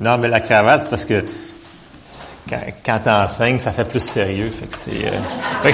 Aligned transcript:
Non, 0.00 0.18
mais 0.18 0.28
la 0.28 0.40
cravate, 0.40 0.82
c'est 0.82 0.90
parce 0.90 1.04
que 1.04 1.24
quand, 2.48 2.60
quand 2.84 3.00
tu 3.02 3.10
enseignes, 3.10 3.58
ça 3.58 3.72
fait 3.72 3.84
plus 3.84 4.00
sérieux. 4.00 4.50
Fait 4.50 4.66
que 4.66 4.74
c'est. 4.74 5.06
Euh, 5.06 5.70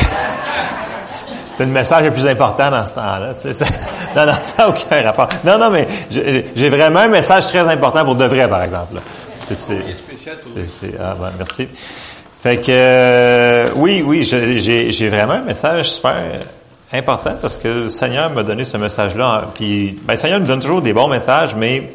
c'est 1.56 1.64
le 1.64 1.70
message 1.70 2.04
le 2.04 2.10
plus 2.10 2.26
important 2.26 2.70
dans 2.70 2.86
ce 2.86 2.92
temps-là. 2.92 3.32
non, 4.16 4.26
non, 4.26 4.32
ça 4.32 4.62
n'a 4.62 4.68
aucun 4.68 5.02
rapport. 5.02 5.28
Non, 5.44 5.58
non, 5.58 5.70
mais 5.70 5.86
j'ai 6.10 6.68
vraiment 6.68 7.00
un 7.00 7.08
message 7.08 7.46
très 7.46 7.60
important 7.60 8.04
pour 8.04 8.16
de 8.16 8.24
vrai, 8.24 8.48
par 8.48 8.62
exemple. 8.62 9.00
C'est, 9.36 9.54
c'est, 9.54 10.94
ah, 11.00 11.14
ben, 11.20 11.30
merci. 11.36 11.68
Fait 12.42 12.56
que, 12.58 12.66
euh, 12.68 13.68
oui, 13.76 14.02
oui, 14.04 14.22
j'ai 14.22 15.08
vraiment 15.08 15.34
un 15.34 15.42
message 15.42 15.92
super 15.92 16.16
important 16.92 17.36
parce 17.40 17.58
que 17.58 17.68
le 17.68 17.88
Seigneur 17.88 18.30
m'a 18.30 18.42
donné 18.42 18.64
ce 18.64 18.76
message-là. 18.76 19.46
Puis, 19.54 19.98
ben, 20.02 20.14
le 20.14 20.18
Seigneur 20.18 20.40
nous 20.40 20.46
donne 20.46 20.60
toujours 20.60 20.82
des 20.82 20.92
bons 20.92 21.08
messages, 21.08 21.54
mais 21.54 21.90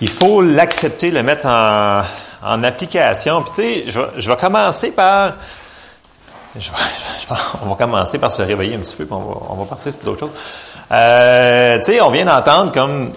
il 0.00 0.08
faut 0.08 0.40
l'accepter, 0.42 1.10
le 1.10 1.22
mettre 1.22 1.46
en, 1.46 2.02
en 2.42 2.62
application. 2.64 3.42
Puis, 3.42 3.52
tu 3.54 3.62
sais, 3.62 3.84
je, 3.88 4.00
je 4.20 4.30
vais 4.30 4.36
commencer 4.36 4.92
par 4.92 5.34
on 7.62 7.68
va 7.68 7.74
commencer 7.76 8.18
par 8.18 8.32
se 8.32 8.42
réveiller 8.42 8.74
un 8.74 8.80
petit 8.80 8.96
peu, 8.96 9.04
puis 9.04 9.14
on 9.14 9.20
va, 9.20 9.36
on 9.50 9.54
va 9.54 9.64
passer 9.64 9.90
sur 9.90 10.04
d'autres 10.04 10.20
choses. 10.20 10.30
Euh, 10.90 11.78
tu 11.78 11.84
sais, 11.84 12.00
on 12.00 12.10
vient 12.10 12.24
d'entendre 12.24 12.72
comme 12.72 13.12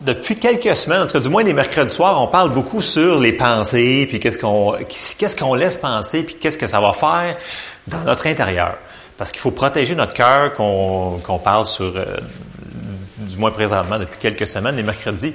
depuis 0.00 0.36
quelques 0.36 0.76
semaines, 0.76 1.02
en 1.02 1.06
tout 1.06 1.14
cas 1.14 1.20
du 1.20 1.28
moins 1.28 1.42
les 1.42 1.54
mercredis 1.54 1.92
soirs, 1.92 2.20
on 2.20 2.26
parle 2.26 2.50
beaucoup 2.50 2.82
sur 2.82 3.18
les 3.18 3.32
pensées, 3.32 4.06
puis 4.08 4.20
qu'est-ce 4.20 4.38
qu'on 4.38 4.76
qu'est-ce 5.18 5.36
qu'on 5.36 5.54
laisse 5.54 5.76
penser, 5.76 6.22
puis 6.22 6.36
qu'est-ce 6.36 6.58
que 6.58 6.66
ça 6.66 6.78
va 6.78 6.92
faire 6.92 7.36
dans 7.86 8.00
notre 8.00 8.26
intérieur. 8.26 8.74
Parce 9.16 9.32
qu'il 9.32 9.40
faut 9.40 9.52
protéger 9.52 9.94
notre 9.94 10.12
cœur 10.12 10.52
qu'on 10.52 11.20
qu'on 11.24 11.38
parle 11.38 11.66
sur, 11.66 11.92
euh, 11.96 12.04
du 13.18 13.36
moins 13.36 13.50
présentement, 13.50 13.98
depuis 13.98 14.18
quelques 14.18 14.46
semaines, 14.46 14.76
les 14.76 14.82
mercredis. 14.82 15.34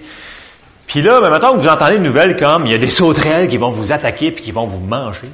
Puis 0.89 1.03
là, 1.03 1.21
ben, 1.21 1.29
maintenant 1.29 1.53
que 1.53 1.59
vous 1.59 1.67
entendez 1.67 1.95
une 1.95 2.03
nouvelle 2.03 2.35
comme 2.35 2.65
il 2.65 2.71
y 2.71 2.75
a 2.75 2.79
des 2.79 2.89
sauterelles 2.89 3.47
qui 3.47 3.57
vont 3.57 3.69
vous 3.69 3.91
attaquer 3.91 4.31
puis 4.31 4.43
qui 4.43 4.51
vont 4.51 4.67
vous 4.67 4.81
manger, 4.81 5.29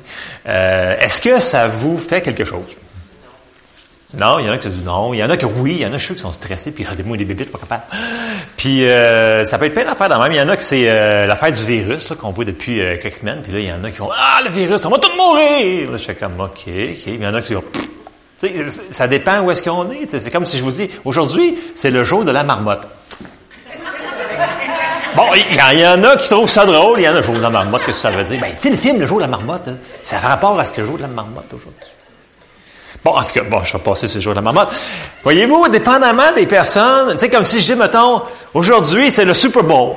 euh, 0.48 0.96
est-ce 1.00 1.22
que 1.22 1.40
ça 1.40 1.68
vous 1.68 1.98
fait 1.98 2.22
quelque 2.22 2.44
chose? 2.44 2.76
Non, 4.20 4.38
il 4.40 4.46
y 4.46 4.50
en 4.50 4.52
a 4.52 4.58
qui 4.58 4.68
disent 4.68 4.86
non. 4.86 5.14
Il 5.14 5.18
y 5.18 5.24
en 5.24 5.30
a 5.30 5.38
qui 5.38 5.46
oui, 5.46 5.78
il 5.80 5.82
y 5.82 5.86
en 5.86 5.94
a 5.94 5.98
je 5.98 6.14
qui 6.14 6.20
sont 6.20 6.32
stressés, 6.34 6.72
puis 6.72 6.84
regardez 6.84 7.04
moi 7.04 7.18
des 7.18 7.24
bébés, 7.26 7.46
pas 7.46 7.58
capable. 7.58 7.84
Puis 8.58 8.86
euh, 8.86 9.46
ça 9.46 9.58
peut 9.58 9.66
être 9.66 9.74
plein 9.74 9.86
d'affaires 9.86 10.10
dans 10.10 10.22
même. 10.22 10.34
Il 10.34 10.38
y 10.38 10.42
en 10.42 10.50
a 10.50 10.58
qui 10.58 10.64
c'est 10.64 10.90
euh, 10.90 11.26
l'affaire 11.26 11.54
du 11.54 11.64
virus 11.64 12.08
qu'on 12.20 12.32
voit 12.32 12.46
depuis 12.46 12.82
euh, 12.82 12.98
quelques 13.02 13.16
semaines. 13.16 13.40
Puis 13.42 13.54
là, 13.54 13.60
il 13.60 13.66
y 13.66 13.72
en 13.72 13.84
a 13.84 13.92
qui 13.92 13.98
vont 13.98 14.10
Ah, 14.14 14.42
le 14.44 14.52
virus, 14.52 14.86
on 14.86 14.90
va 14.90 15.00
tous 15.00 15.16
mourir! 15.16 15.92
Là, 15.92 15.98
je 15.98 16.04
fais 16.04 16.16
comme 16.16 16.40
OK, 16.40 16.64
OK. 16.68 17.08
il 17.08 17.24
y 17.24 17.28
en 17.28 17.34
a 17.34 17.42
qui 17.42 17.54
vont 17.54 17.64
ça 18.92 19.08
dépend 19.08 19.40
où 19.40 19.52
est-ce 19.52 19.64
qu'on 19.64 19.90
est. 19.90 20.10
C'est 20.10 20.30
comme 20.30 20.46
si 20.46 20.58
je 20.58 20.64
vous 20.64 20.72
dis, 20.72 20.90
aujourd'hui, 21.06 21.58
c'est 21.74 21.90
le 21.90 22.04
jour 22.04 22.26
de 22.26 22.32
la 22.32 22.44
marmotte. 22.44 22.88
Bon, 25.16 25.28
il 25.34 25.80
y, 25.80 25.88
en 25.88 26.04
a 26.04 26.18
qui 26.18 26.30
trouvent 26.30 26.50
ça 26.50 26.66
drôle, 26.66 27.00
il 27.00 27.04
y 27.04 27.08
en 27.08 27.14
a 27.14 27.16
le 27.16 27.22
jour 27.22 27.36
de 27.36 27.42
la 27.42 27.50
marmotte, 27.50 27.86
qu'est-ce 27.86 27.98
que 27.98 28.02
ça 28.02 28.12
veut 28.12 28.26
dire? 28.26 28.42
Ben, 28.42 28.52
tu 28.52 28.64
sais, 28.64 28.70
le 28.70 28.76
film 28.76 29.00
Le 29.00 29.06
jour 29.06 29.18
de 29.18 29.22
la 29.22 29.30
marmotte, 29.30 29.70
hein, 29.70 29.78
ça 30.04 30.18
a 30.18 30.28
rapport 30.28 30.60
à 30.60 30.66
ce 30.66 30.84
jour 30.84 30.98
de 30.98 31.04
la 31.04 31.08
marmotte 31.08 31.54
aujourd'hui. 31.54 31.92
Bon, 33.02 33.12
en 33.12 33.22
tout 33.22 33.32
cas, 33.34 33.44
bon, 33.44 33.64
je 33.64 33.72
vais 33.72 33.80
passer 33.80 34.10
ce 34.10 34.20
jour 34.20 34.34
de 34.34 34.40
la 34.40 34.42
marmotte. 34.42 34.74
Voyez-vous, 35.24 35.70
dépendamment 35.70 36.34
des 36.36 36.46
personnes, 36.46 37.14
tu 37.14 37.20
sais, 37.20 37.30
comme 37.30 37.46
si 37.46 37.62
je 37.62 37.74
dis, 37.74 37.80
mettons, 37.80 38.24
aujourd'hui, 38.54 39.10
c'est 39.10 39.24
le 39.24 39.34
Super 39.34 39.64
Bowl. 39.64 39.96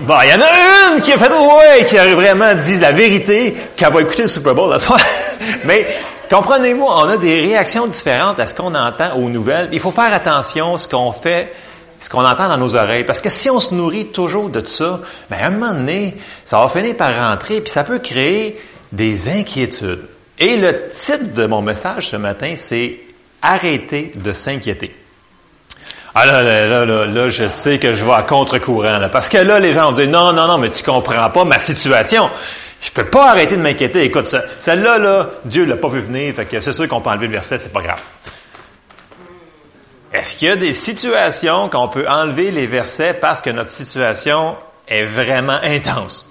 Bon, 0.00 0.14
il 0.24 0.28
y 0.28 0.34
en 0.34 0.40
a 0.40 0.94
une 0.94 1.00
qui 1.00 1.12
a 1.12 1.16
fait, 1.16 1.32
ouais, 1.32 1.84
qui 1.88 1.96
a 1.96 2.14
vraiment 2.14 2.54
dit 2.54 2.78
la 2.80 2.92
vérité, 2.92 3.56
qu'elle 3.74 3.94
va 3.94 4.02
écouter 4.02 4.22
le 4.22 4.28
Super 4.28 4.54
Bowl 4.54 4.68
la 4.68 4.78
soirée. 4.80 5.02
Mais, 5.64 5.86
comprenez-vous, 6.28 6.84
on 6.84 7.08
a 7.08 7.16
des 7.16 7.40
réactions 7.40 7.86
différentes 7.86 8.40
à 8.40 8.46
ce 8.46 8.54
qu'on 8.54 8.74
entend 8.74 9.14
aux 9.16 9.30
nouvelles. 9.30 9.70
Il 9.72 9.80
faut 9.80 9.90
faire 9.90 10.12
attention 10.12 10.74
à 10.74 10.78
ce 10.78 10.86
qu'on 10.86 11.12
fait 11.12 11.50
ce 12.02 12.10
qu'on 12.10 12.24
entend 12.24 12.48
dans 12.48 12.58
nos 12.58 12.74
oreilles. 12.74 13.04
Parce 13.04 13.20
que 13.20 13.30
si 13.30 13.48
on 13.48 13.60
se 13.60 13.74
nourrit 13.74 14.06
toujours 14.06 14.50
de 14.50 14.62
ça, 14.66 15.00
ben, 15.30 15.38
à 15.40 15.46
un 15.46 15.50
moment 15.50 15.72
donné, 15.72 16.14
ça 16.44 16.60
va 16.60 16.68
finir 16.68 16.96
par 16.96 17.14
rentrer, 17.16 17.62
puis 17.62 17.70
ça 17.70 17.84
peut 17.84 18.00
créer 18.00 18.60
des 18.92 19.28
inquiétudes. 19.28 20.04
Et 20.38 20.56
le 20.56 20.88
titre 20.88 21.32
de 21.34 21.46
mon 21.46 21.62
message 21.62 22.08
ce 22.08 22.16
matin, 22.16 22.54
c'est 22.56 22.98
Arrêter 23.44 24.12
de 24.14 24.32
s'inquiéter. 24.32 24.94
Ah 26.14 26.26
là, 26.26 26.42
là, 26.42 26.66
là, 26.66 26.84
là, 26.84 27.06
là, 27.06 27.30
je 27.30 27.48
sais 27.48 27.80
que 27.80 27.92
je 27.92 28.04
vais 28.04 28.12
à 28.12 28.22
contre-courant, 28.22 28.98
là, 28.98 29.08
parce 29.08 29.28
que 29.28 29.38
là, 29.38 29.58
les 29.58 29.72
gens 29.72 29.90
vont 29.90 29.96
dire, 29.96 30.08
non, 30.08 30.32
non, 30.32 30.46
non, 30.46 30.58
mais 30.58 30.70
tu 30.70 30.84
comprends 30.84 31.28
pas 31.28 31.44
ma 31.44 31.58
situation. 31.58 32.30
Je 32.80 32.90
peux 32.90 33.06
pas 33.06 33.30
arrêter 33.30 33.56
de 33.56 33.62
m'inquiéter. 33.62 34.04
Écoute, 34.04 34.26
ça, 34.26 34.44
celle-là, 34.60 34.98
là, 34.98 35.30
Dieu 35.44 35.64
l'a 35.64 35.76
pas 35.76 35.88
vu 35.88 36.00
venir, 36.00 36.32
fait 36.34 36.44
que 36.44 36.60
c'est 36.60 36.72
sûr 36.72 36.86
qu'on 36.86 37.00
peut 37.00 37.10
enlever 37.10 37.26
le 37.26 37.32
verset, 37.32 37.58
c'est 37.58 37.72
pas 37.72 37.82
grave. 37.82 38.00
Est-ce 40.12 40.36
qu'il 40.36 40.48
y 40.48 40.50
a 40.50 40.56
des 40.56 40.74
situations 40.74 41.68
qu'on 41.68 41.88
peut 41.88 42.06
enlever 42.08 42.50
les 42.50 42.66
versets 42.66 43.14
parce 43.14 43.40
que 43.40 43.50
notre 43.50 43.70
situation 43.70 44.56
est 44.86 45.04
vraiment 45.04 45.58
intense? 45.62 46.28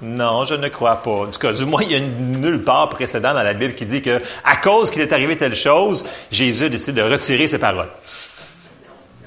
Non, 0.00 0.44
je 0.44 0.54
ne 0.54 0.68
crois 0.68 1.02
pas. 1.02 1.10
En 1.10 1.26
tout 1.26 1.38
cas, 1.38 1.52
du 1.52 1.64
moins, 1.64 1.82
il 1.82 1.92
y 1.92 1.94
a 1.94 2.00
nulle 2.00 2.62
part 2.62 2.88
précédent 2.88 3.34
dans 3.34 3.42
la 3.42 3.54
Bible 3.54 3.74
qui 3.74 3.86
dit 3.86 4.02
que, 4.02 4.20
à 4.44 4.56
cause 4.56 4.90
qu'il 4.90 5.00
est 5.00 5.12
arrivé 5.12 5.36
telle 5.36 5.54
chose, 5.54 6.04
Jésus 6.30 6.68
décide 6.68 6.96
de 6.96 7.02
retirer 7.02 7.46
ses 7.46 7.58
paroles. 7.58 7.90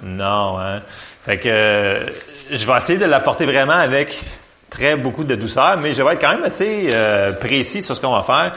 Non, 0.03 0.59
hein. 0.59 0.81
Fait 1.25 1.37
que, 1.37 2.05
je 2.51 2.65
vais 2.67 2.77
essayer 2.77 2.99
de 2.99 3.05
l'apporter 3.05 3.45
vraiment 3.45 3.73
avec 3.73 4.21
très 4.69 4.97
beaucoup 4.97 5.23
de 5.23 5.35
douceur, 5.35 5.77
mais 5.77 5.93
je 5.93 6.03
vais 6.03 6.13
être 6.13 6.21
quand 6.21 6.31
même 6.31 6.43
assez 6.43 6.89
euh, 6.91 7.31
précis 7.31 7.81
sur 7.81 7.95
ce 7.95 8.01
qu'on 8.01 8.11
va 8.11 8.21
faire. 8.21 8.53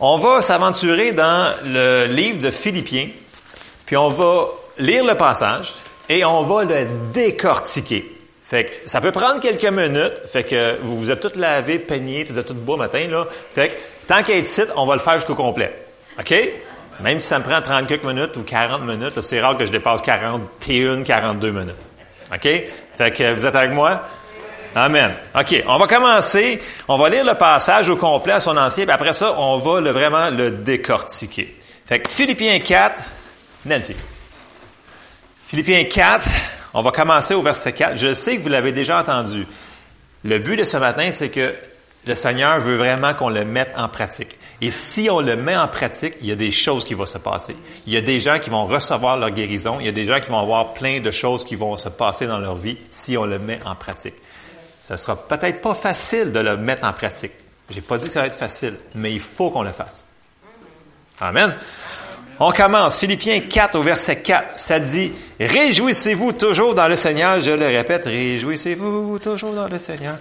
On 0.00 0.18
va 0.18 0.40
s'aventurer 0.40 1.12
dans 1.12 1.52
le 1.64 2.06
livre 2.06 2.42
de 2.42 2.50
Philippiens, 2.50 3.08
puis 3.90 3.96
on 3.96 4.08
va 4.08 4.46
lire 4.78 5.04
le 5.04 5.16
passage 5.16 5.72
et 6.08 6.24
on 6.24 6.44
va 6.44 6.62
le 6.62 6.86
décortiquer. 7.12 8.16
Fait 8.44 8.64
que 8.64 8.88
ça 8.88 9.00
peut 9.00 9.10
prendre 9.10 9.40
quelques 9.40 9.64
minutes. 9.64 10.14
Fait 10.26 10.44
que 10.44 10.78
vous 10.80 10.96
vous 10.96 11.10
êtes 11.10 11.18
tous 11.18 11.36
lavés, 11.36 11.80
peignés, 11.80 12.22
vous 12.22 12.38
êtes 12.38 12.46
tous 12.46 12.54
beau 12.54 12.76
matin, 12.76 13.08
là. 13.10 13.26
Fait 13.52 13.70
que 13.70 13.72
tant 14.06 14.22
qu'à 14.22 14.36
être 14.36 14.48
ici, 14.48 14.62
on 14.76 14.86
va 14.86 14.94
le 14.94 15.00
faire 15.00 15.14
jusqu'au 15.14 15.34
complet. 15.34 15.74
OK? 16.20 16.32
Même 17.00 17.18
si 17.18 17.26
ça 17.26 17.40
me 17.40 17.42
prend 17.42 17.60
30 17.60 17.88
quelques 17.88 18.04
minutes 18.04 18.36
ou 18.36 18.44
40 18.44 18.82
minutes, 18.82 19.20
c'est 19.22 19.40
rare 19.40 19.56
que 19.56 19.66
je 19.66 19.72
dépasse 19.72 20.02
41, 20.02 21.02
42 21.02 21.50
minutes. 21.50 21.74
OK? 22.32 22.48
Fait 22.96 23.10
que 23.10 23.34
vous 23.34 23.44
êtes 23.44 23.56
avec 23.56 23.72
moi? 23.72 24.02
Amen. 24.76 25.12
OK, 25.36 25.64
on 25.66 25.78
va 25.78 25.88
commencer. 25.88 26.62
On 26.86 26.96
va 26.96 27.08
lire 27.08 27.24
le 27.24 27.34
passage 27.34 27.88
au 27.88 27.96
complet 27.96 28.34
à 28.34 28.40
son 28.40 28.56
ancien, 28.56 28.84
puis 28.84 28.94
après 28.94 29.14
ça, 29.14 29.34
on 29.36 29.58
va 29.58 29.80
le, 29.80 29.90
vraiment 29.90 30.30
le 30.30 30.52
décortiquer. 30.52 31.56
Fait 31.86 31.98
que 31.98 32.08
Philippiens 32.08 32.60
4, 32.60 33.02
Nancy. 33.64 33.94
Philippiens 35.46 35.84
4, 35.84 36.28
on 36.74 36.82
va 36.82 36.92
commencer 36.92 37.34
au 37.34 37.42
verset 37.42 37.72
4. 37.72 37.96
Je 37.96 38.14
sais 38.14 38.36
que 38.36 38.42
vous 38.42 38.48
l'avez 38.48 38.72
déjà 38.72 39.00
entendu. 39.00 39.46
Le 40.24 40.38
but 40.38 40.56
de 40.56 40.64
ce 40.64 40.76
matin, 40.76 41.10
c'est 41.12 41.30
que 41.30 41.54
le 42.06 42.14
Seigneur 42.14 42.60
veut 42.60 42.76
vraiment 42.76 43.14
qu'on 43.14 43.28
le 43.28 43.44
mette 43.44 43.72
en 43.76 43.88
pratique. 43.88 44.38
Et 44.62 44.70
si 44.70 45.08
on 45.10 45.20
le 45.20 45.36
met 45.36 45.56
en 45.56 45.68
pratique, 45.68 46.14
il 46.20 46.26
y 46.26 46.32
a 46.32 46.36
des 46.36 46.50
choses 46.50 46.84
qui 46.84 46.94
vont 46.94 47.06
se 47.06 47.18
passer. 47.18 47.56
Il 47.86 47.92
y 47.92 47.96
a 47.96 48.00
des 48.00 48.20
gens 48.20 48.38
qui 48.38 48.48
vont 48.48 48.66
recevoir 48.66 49.16
leur 49.16 49.30
guérison. 49.30 49.80
Il 49.80 49.86
y 49.86 49.88
a 49.88 49.92
des 49.92 50.04
gens 50.04 50.20
qui 50.20 50.30
vont 50.30 50.38
avoir 50.38 50.72
plein 50.72 51.00
de 51.00 51.10
choses 51.10 51.44
qui 51.44 51.56
vont 51.56 51.76
se 51.76 51.88
passer 51.88 52.26
dans 52.26 52.38
leur 52.38 52.54
vie 52.54 52.78
si 52.90 53.16
on 53.16 53.26
le 53.26 53.38
met 53.38 53.58
en 53.66 53.74
pratique. 53.74 54.14
Ce 54.80 54.96
sera 54.96 55.16
peut-être 55.16 55.60
pas 55.60 55.74
facile 55.74 56.32
de 56.32 56.40
le 56.40 56.56
mettre 56.56 56.84
en 56.84 56.92
pratique. 56.92 57.32
J'ai 57.68 57.82
pas 57.82 57.98
dit 57.98 58.08
que 58.08 58.14
ça 58.14 58.20
va 58.20 58.26
être 58.26 58.34
facile, 58.38 58.76
mais 58.94 59.12
il 59.12 59.20
faut 59.20 59.50
qu'on 59.50 59.62
le 59.62 59.72
fasse. 59.72 60.06
Amen. 61.20 61.54
On 62.42 62.52
commence. 62.52 62.98
Philippiens 62.98 63.40
4 63.40 63.76
au 63.76 63.82
verset 63.82 64.20
4. 64.20 64.58
Ça 64.58 64.80
dit, 64.80 65.12
Réjouissez-vous 65.38 66.32
toujours 66.32 66.74
dans 66.74 66.88
le 66.88 66.96
Seigneur. 66.96 67.38
Je 67.40 67.50
le 67.50 67.66
répète, 67.66 68.06
réjouissez-vous 68.06 69.18
toujours 69.18 69.52
dans 69.52 69.68
le 69.68 69.78
Seigneur. 69.78 70.16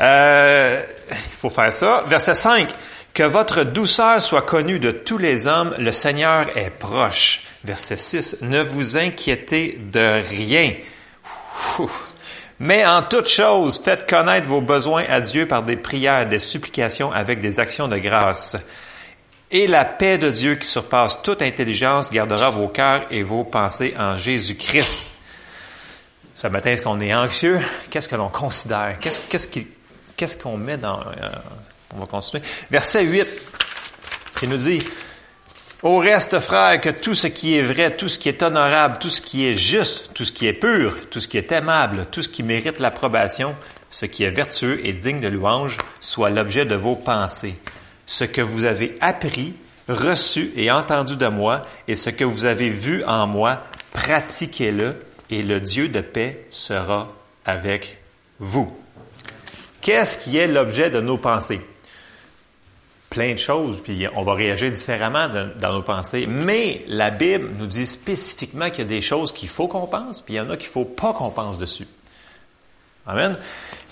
Euh, 0.00 0.82
il 1.10 1.36
faut 1.36 1.50
faire 1.50 1.72
ça. 1.72 2.04
Verset 2.08 2.34
5. 2.34 2.70
Que 3.12 3.22
votre 3.22 3.64
douceur 3.64 4.18
soit 4.22 4.42
connue 4.42 4.78
de 4.78 4.90
tous 4.90 5.18
les 5.18 5.46
hommes. 5.46 5.74
Le 5.78 5.92
Seigneur 5.92 6.56
est 6.56 6.70
proche. 6.70 7.42
Verset 7.64 7.98
6. 7.98 8.36
Ne 8.42 8.62
vous 8.62 8.96
inquiétez 8.96 9.78
de 9.92 10.22
rien. 10.26 10.72
Mais 12.60 12.86
en 12.86 13.02
toute 13.02 13.28
chose, 13.28 13.78
faites 13.84 14.08
connaître 14.08 14.48
vos 14.48 14.62
besoins 14.62 15.04
à 15.08 15.20
Dieu 15.20 15.46
par 15.46 15.62
des 15.62 15.76
prières, 15.76 16.26
des 16.26 16.38
supplications 16.38 17.12
avec 17.12 17.40
des 17.40 17.60
actions 17.60 17.88
de 17.88 17.98
grâce. 17.98 18.56
Et 19.50 19.66
la 19.66 19.86
paix 19.86 20.18
de 20.18 20.30
Dieu 20.30 20.56
qui 20.56 20.66
surpasse 20.66 21.22
toute 21.22 21.40
intelligence 21.40 22.10
gardera 22.10 22.50
vos 22.50 22.68
cœurs 22.68 23.06
et 23.10 23.22
vos 23.22 23.44
pensées 23.44 23.94
en 23.98 24.18
Jésus-Christ. 24.18 25.14
Ce 26.34 26.46
matin, 26.48 26.70
est-ce 26.70 26.82
qu'on 26.82 27.00
est 27.00 27.14
anxieux? 27.14 27.58
Qu'est-ce 27.88 28.10
que 28.10 28.16
l'on 28.16 28.28
considère? 28.28 28.98
Qu'est-ce 29.00 30.36
qu'on 30.36 30.58
met 30.58 30.76
dans... 30.76 31.00
Euh, 31.00 31.30
on 31.96 32.00
va 32.00 32.06
continuer. 32.06 32.42
Verset 32.70 33.04
8, 33.04 33.26
il 34.42 34.50
nous 34.50 34.58
dit, 34.58 34.82
Au 35.82 35.96
reste, 35.96 36.38
frères, 36.40 36.78
que 36.78 36.90
tout 36.90 37.14
ce 37.14 37.26
qui 37.26 37.56
est 37.56 37.62
vrai, 37.62 37.96
tout 37.96 38.10
ce 38.10 38.18
qui 38.18 38.28
est 38.28 38.42
honorable, 38.42 38.98
tout 38.98 39.08
ce 39.08 39.22
qui 39.22 39.46
est 39.46 39.54
juste, 39.54 40.10
tout 40.12 40.26
ce 40.26 40.32
qui 40.32 40.46
est 40.46 40.52
pur, 40.52 40.98
tout 41.08 41.20
ce 41.20 41.28
qui 41.28 41.38
est 41.38 41.50
aimable, 41.52 42.04
tout 42.10 42.20
ce 42.20 42.28
qui 42.28 42.42
mérite 42.42 42.80
l'approbation, 42.80 43.56
ce 43.88 44.04
qui 44.04 44.24
est 44.24 44.30
vertueux 44.30 44.86
et 44.86 44.92
digne 44.92 45.20
de 45.20 45.28
louange, 45.28 45.78
soit 46.00 46.28
l'objet 46.28 46.66
de 46.66 46.74
vos 46.74 46.96
pensées 46.96 47.58
ce 48.08 48.24
que 48.24 48.40
vous 48.40 48.64
avez 48.64 48.96
appris, 49.00 49.54
reçu 49.86 50.50
et 50.56 50.70
entendu 50.70 51.16
de 51.16 51.28
moi, 51.28 51.62
et 51.86 51.94
ce 51.94 52.10
que 52.10 52.24
vous 52.24 52.46
avez 52.46 52.70
vu 52.70 53.04
en 53.04 53.26
moi, 53.26 53.62
pratiquez-le, 53.92 54.96
et 55.30 55.42
le 55.42 55.60
Dieu 55.60 55.88
de 55.88 56.00
paix 56.00 56.46
sera 56.48 57.12
avec 57.44 57.98
vous. 58.38 58.74
Qu'est-ce 59.82 60.16
qui 60.16 60.38
est 60.38 60.46
l'objet 60.46 60.88
de 60.88 61.00
nos 61.00 61.18
pensées? 61.18 61.60
Plein 63.10 63.32
de 63.32 63.38
choses, 63.38 63.82
puis 63.82 64.06
on 64.16 64.22
va 64.22 64.32
réagir 64.32 64.72
différemment 64.72 65.28
dans 65.28 65.72
nos 65.72 65.82
pensées. 65.82 66.26
Mais 66.26 66.84
la 66.88 67.10
Bible 67.10 67.50
nous 67.58 67.66
dit 67.66 67.86
spécifiquement 67.86 68.70
qu'il 68.70 68.80
y 68.80 68.86
a 68.86 68.88
des 68.88 69.02
choses 69.02 69.32
qu'il 69.32 69.48
faut 69.50 69.68
qu'on 69.68 69.86
pense, 69.86 70.22
puis 70.22 70.34
il 70.34 70.36
y 70.38 70.40
en 70.40 70.48
a 70.48 70.56
qu'il 70.56 70.68
faut 70.68 70.86
pas 70.86 71.12
qu'on 71.12 71.30
pense 71.30 71.58
dessus. 71.58 71.86
Amen. 73.06 73.36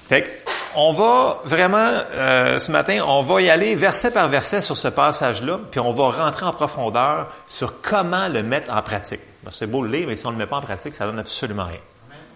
Fait 0.09 0.43
on 0.77 0.93
va 0.93 1.41
vraiment, 1.45 1.91
euh, 2.15 2.59
ce 2.59 2.71
matin, 2.71 3.03
on 3.07 3.23
va 3.23 3.41
y 3.41 3.49
aller 3.49 3.75
verset 3.75 4.11
par 4.11 4.29
verset 4.29 4.61
sur 4.61 4.77
ce 4.77 4.89
passage-là, 4.89 5.59
puis 5.71 5.81
on 5.81 5.93
va 5.93 6.11
rentrer 6.11 6.45
en 6.45 6.53
profondeur 6.53 7.29
sur 7.47 7.81
comment 7.81 8.29
le 8.29 8.43
mettre 8.43 8.73
en 8.73 8.83
pratique. 8.83 9.21
C'est 9.51 9.67
beau 9.67 9.83
le 9.83 9.91
lire, 9.91 10.07
mais 10.07 10.17
si 10.17 10.27
on 10.27 10.31
ne 10.31 10.35
le 10.35 10.41
met 10.41 10.47
pas 10.47 10.59
en 10.59 10.63
pratique, 10.63 10.95
ça 10.95 11.07
donne 11.07 11.19
absolument 11.19 11.65
rien. 11.65 11.81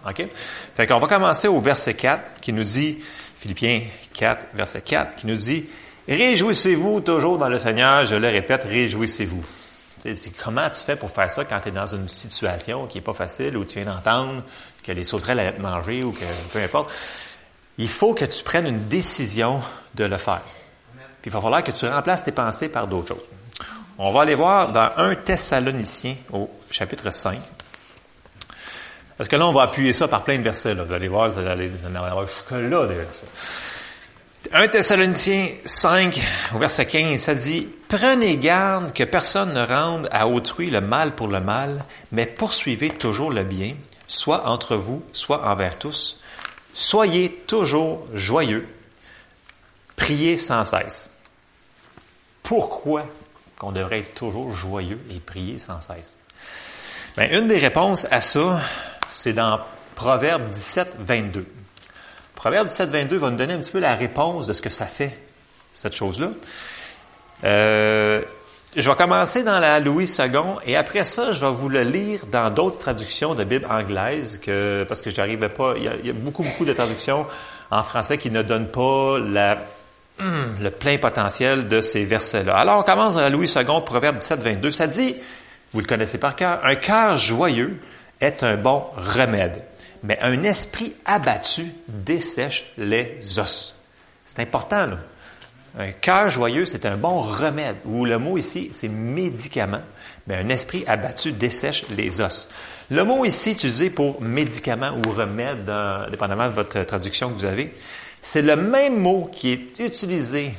OK? 0.07 0.27
Fait 0.75 0.87
qu'on 0.87 0.97
va 0.97 1.07
commencer 1.07 1.47
au 1.47 1.61
verset 1.61 1.93
4 1.93 2.41
qui 2.41 2.51
nous 2.51 2.63
dit, 2.63 2.99
Philippiens 3.35 3.81
4, 4.13 4.45
verset 4.55 4.81
4, 4.81 5.15
qui 5.15 5.27
nous 5.27 5.35
dit, 5.35 5.65
Réjouissez-vous 6.07 7.01
toujours 7.01 7.37
dans 7.37 7.47
le 7.47 7.59
Seigneur, 7.59 8.05
je 8.05 8.15
le 8.15 8.27
répète, 8.27 8.63
réjouissez-vous. 8.63 9.43
Comment 10.43 10.67
tu 10.69 10.83
fais 10.83 10.95
pour 10.95 11.11
faire 11.11 11.29
ça 11.29 11.45
quand 11.45 11.59
tu 11.59 11.69
es 11.69 11.71
dans 11.71 11.85
une 11.85 12.07
situation 12.07 12.87
qui 12.87 12.97
n'est 12.97 13.03
pas 13.03 13.13
facile, 13.13 13.55
où 13.55 13.65
tu 13.65 13.79
viens 13.79 13.93
d'entendre 13.93 14.41
que 14.83 14.91
les 14.91 15.03
sauterelles 15.03 15.39
allaient 15.39 15.53
te 15.53 15.61
manger 15.61 16.03
ou 16.03 16.11
que 16.11 16.25
peu 16.51 16.59
importe? 16.59 16.91
Il 17.77 17.87
faut 17.87 18.13
que 18.13 18.25
tu 18.25 18.43
prennes 18.43 18.67
une 18.67 18.87
décision 18.87 19.61
de 19.95 20.03
le 20.03 20.17
faire. 20.17 20.43
Puis 21.21 21.29
il 21.29 21.31
va 21.31 21.41
falloir 21.41 21.63
que 21.63 21.71
tu 21.71 21.87
remplaces 21.87 22.23
tes 22.23 22.31
pensées 22.31 22.69
par 22.69 22.87
d'autres 22.87 23.09
choses. 23.09 23.25
On 23.97 24.11
va 24.11 24.21
aller 24.21 24.35
voir 24.35 24.71
dans 24.71 24.89
1 24.97 25.15
Thessalonicien 25.15 26.15
au 26.33 26.49
chapitre 26.71 27.11
5. 27.11 27.39
Parce 29.17 29.29
que 29.29 29.35
là, 29.35 29.45
on 29.45 29.53
va 29.53 29.63
appuyer 29.63 29.93
ça 29.93 30.07
par 30.07 30.23
plein 30.23 30.39
de 30.39 30.43
versets. 30.43 30.73
Là. 30.73 30.83
Vous 30.83 30.93
allez 30.93 31.07
voir, 31.07 31.29
vous 31.29 31.37
allez 31.37 31.69
jusque 31.69 32.51
là 32.51 32.87
des 32.87 32.95
versets. 32.95 33.27
1 34.51 34.67
Thessaloniciens 34.69 35.49
5, 35.63 36.19
au 36.55 36.57
verset 36.57 36.87
15, 36.87 37.21
ça 37.21 37.35
dit 37.35 37.69
Prenez 37.87 38.37
garde 38.37 38.91
que 38.91 39.03
personne 39.03 39.53
ne 39.53 39.63
rende 39.63 40.09
à 40.11 40.27
autrui 40.27 40.71
le 40.71 40.81
mal 40.81 41.13
pour 41.13 41.27
le 41.27 41.39
mal, 41.39 41.83
mais 42.11 42.25
poursuivez 42.25 42.89
toujours 42.89 43.31
le 43.31 43.43
bien, 43.43 43.75
soit 44.07 44.47
entre 44.47 44.75
vous, 44.75 45.03
soit 45.13 45.47
envers 45.47 45.77
tous. 45.77 46.20
Soyez 46.73 47.31
toujours 47.47 48.07
joyeux, 48.13 48.67
priez 49.95 50.37
sans 50.37 50.65
cesse. 50.65 51.11
Pourquoi 52.43 53.05
qu'on 53.57 53.71
devrait 53.71 53.99
être 53.99 54.15
toujours 54.15 54.51
joyeux 54.51 54.99
et 55.09 55.19
prier 55.19 55.59
sans 55.59 55.81
cesse? 55.81 56.17
Bien, 57.17 57.29
une 57.31 57.47
des 57.47 57.57
réponses 57.57 58.07
à 58.09 58.21
ça, 58.21 58.59
c'est 59.09 59.33
dans 59.33 59.59
Proverbe 59.95 60.49
17, 60.49 60.95
22. 60.99 61.45
Proverbe 62.35 62.67
17, 62.67 62.89
22 62.89 63.17
va 63.17 63.29
nous 63.29 63.37
donner 63.37 63.53
un 63.53 63.59
petit 63.59 63.71
peu 63.71 63.79
la 63.79 63.95
réponse 63.95 64.47
de 64.47 64.53
ce 64.53 64.61
que 64.61 64.69
ça 64.69 64.87
fait, 64.87 65.17
cette 65.73 65.95
chose-là. 65.95 66.29
Euh, 67.43 68.23
je 68.75 68.89
vais 68.89 68.95
commencer 68.95 69.43
dans 69.43 69.59
la 69.59 69.79
Louis 69.79 70.05
II 70.17 70.27
et 70.65 70.77
après 70.77 71.03
ça, 71.03 71.33
je 71.33 71.41
vais 71.41 71.51
vous 71.51 71.67
le 71.67 71.81
lire 71.81 72.21
dans 72.31 72.49
d'autres 72.53 72.77
traductions 72.77 73.35
de 73.35 73.43
Bible 73.43 73.67
anglaise 73.69 74.39
que, 74.39 74.85
parce 74.87 75.01
que 75.01 75.09
je 75.09 75.17
n'arrivais 75.17 75.49
pas, 75.49 75.73
il 75.75 75.83
y, 75.83 76.09
a, 76.09 76.13
beaucoup, 76.13 76.43
beaucoup 76.43 76.63
de 76.63 76.71
traductions 76.71 77.25
en 77.69 77.83
français 77.83 78.17
qui 78.17 78.31
ne 78.31 78.41
donnent 78.41 78.71
pas 78.71 79.19
la, 79.19 79.57
le 80.19 80.69
plein 80.69 80.97
potentiel 80.97 81.67
de 81.67 81.81
ces 81.81 82.05
versets-là. 82.05 82.55
Alors, 82.55 82.79
on 82.79 82.83
commence 82.83 83.15
dans 83.15 83.21
la 83.21 83.29
Louis 83.29 83.51
II, 83.53 83.81
Proverbe 83.85 84.19
17, 84.19 84.41
22. 84.41 84.71
Ça 84.71 84.87
dit, 84.87 85.15
vous 85.73 85.81
le 85.81 85.85
connaissez 85.85 86.17
par 86.17 86.35
cœur, 86.35 86.59
un 86.63 86.75
cœur 86.75 87.17
joyeux 87.17 87.77
est 88.21 88.43
un 88.43 88.55
bon 88.55 88.85
remède, 88.95 89.63
mais 90.03 90.17
un 90.21 90.43
esprit 90.43 90.95
abattu 91.05 91.73
dessèche 91.87 92.71
les 92.77 93.39
os. 93.39 93.75
C'est 94.23 94.39
important, 94.39 94.85
là. 94.85 94.97
Un 95.79 95.93
cœur 95.93 96.29
joyeux, 96.29 96.65
c'est 96.65 96.85
un 96.85 96.97
bon 96.97 97.21
remède, 97.21 97.77
ou 97.85 98.03
le 98.03 98.17
mot 98.17 98.37
ici, 98.37 98.69
c'est 98.73 98.89
médicament, 98.89 99.81
mais 100.27 100.35
un 100.35 100.49
esprit 100.49 100.83
abattu 100.85 101.31
dessèche 101.31 101.85
les 101.89 102.19
os. 102.19 102.49
Le 102.89 103.05
mot 103.05 103.23
ici 103.23 103.53
utilisé 103.53 103.89
pour 103.89 104.21
médicament 104.21 104.91
ou 104.91 105.11
remède, 105.11 105.71
dépendamment 106.09 106.47
de 106.47 106.53
votre 106.53 106.83
traduction 106.83 107.29
que 107.29 107.35
vous 107.35 107.45
avez, 107.45 107.73
c'est 108.21 108.41
le 108.41 108.57
même 108.57 108.99
mot 108.99 109.29
qui 109.31 109.53
est 109.53 109.79
utilisé 109.79 110.51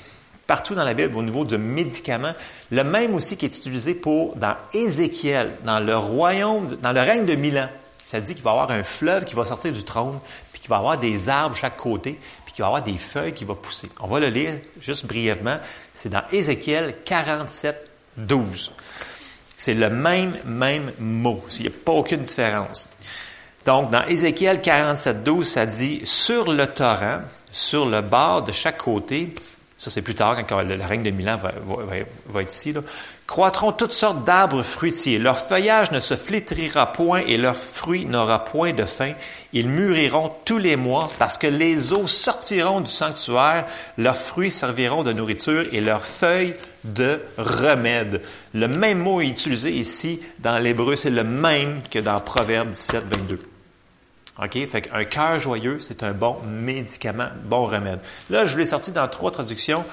partout 0.47 0.75
dans 0.75 0.85
la 0.85 0.95
Bible 0.95 1.15
au 1.15 1.23
niveau 1.23 1.45
de 1.45 1.59
médicament, 1.59 2.33
le 2.71 2.83
même 2.83 3.15
aussi 3.15 3.37
qui 3.37 3.45
est 3.45 3.57
utilisé 3.57 3.95
pour 3.95 4.35
dans 4.37 4.57
Ézéchiel, 4.73 5.53
dans 5.65 5.79
le 5.79 5.97
royaume, 5.97 6.69
dans 6.81 6.93
le 6.93 7.01
règne 7.01 7.27
de 7.27 7.35
Milan. 7.35 7.69
Ça 8.03 8.21
dit 8.21 8.35
qu'il 8.35 8.43
va 8.43 8.51
y 8.51 8.55
avoir 8.55 8.71
un 8.71 8.83
fleuve 8.83 9.25
qui 9.25 9.35
va 9.35 9.45
sortir 9.45 9.73
du 9.73 9.85
trône, 9.85 10.19
puis 10.53 10.61
qu'il 10.61 10.71
va 10.71 10.77
y 10.77 10.79
avoir 10.79 10.99
des 10.99 11.29
arbres 11.29 11.55
chaque 11.55 11.77
côté, 11.77 12.19
puis 12.53 12.57
qu'il 12.57 12.63
va 12.65 12.69
y 12.69 12.71
avoir 12.71 12.83
des 12.83 12.99
feuilles 12.99 13.33
qui 13.33 13.47
vont 13.47 13.55
pousser. 13.55 13.89
On 14.01 14.07
va 14.07 14.21
le 14.21 14.27
lire 14.27 14.59
juste 14.79 15.07
brièvement. 15.07 15.59
C'est 15.95 16.11
dans 16.11 16.23
Ézéchiel 16.31 16.97
47, 17.03 17.91
12. 18.19 18.73
C'est 19.57 19.73
le 19.73 19.89
même, 19.89 20.37
même 20.45 20.93
mot. 20.99 21.43
Il 21.59 21.63
n'y 21.63 21.69
a 21.69 21.71
pas 21.85 21.93
aucune 21.93 22.21
différence. 22.21 22.91
Donc, 23.65 23.91
dans 23.91 24.05
Ézéchiel 24.05 24.61
47, 24.61 25.23
12, 25.23 25.49
ça 25.49 25.65
dit, 25.65 26.03
sur 26.05 26.53
le 26.53 26.67
torrent, 26.67 27.23
sur 27.51 27.87
le 27.87 28.03
bord 28.03 28.43
de 28.43 28.53
chaque 28.53 28.79
côté, 28.79 29.35
ça 29.83 29.91
c'est 29.91 30.01
plus 30.01 30.15
tard 30.15 30.37
quand 30.47 30.63
le, 30.63 30.81
règne 30.81 31.03
de 31.03 31.11
Milan 31.11 31.37
va, 31.39 32.41
être 32.41 32.53
ici, 32.55 32.73
là, 32.73 32.83
croîtront 33.27 33.73
toutes 33.73 33.91
sortes 33.91 34.23
d'arbres 34.23 34.63
fruitiers. 34.63 35.19
Leur 35.19 35.37
feuillage 35.37 35.91
ne 35.91 35.99
se 35.99 36.15
flétrira 36.15 36.93
point 36.93 37.23
et 37.27 37.37
leur 37.37 37.57
fruit 37.57 38.07
n'aura 38.07 38.45
point 38.45 38.73
de 38.73 38.85
fin. 38.85 39.11
Ils 39.53 39.69
mûriront 39.69 40.31
tous 40.45 40.59
les 40.59 40.77
mois 40.77 41.11
parce 41.19 41.37
que 41.37 41.49
les 41.49 41.93
eaux 41.93 42.07
sortiront 42.07 42.81
du 42.81 42.93
sanctuaire, 42.93 43.67
leurs 43.99 44.15
fruits 44.15 44.53
serviront 44.53 45.03
de 45.03 45.13
nourriture 45.13 45.65
et 45.73 45.81
leurs 45.81 46.05
feuilles 46.05 46.55
de 46.85 47.21
remède. 47.37 48.23
Le 48.55 48.69
même 48.69 48.99
mot 48.99 49.21
est 49.21 49.27
utilisé 49.27 49.73
ici 49.73 50.21
dans 50.39 50.61
l'hébreu, 50.61 50.95
c'est 50.95 51.11
le 51.11 51.25
même 51.25 51.83
que 51.91 51.99
dans 51.99 52.21
Proverbe 52.21 52.71
17, 52.71 53.03
22. 53.11 53.52
OK? 54.39 54.67
Fait 54.67 54.83
qu'un 54.83 55.05
cœur 55.05 55.39
joyeux, 55.39 55.79
c'est 55.81 56.03
un 56.03 56.13
bon 56.13 56.37
médicament, 56.47 57.29
bon 57.45 57.67
remède. 57.67 57.99
Là, 58.31 58.45
je 58.45 58.57
l'ai 58.57 58.65
sorti 58.65 58.93
dans 58.93 59.07
trois 59.09 59.31
traductions. 59.31 59.85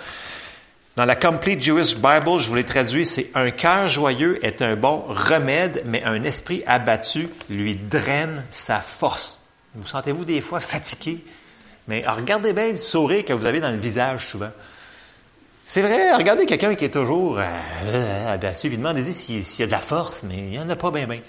Dans 0.96 1.06
la 1.06 1.16
Complete 1.16 1.62
Jewish 1.62 1.96
Bible, 1.96 2.40
je 2.40 2.50
vous 2.50 2.56
l'ai 2.56 2.64
traduit, 2.64 3.06
c'est 3.06 3.32
un 3.36 3.52
cœur 3.52 3.88
joyeux 3.88 4.44
est 4.46 4.62
un 4.62 4.76
bon 4.76 5.04
remède, 5.08 5.84
mais 5.86 6.04
un 6.04 6.24
esprit 6.24 6.64
abattu 6.68 7.30
lui 7.50 7.76
draine 7.76 8.44
sa 8.50 8.80
force. 8.80 9.38
Vous 9.76 9.88
sentez-vous 9.88 10.26
des 10.26 10.42
fois 10.42 10.60
fatigué? 10.60 11.24
Mais 11.88 12.04
regardez 12.06 12.54
bien 12.54 12.72
le 12.72 12.78
sourire 12.78 13.24
que 13.24 13.34
vous 13.34 13.46
avez 13.46 13.60
dans 13.60 13.72
le 13.72 13.78
visage 13.78 14.28
souvent. 14.28 14.52
C'est 15.66 15.82
vrai, 15.82 16.16
regardez 16.16 16.46
quelqu'un 16.46 16.76
qui 16.76 16.86
est 16.86 16.94
toujours 16.94 17.40
euh, 17.40 18.34
abattu, 18.34 18.70
puis 18.70 18.78
demandez-y 18.78 19.14
s'il 19.14 19.60
y 19.60 19.64
a 19.64 19.68
de 19.68 19.72
la 19.72 19.78
force, 19.78 20.24
mais 20.24 20.38
il 20.38 20.50
n'y 20.50 20.60
en 20.60 20.70
a 20.70 20.76
pas 20.76 20.92
bien, 20.92 21.06
bien. 21.08 21.20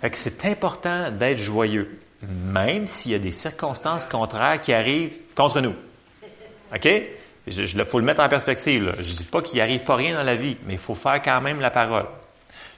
Fait 0.00 0.10
que 0.10 0.16
c'est 0.16 0.44
important 0.44 1.10
d'être 1.10 1.38
joyeux 1.38 1.96
même 2.22 2.86
s'il 2.86 3.12
y 3.12 3.14
a 3.14 3.18
des 3.18 3.32
circonstances 3.32 4.06
contraires 4.06 4.60
qui 4.60 4.72
arrivent 4.72 5.16
contre 5.34 5.60
nous. 5.60 5.74
OK? 6.74 6.88
Il 7.46 7.84
faut 7.84 8.00
le 8.00 8.04
mettre 8.04 8.22
en 8.22 8.28
perspective. 8.28 8.94
Je 8.98 9.10
ne 9.10 9.16
dis 9.16 9.24
pas 9.24 9.40
qu'il 9.40 9.54
n'y 9.54 9.60
arrive 9.60 9.84
pas 9.84 9.94
rien 9.94 10.16
dans 10.16 10.24
la 10.24 10.34
vie, 10.34 10.56
mais 10.66 10.74
il 10.74 10.78
faut 10.78 10.94
faire 10.94 11.22
quand 11.22 11.40
même 11.40 11.60
la 11.60 11.70
parole. 11.70 12.06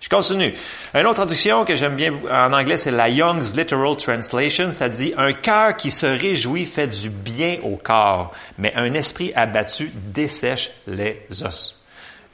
Je 0.00 0.08
continue. 0.08 0.54
Une 0.94 1.06
autre 1.06 1.14
traduction 1.14 1.64
que 1.64 1.74
j'aime 1.74 1.96
bien 1.96 2.12
en 2.30 2.52
anglais, 2.52 2.76
c'est 2.76 2.90
la 2.90 3.08
Young's 3.08 3.54
Literal 3.56 3.96
Translation. 3.96 4.70
Ça 4.70 4.88
dit, 4.88 5.12
un 5.16 5.32
cœur 5.32 5.76
qui 5.76 5.90
se 5.90 6.06
réjouit 6.06 6.66
fait 6.66 6.86
du 6.86 7.10
bien 7.10 7.58
au 7.62 7.76
corps, 7.76 8.32
mais 8.58 8.72
un 8.76 8.92
esprit 8.94 9.32
abattu 9.34 9.90
dessèche 9.94 10.70
les 10.86 11.26
os. 11.42 11.77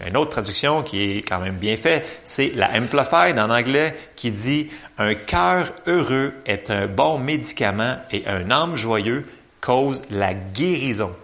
Une 0.05 0.17
autre 0.17 0.31
traduction 0.31 0.83
qui 0.83 1.03
est 1.03 1.23
quand 1.23 1.39
même 1.39 1.57
bien 1.57 1.77
faite, 1.77 2.23
c'est 2.25 2.51
la 2.55 2.71
Amplified 2.73 3.39
en 3.39 3.51
anglais 3.51 3.95
qui 4.17 4.33
dit 4.33 4.69
Un 4.99 5.15
cœur 5.15 5.73
heureux 5.87 6.35
est 6.47 6.71
un 6.71 6.87
bon 6.89 7.19
médicament 7.19 7.97
et 8.11 8.27
un 8.27 8.51
âme 8.51 8.77
joyeux 8.77 9.25
cause 9.61 10.03
la 10.11 10.35
guérison. 10.35 11.15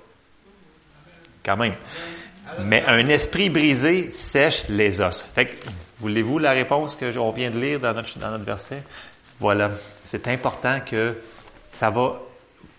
Quand 1.45 1.57
même. 1.57 1.75
Mais 2.61 2.85
un 2.87 3.09
esprit 3.09 3.50
brisé 3.50 4.11
sèche 4.12 4.65
les 4.69 5.00
os. 5.00 5.27
Fait 5.35 5.47
que, 5.47 5.57
voulez-vous 5.97 6.39
la 6.39 6.53
réponse 6.53 6.97
que 6.97 7.17
on 7.19 7.31
vient 7.33 7.50
de 7.50 7.59
lire 7.59 7.81
dans 7.81 7.93
notre, 7.93 8.19
dans 8.19 8.31
notre 8.31 8.45
verset? 8.45 8.83
Voilà. 9.39 9.71
C'est 10.00 10.29
important 10.29 10.81
que 10.81 11.17
ça 11.73 11.91
va, 11.91 12.21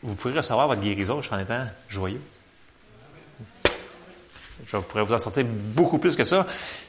vous 0.04 0.16
pourrez 0.16 0.36
recevoir 0.36 0.68
votre 0.68 0.82
guérison 0.82 1.20
en 1.32 1.40
étant 1.40 1.66
joyeux. 1.90 2.22
Je 4.66 4.78
pourrais 4.78 5.04
vous 5.04 5.14
en 5.14 5.20
sortir 5.20 5.44
beaucoup 5.46 5.98
plus 5.98 6.16
que 6.16 6.24
ça. 6.24 6.46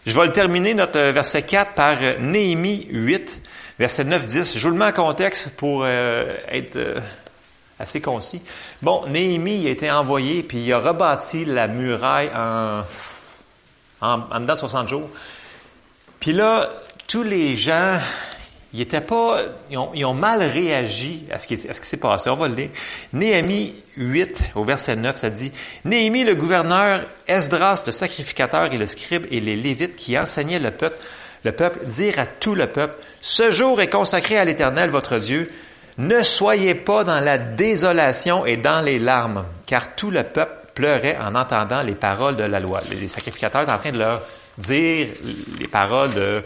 Je 0.06 0.18
vais 0.18 0.26
le 0.26 0.32
terminer, 0.32 0.74
notre 0.74 1.00
verset 1.00 1.42
4, 1.42 1.74
par 1.74 1.96
euh, 2.00 2.18
Néhémie 2.18 2.86
8, 2.90 3.40
verset 3.78 4.04
9-10. 4.04 4.58
Je 4.58 4.68
vous 4.68 4.72
le 4.74 4.78
mets 4.78 4.86
en 4.86 4.92
contexte 4.92 5.50
pour 5.56 5.82
euh, 5.84 6.36
être 6.48 6.76
euh, 6.76 7.00
assez 7.78 8.00
concis. 8.00 8.42
Bon, 8.82 9.06
Néhémie 9.06 9.66
a 9.66 9.70
été 9.70 9.90
envoyé, 9.90 10.42
puis 10.42 10.58
il 10.58 10.72
a 10.72 10.78
rebâti 10.78 11.44
la 11.44 11.68
muraille 11.68 12.30
en, 12.34 12.82
en, 14.00 14.20
en 14.30 14.40
dedans 14.40 14.54
de 14.54 14.58
60 14.58 14.88
jours. 14.88 15.08
Puis 16.20 16.32
là, 16.32 16.70
tous 17.08 17.22
les 17.22 17.56
gens, 17.56 17.98
ils 18.74 18.80
étaient 18.80 19.02
pas, 19.02 19.38
ils 19.70 19.76
ont, 19.76 20.14
mal 20.14 20.42
réagi 20.42 21.24
à 21.30 21.38
ce 21.38 21.46
qui, 21.46 21.58
s'est 21.58 21.96
passé. 21.98 22.30
On 22.30 22.36
va 22.36 22.48
le 22.48 22.54
lire. 22.54 22.70
Néhémie 23.12 23.74
8, 23.98 24.52
au 24.54 24.64
verset 24.64 24.96
9, 24.96 25.16
ça 25.16 25.28
dit, 25.28 25.52
Néhémie, 25.84 26.24
le 26.24 26.34
gouverneur, 26.34 27.02
Esdras, 27.28 27.82
le 27.84 27.92
sacrificateur 27.92 28.72
et 28.72 28.78
le 28.78 28.86
scribe 28.86 29.26
et 29.30 29.40
les 29.40 29.56
lévites 29.56 29.96
qui 29.96 30.18
enseignaient 30.18 30.58
le 30.58 30.70
peuple, 30.70 30.96
le 31.44 31.52
peuple, 31.52 31.84
dirent 31.86 32.18
à 32.18 32.26
tout 32.26 32.54
le 32.54 32.66
peuple, 32.66 32.94
ce 33.20 33.50
jour 33.50 33.80
est 33.82 33.90
consacré 33.90 34.38
à 34.38 34.44
l'éternel 34.44 34.88
votre 34.88 35.18
Dieu. 35.18 35.50
Ne 35.98 36.22
soyez 36.22 36.74
pas 36.74 37.04
dans 37.04 37.20
la 37.20 37.36
désolation 37.36 38.46
et 38.46 38.56
dans 38.56 38.80
les 38.80 38.98
larmes, 38.98 39.44
car 39.66 39.94
tout 39.94 40.10
le 40.10 40.22
peuple 40.22 40.54
pleurait 40.74 41.18
en 41.18 41.34
entendant 41.34 41.82
les 41.82 41.94
paroles 41.94 42.36
de 42.36 42.44
la 42.44 42.58
loi. 42.58 42.80
Les 42.90 43.08
sacrificateurs 43.08 43.62
étaient 43.62 43.72
en 43.72 43.78
train 43.78 43.92
de 43.92 43.98
leur 43.98 44.22
dire 44.56 45.08
les 45.58 45.68
paroles 45.68 46.14
de, 46.14 46.42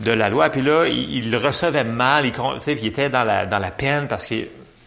de 0.00 0.10
la 0.12 0.28
loi. 0.28 0.50
Puis 0.50 0.62
là, 0.62 0.86
ils 0.86 1.30
le 1.30 1.38
recevaient 1.38 1.84
mal, 1.84 2.26
ils, 2.26 2.32
puis 2.32 2.78
ils 2.82 2.86
étaient 2.86 3.08
dans 3.08 3.24
la, 3.24 3.46
dans 3.46 3.58
la 3.58 3.70
peine 3.70 4.08
parce 4.08 4.26
que... 4.26 4.34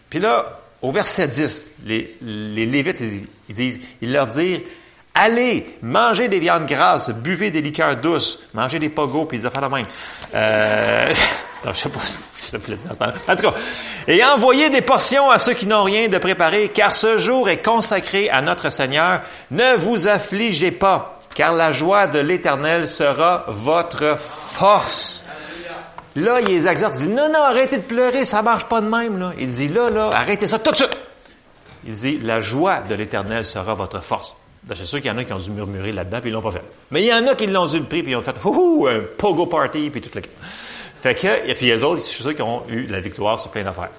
Puis 0.08 0.18
là, 0.18 0.60
au 0.82 0.92
verset 0.92 1.28
10, 1.28 1.66
les, 1.84 2.16
les 2.22 2.66
Lévites, 2.66 3.00
ils, 3.48 3.54
disent, 3.54 3.80
ils 4.00 4.12
leur 4.12 4.26
disent, 4.26 4.60
allez, 5.14 5.66
mangez 5.82 6.28
des 6.28 6.40
viandes 6.40 6.66
grasses, 6.66 7.10
buvez 7.10 7.50
des 7.50 7.60
liqueurs 7.60 7.96
douces, 7.96 8.40
mangez 8.54 8.78
des 8.78 8.88
pogos, 8.88 9.26
puis 9.26 9.38
ils 9.38 9.46
affaires 9.46 9.68
de 9.68 9.74
même. 9.74 9.86
Euh, 10.34 11.12
non, 11.64 11.72
je 11.72 11.78
sais 11.78 11.88
pas 11.88 12.00
si 12.36 12.50
ça 12.50 12.58
vous 12.58 12.74
dire. 12.74 12.90
En 13.28 13.36
tout 13.36 13.42
cas, 13.42 13.54
et 14.08 14.24
envoyez 14.24 14.70
des 14.70 14.80
portions 14.80 15.30
à 15.30 15.38
ceux 15.38 15.54
qui 15.54 15.66
n'ont 15.66 15.84
rien 15.84 16.08
de 16.08 16.18
préparé, 16.18 16.70
car 16.74 16.94
ce 16.94 17.18
jour 17.18 17.48
est 17.48 17.62
consacré 17.62 18.30
à 18.30 18.40
notre 18.40 18.70
Seigneur. 18.70 19.20
Ne 19.50 19.76
vous 19.76 20.08
affligez 20.08 20.70
pas 20.70 21.19
car 21.34 21.54
la 21.54 21.70
joie 21.70 22.06
de 22.06 22.18
l'Éternel 22.18 22.88
sera 22.88 23.44
votre 23.48 24.18
force. 24.18 25.24
Là, 26.16 26.40
il 26.40 26.48
les 26.48 26.66
exhorte, 26.66 26.94
il 26.98 27.08
dit, 27.08 27.14
non, 27.14 27.28
non, 27.28 27.42
arrêtez 27.42 27.78
de 27.78 27.82
pleurer, 27.82 28.24
ça 28.24 28.42
marche 28.42 28.64
pas 28.64 28.80
de 28.80 28.88
même. 28.88 29.18
Là. 29.18 29.32
Il 29.38 29.48
dit, 29.48 29.68
là, 29.68 29.90
là, 29.90 30.10
arrêtez 30.12 30.48
ça 30.48 30.58
tout 30.58 30.72
de 30.72 30.76
suite. 30.76 31.00
Il 31.84 31.92
dit, 31.92 32.18
la 32.18 32.40
joie 32.40 32.82
de 32.82 32.94
l'Éternel 32.94 33.44
sera 33.44 33.74
votre 33.74 34.02
force. 34.02 34.36
Ben, 34.64 34.74
c'est 34.74 34.84
sûr 34.84 35.00
qu'il 35.00 35.10
y 35.10 35.14
en 35.14 35.18
a 35.18 35.24
qui 35.24 35.32
ont 35.32 35.38
dû 35.38 35.50
murmurer 35.50 35.92
là-dedans, 35.92 36.20
puis 36.20 36.30
ils 36.30 36.32
l'ont 36.32 36.42
pas 36.42 36.50
fait. 36.50 36.62
Mais 36.90 37.02
il 37.02 37.06
y 37.06 37.12
en 37.12 37.26
a 37.26 37.34
qui 37.34 37.46
l'ont 37.46 37.66
dû 37.66 37.78
le 37.78 37.84
prix, 37.84 38.02
puis 38.02 38.12
ils 38.12 38.16
ont 38.16 38.22
fait, 38.22 38.34
ouh, 38.44 38.86
un 38.88 39.00
pogo 39.16 39.46
party, 39.46 39.88
puis 39.88 40.00
tout 40.00 40.10
le 40.14 40.22
Fait 41.00 41.14
que, 41.14 41.48
et 41.48 41.54
puis 41.54 41.66
les 41.66 41.82
autres, 41.82 42.02
je 42.02 42.06
suis 42.06 42.22
sûr 42.22 42.34
qu'ils 42.34 42.44
ont 42.44 42.64
eu 42.68 42.86
la 42.86 43.00
victoire 43.00 43.38
sur 43.38 43.50
plein 43.50 43.62
d'affaires. 43.62 43.90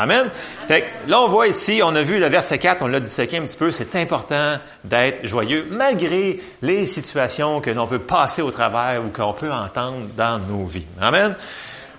Amen. 0.00 0.30
Fait 0.66 0.86
là, 1.08 1.20
on 1.20 1.28
voit 1.28 1.46
ici, 1.46 1.82
on 1.84 1.94
a 1.94 2.00
vu 2.00 2.18
le 2.18 2.26
verset 2.28 2.56
4, 2.56 2.80
on 2.80 2.86
l'a 2.86 3.00
disséqué 3.00 3.36
un 3.36 3.42
petit 3.42 3.58
peu, 3.58 3.70
c'est 3.70 3.94
important 3.96 4.56
d'être 4.82 5.26
joyeux 5.26 5.66
malgré 5.70 6.40
les 6.62 6.86
situations 6.86 7.60
que 7.60 7.68
l'on 7.68 7.86
peut 7.86 7.98
passer 7.98 8.40
au 8.40 8.50
travers 8.50 9.04
ou 9.04 9.08
qu'on 9.10 9.34
peut 9.34 9.52
entendre 9.52 10.06
dans 10.16 10.38
nos 10.38 10.64
vies. 10.64 10.86
Amen. 11.02 11.36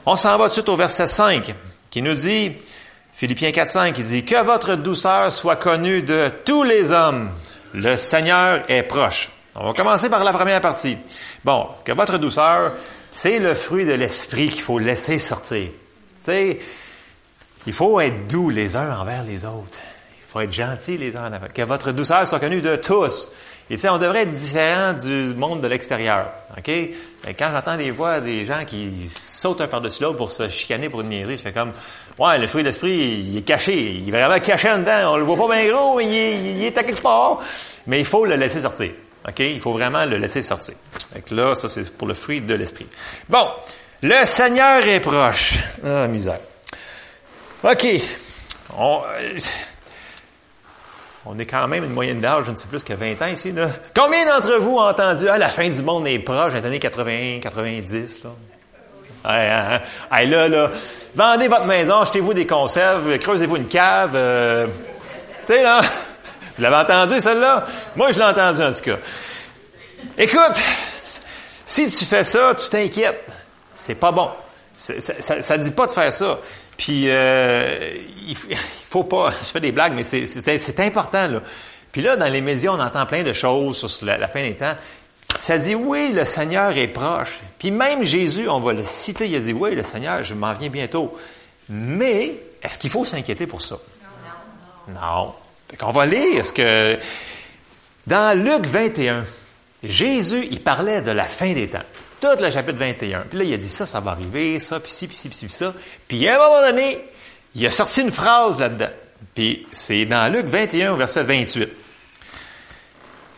On 0.07 0.15
s'en 0.15 0.35
va 0.39 0.45
tout 0.45 0.49
de 0.49 0.53
suite 0.53 0.69
au 0.69 0.75
verset 0.75 1.05
5 1.05 1.53
qui 1.91 2.01
nous 2.01 2.15
dit, 2.15 2.53
Philippiens 3.13 3.51
4, 3.51 3.69
5, 3.69 3.93
qui 3.93 4.01
dit, 4.01 4.25
que 4.25 4.43
votre 4.43 4.73
douceur 4.73 5.31
soit 5.31 5.57
connue 5.57 6.01
de 6.01 6.31
tous 6.43 6.63
les 6.63 6.91
hommes. 6.91 7.29
Le 7.75 7.97
Seigneur 7.97 8.63
est 8.67 8.81
proche. 8.81 9.29
On 9.55 9.67
va 9.67 9.73
commencer 9.73 10.09
par 10.09 10.23
la 10.23 10.33
première 10.33 10.61
partie. 10.61 10.97
Bon, 11.43 11.67
que 11.85 11.91
votre 11.91 12.17
douceur, 12.17 12.71
c'est 13.13 13.37
le 13.37 13.53
fruit 13.53 13.85
de 13.85 13.93
l'esprit 13.93 14.49
qu'il 14.49 14.63
faut 14.63 14.79
laisser 14.79 15.19
sortir. 15.19 15.67
Tu 15.67 15.71
sais, 16.23 16.59
il 17.67 17.73
faut 17.73 17.99
être 17.99 18.27
doux 18.27 18.49
les 18.49 18.75
uns 18.75 18.97
envers 18.97 19.23
les 19.23 19.45
autres. 19.45 19.77
Il 20.19 20.27
faut 20.27 20.39
être 20.39 20.53
gentil 20.53 20.97
les 20.97 21.15
uns 21.15 21.27
envers 21.27 21.51
Que 21.53 21.61
votre 21.63 21.91
douceur 21.91 22.27
soit 22.27 22.39
connue 22.39 22.61
de 22.61 22.75
tous. 22.75 23.31
Et 23.69 23.75
tu 23.75 23.81
sais, 23.81 23.89
on 23.89 23.97
devrait 23.97 24.23
être 24.23 24.31
différent 24.31 24.93
du 24.93 25.33
monde 25.35 25.61
de 25.61 25.67
l'extérieur. 25.67 26.29
OK? 26.57 26.67
Mais 26.67 27.33
quand 27.37 27.51
j'entends 27.53 27.77
des 27.77 27.91
voix 27.91 28.19
des 28.19 28.45
gens 28.45 28.65
qui 28.65 29.07
sautent 29.07 29.61
un 29.61 29.67
par-dessus 29.67 30.03
l'autre 30.03 30.17
pour 30.17 30.31
se 30.31 30.49
chicaner 30.49 30.89
pour 30.89 31.01
une 31.01 31.09
niaiserie, 31.09 31.37
je 31.37 31.43
fais 31.43 31.53
comme, 31.53 31.71
ouais, 32.19 32.37
le 32.37 32.47
fruit 32.47 32.63
d'esprit, 32.63 33.25
il 33.29 33.37
est 33.37 33.43
caché. 33.43 33.93
Il 33.93 34.09
est 34.09 34.11
vraiment 34.11 34.39
caché 34.39 34.69
en 34.69 34.79
dedans. 34.79 35.13
On 35.13 35.17
le 35.17 35.23
voit 35.23 35.37
pas 35.37 35.55
bien 35.55 35.71
gros, 35.71 35.95
mais 35.95 36.05
il 36.05 36.13
est, 36.13 36.37
il 36.37 36.63
est 36.63 36.77
à 36.77 36.83
quelque 36.83 37.01
part. 37.01 37.39
Mais 37.87 37.99
il 37.99 38.05
faut 38.05 38.25
le 38.25 38.35
laisser 38.35 38.59
sortir. 38.59 38.91
OK? 39.25 39.39
Il 39.39 39.61
faut 39.61 39.71
vraiment 39.73 40.03
le 40.05 40.17
laisser 40.17 40.43
sortir. 40.43 40.75
Fait 41.13 41.31
là, 41.31 41.55
ça, 41.55 41.69
c'est 41.69 41.93
pour 41.93 42.07
le 42.07 42.13
fruit 42.13 42.41
de 42.41 42.55
l'esprit. 42.55 42.87
Bon. 43.29 43.47
Le 44.01 44.25
Seigneur 44.25 44.85
est 44.87 44.99
proche. 44.99 45.59
Ah, 45.85 46.07
misère. 46.07 46.39
OK. 47.63 47.87
On, 48.77 49.01
euh, 49.05 49.37
on, 51.25 51.37
est 51.37 51.45
quand 51.45 51.67
même 51.67 51.83
une 51.83 51.93
moyenne 51.93 52.19
d'âge, 52.19 52.45
je 52.45 52.51
ne 52.51 52.55
sais 52.55 52.67
plus 52.67 52.83
que 52.83 52.93
20 52.93 53.21
ans 53.21 53.27
ici. 53.27 53.51
Là. 53.51 53.67
Combien 53.95 54.25
d'entre 54.25 54.57
vous 54.57 54.77
ont 54.77 54.87
entendu 54.87 55.27
ah, 55.29 55.37
la 55.37 55.49
fin 55.49 55.69
du 55.69 55.81
monde 55.83 56.07
est 56.07 56.19
proche, 56.19 56.53
les 56.53 56.65
années 56.65 56.79
80, 56.79 57.39
90? 57.41 58.23
Là? 58.23 58.29
Hein, 59.23 59.79
hein. 60.11 60.25
là, 60.25 60.47
là, 60.47 60.71
vendez 61.13 61.47
votre 61.47 61.65
maison, 61.65 61.99
achetez-vous 61.99 62.33
des 62.33 62.47
conserves, 62.47 63.19
creusez-vous 63.19 63.57
une 63.57 63.67
cave. 63.67 64.13
Euh, 64.15 64.65
tu 65.45 65.53
sais, 65.53 65.61
là, 65.61 65.81
vous 66.57 66.63
l'avez 66.63 66.77
entendu, 66.77 67.19
celle-là? 67.19 67.65
Moi, 67.95 68.11
je 68.11 68.17
l'ai 68.17 68.25
entendu, 68.25 68.61
en 68.63 68.71
tout 68.71 68.81
cas. 68.81 68.97
Écoute, 70.17 70.59
si 71.65 71.91
tu 71.91 72.05
fais 72.05 72.23
ça, 72.23 72.55
tu 72.55 72.69
t'inquiètes. 72.69 73.31
C'est 73.73 73.95
pas 73.95 74.11
bon. 74.11 74.29
Ça 74.75 75.57
ne 75.57 75.63
dit 75.63 75.71
pas 75.71 75.85
de 75.85 75.91
faire 75.91 76.11
ça. 76.11 76.39
Puis, 76.81 77.03
euh, 77.09 77.93
il, 78.27 78.35
faut 78.35 79.03
pas, 79.03 79.29
je 79.29 79.45
fais 79.45 79.59
des 79.59 79.71
blagues, 79.71 79.93
mais 79.93 80.03
c'est 80.03 80.79
important, 80.79 81.27
là. 81.27 81.41
Puis 81.91 82.01
là, 82.01 82.15
dans 82.15 82.27
les 82.27 82.41
médias, 82.41 82.71
on 82.71 82.79
entend 82.79 83.05
plein 83.05 83.21
de 83.21 83.33
choses 83.33 83.85
sur 83.85 84.05
la, 84.05 84.27
fin 84.27 84.41
des 84.41 84.55
temps. 84.55 84.73
Ça 85.39 85.59
dit, 85.59 85.75
oui, 85.75 86.11
le 86.11 86.25
Seigneur 86.25 86.75
est 86.75 86.87
proche. 86.87 87.41
Puis 87.59 87.69
même 87.69 88.03
Jésus, 88.03 88.49
on 88.49 88.59
va 88.59 88.73
le 88.73 88.83
citer, 88.83 89.27
il 89.27 89.35
a 89.35 89.39
dit, 89.39 89.53
oui, 89.53 89.75
le 89.75 89.83
Seigneur, 89.83 90.23
je 90.23 90.33
m'en 90.33 90.53
viens 90.53 90.69
bientôt. 90.69 91.15
Mais, 91.69 92.33
est-ce 92.63 92.79
qu'il 92.79 92.89
faut 92.89 93.05
s'inquiéter 93.05 93.45
pour 93.45 93.61
ça? 93.61 93.77
Non. 94.87 94.93
Non. 94.95 95.33
Fait 95.69 95.77
qu'on 95.77 95.91
va 95.91 96.05
lire 96.07 96.45
ce 96.45 96.53
que, 96.53 96.97
dans 98.07 98.35
Luc 98.41 98.65
21, 98.65 99.23
Jésus, 99.83 100.47
il 100.49 100.61
parlait 100.61 101.01
de 101.01 101.11
la 101.11 101.25
fin 101.25 101.53
des 101.53 101.67
temps 101.67 101.83
tout 102.21 102.41
le 102.41 102.49
chapitre 102.49 102.77
21. 102.77 103.21
Puis 103.29 103.39
là, 103.39 103.43
il 103.43 103.53
a 103.53 103.57
dit 103.57 103.67
ça, 103.67 103.85
ça 103.85 103.99
va 103.99 104.11
arriver, 104.11 104.59
ça, 104.59 104.79
puis 104.79 104.91
ci, 104.91 105.07
puis 105.07 105.17
ci, 105.17 105.27
puis 105.27 105.37
ci, 105.37 105.45
puis 105.47 105.55
ça. 105.55 105.73
Puis 106.07 106.27
à 106.27 106.35
un 106.35 106.37
moment 106.37 106.61
donné, 106.61 107.03
il 107.55 107.65
a 107.65 107.71
sorti 107.71 108.01
une 108.01 108.11
phrase 108.11 108.59
là-dedans. 108.59 108.91
Puis 109.35 109.67
c'est 109.71 110.05
dans 110.05 110.31
Luc 110.31 110.45
21, 110.45 110.93
verset 110.93 111.23
28. 111.23 111.69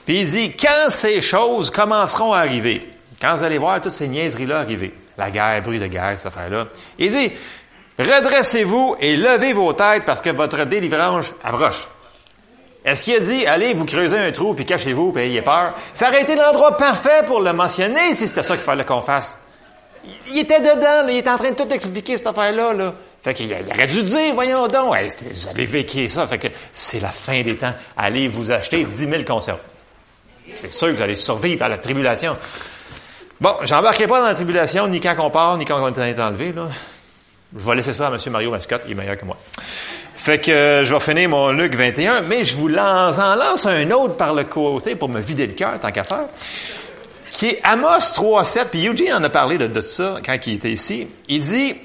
Puis 0.06 0.20
il 0.20 0.30
dit, 0.30 0.56
quand 0.58 0.90
ces 0.90 1.22
choses 1.22 1.70
commenceront 1.70 2.34
à 2.34 2.40
arriver, 2.40 2.90
quand 3.22 3.36
vous 3.36 3.44
allez 3.44 3.58
voir 3.58 3.80
toutes 3.80 3.94
ces 3.94 4.08
niaiseries-là 4.08 4.60
arriver, 4.60 4.94
la 5.18 5.32
guerre, 5.32 5.62
bruit 5.62 5.80
de 5.80 5.88
guerre, 5.88 6.18
cette 6.18 6.28
affaire-là, 6.28 6.68
il 7.00 7.12
dit, 7.12 7.32
redressez-vous 7.98 8.98
et 9.00 9.16
levez 9.16 9.54
vos 9.54 9.72
têtes 9.74 10.04
parce 10.06 10.22
que 10.22 10.30
votre 10.30 10.66
délivrance 10.66 11.34
approche. 11.44 11.88
Est-ce 12.86 13.04
qu'il 13.04 13.16
a 13.16 13.20
dit, 13.20 13.46
allez, 13.46 13.74
vous 13.74 13.86
creusez 13.86 14.18
un 14.18 14.32
trou, 14.32 14.54
puis 14.54 14.66
cachez-vous, 14.66 15.14
puis 15.14 15.24
ayez 15.24 15.42
peur? 15.42 15.74
Ça 15.94 16.10
aurait 16.10 16.24
été 16.24 16.36
l'endroit 16.36 16.78
parfait 16.78 17.24
pour 17.26 17.40
le 17.40 17.54
mentionner 17.54 18.14
si 18.14 18.28
c'était 18.28 18.44
ça 18.44 18.56
qu'il 18.56 18.64
fallait 18.64 18.84
qu'on 18.84 19.02
fasse. 19.02 19.40
Il, 20.28 20.38
était 20.38 20.60
dedans, 20.60 21.08
il 21.08 21.18
était 21.18 21.30
en 21.30 21.38
train 21.38 21.52
de 21.52 21.56
tout 21.56 21.70
expliquer 21.70 22.18
cette 22.18 22.28
affaire-là. 22.28 22.74
Là. 22.74 22.94
Fait 23.24 23.34
qu'il 23.34 23.54
aurait 23.54 23.88
dû 23.88 24.04
dire, 24.04 24.34
voyons 24.34 24.68
donc, 24.68 24.94
vous 24.94 25.50
allez 25.50 25.66
vécu 25.66 26.10
ça. 26.10 26.28
Fait 26.28 26.38
que 26.38 26.50
c'est 26.74 27.00
la 27.00 27.10
fin 27.10 27.42
des 27.42 27.56
temps. 27.56 27.74
Allez 27.96 28.28
vous 28.28 28.52
acheter 28.52 28.84
10 28.84 29.10
000 29.10 29.24
conserves. 29.24 29.62
C'est 30.54 30.72
sûr 30.72 30.90
que 30.90 30.96
vous 30.96 31.02
allez 31.02 31.16
survivre 31.16 31.64
à 31.64 31.70
la 31.70 31.78
tribulation. 31.78 32.36
Bon, 33.40 33.56
j'embarquerai 33.64 34.08
pas 34.08 34.20
dans 34.20 34.28
la 34.28 34.36
tribulation, 34.36 34.88
ni 34.88 35.00
quand 35.00 35.16
on 35.20 35.30
part, 35.30 35.58
ni 35.58 35.64
quand 35.64 35.82
on 35.82 36.04
est 36.04 36.20
enlevé. 36.20 36.52
Là. 36.52 36.68
Je 37.56 37.66
vais 37.66 37.76
laisser 37.76 37.94
ça 37.94 38.08
à 38.08 38.12
M. 38.12 38.18
Mario 38.30 38.52
Mascotte, 38.52 38.82
il 38.86 38.92
est 38.92 38.96
meilleur 38.96 39.18
que 39.18 39.26
moi. 39.26 39.38
Fait 40.24 40.40
que 40.40 40.52
euh, 40.52 40.86
je 40.86 40.94
vais 40.94 41.02
finir 41.02 41.28
mon 41.28 41.52
Luc 41.52 41.76
21, 41.76 42.22
mais 42.22 42.46
je 42.46 42.56
vous 42.56 42.70
lance, 42.70 43.20
en 43.20 43.36
lance 43.36 43.66
un 43.66 43.92
autre 43.92 44.16
par 44.16 44.34
le 44.34 44.46
côté 44.46 44.96
pour 44.96 45.10
me 45.10 45.20
vider 45.20 45.46
le 45.46 45.52
cœur, 45.52 45.78
tant 45.82 45.92
qu'à 45.92 46.06
faire, 46.06 46.28
qui 47.30 47.48
est 47.48 47.60
Amos 47.66 48.00
3.7, 48.00 48.68
puis 48.72 48.88
Eugene 48.88 49.16
en 49.16 49.24
a 49.26 49.30
parlé 49.30 49.58
de, 49.58 49.68
de, 49.68 49.82
ça 49.82 50.22
quand 50.26 50.38
il 50.48 50.54
était 50.54 50.72
ici. 50.72 51.10
Il 51.28 51.42
dit, 51.42 51.76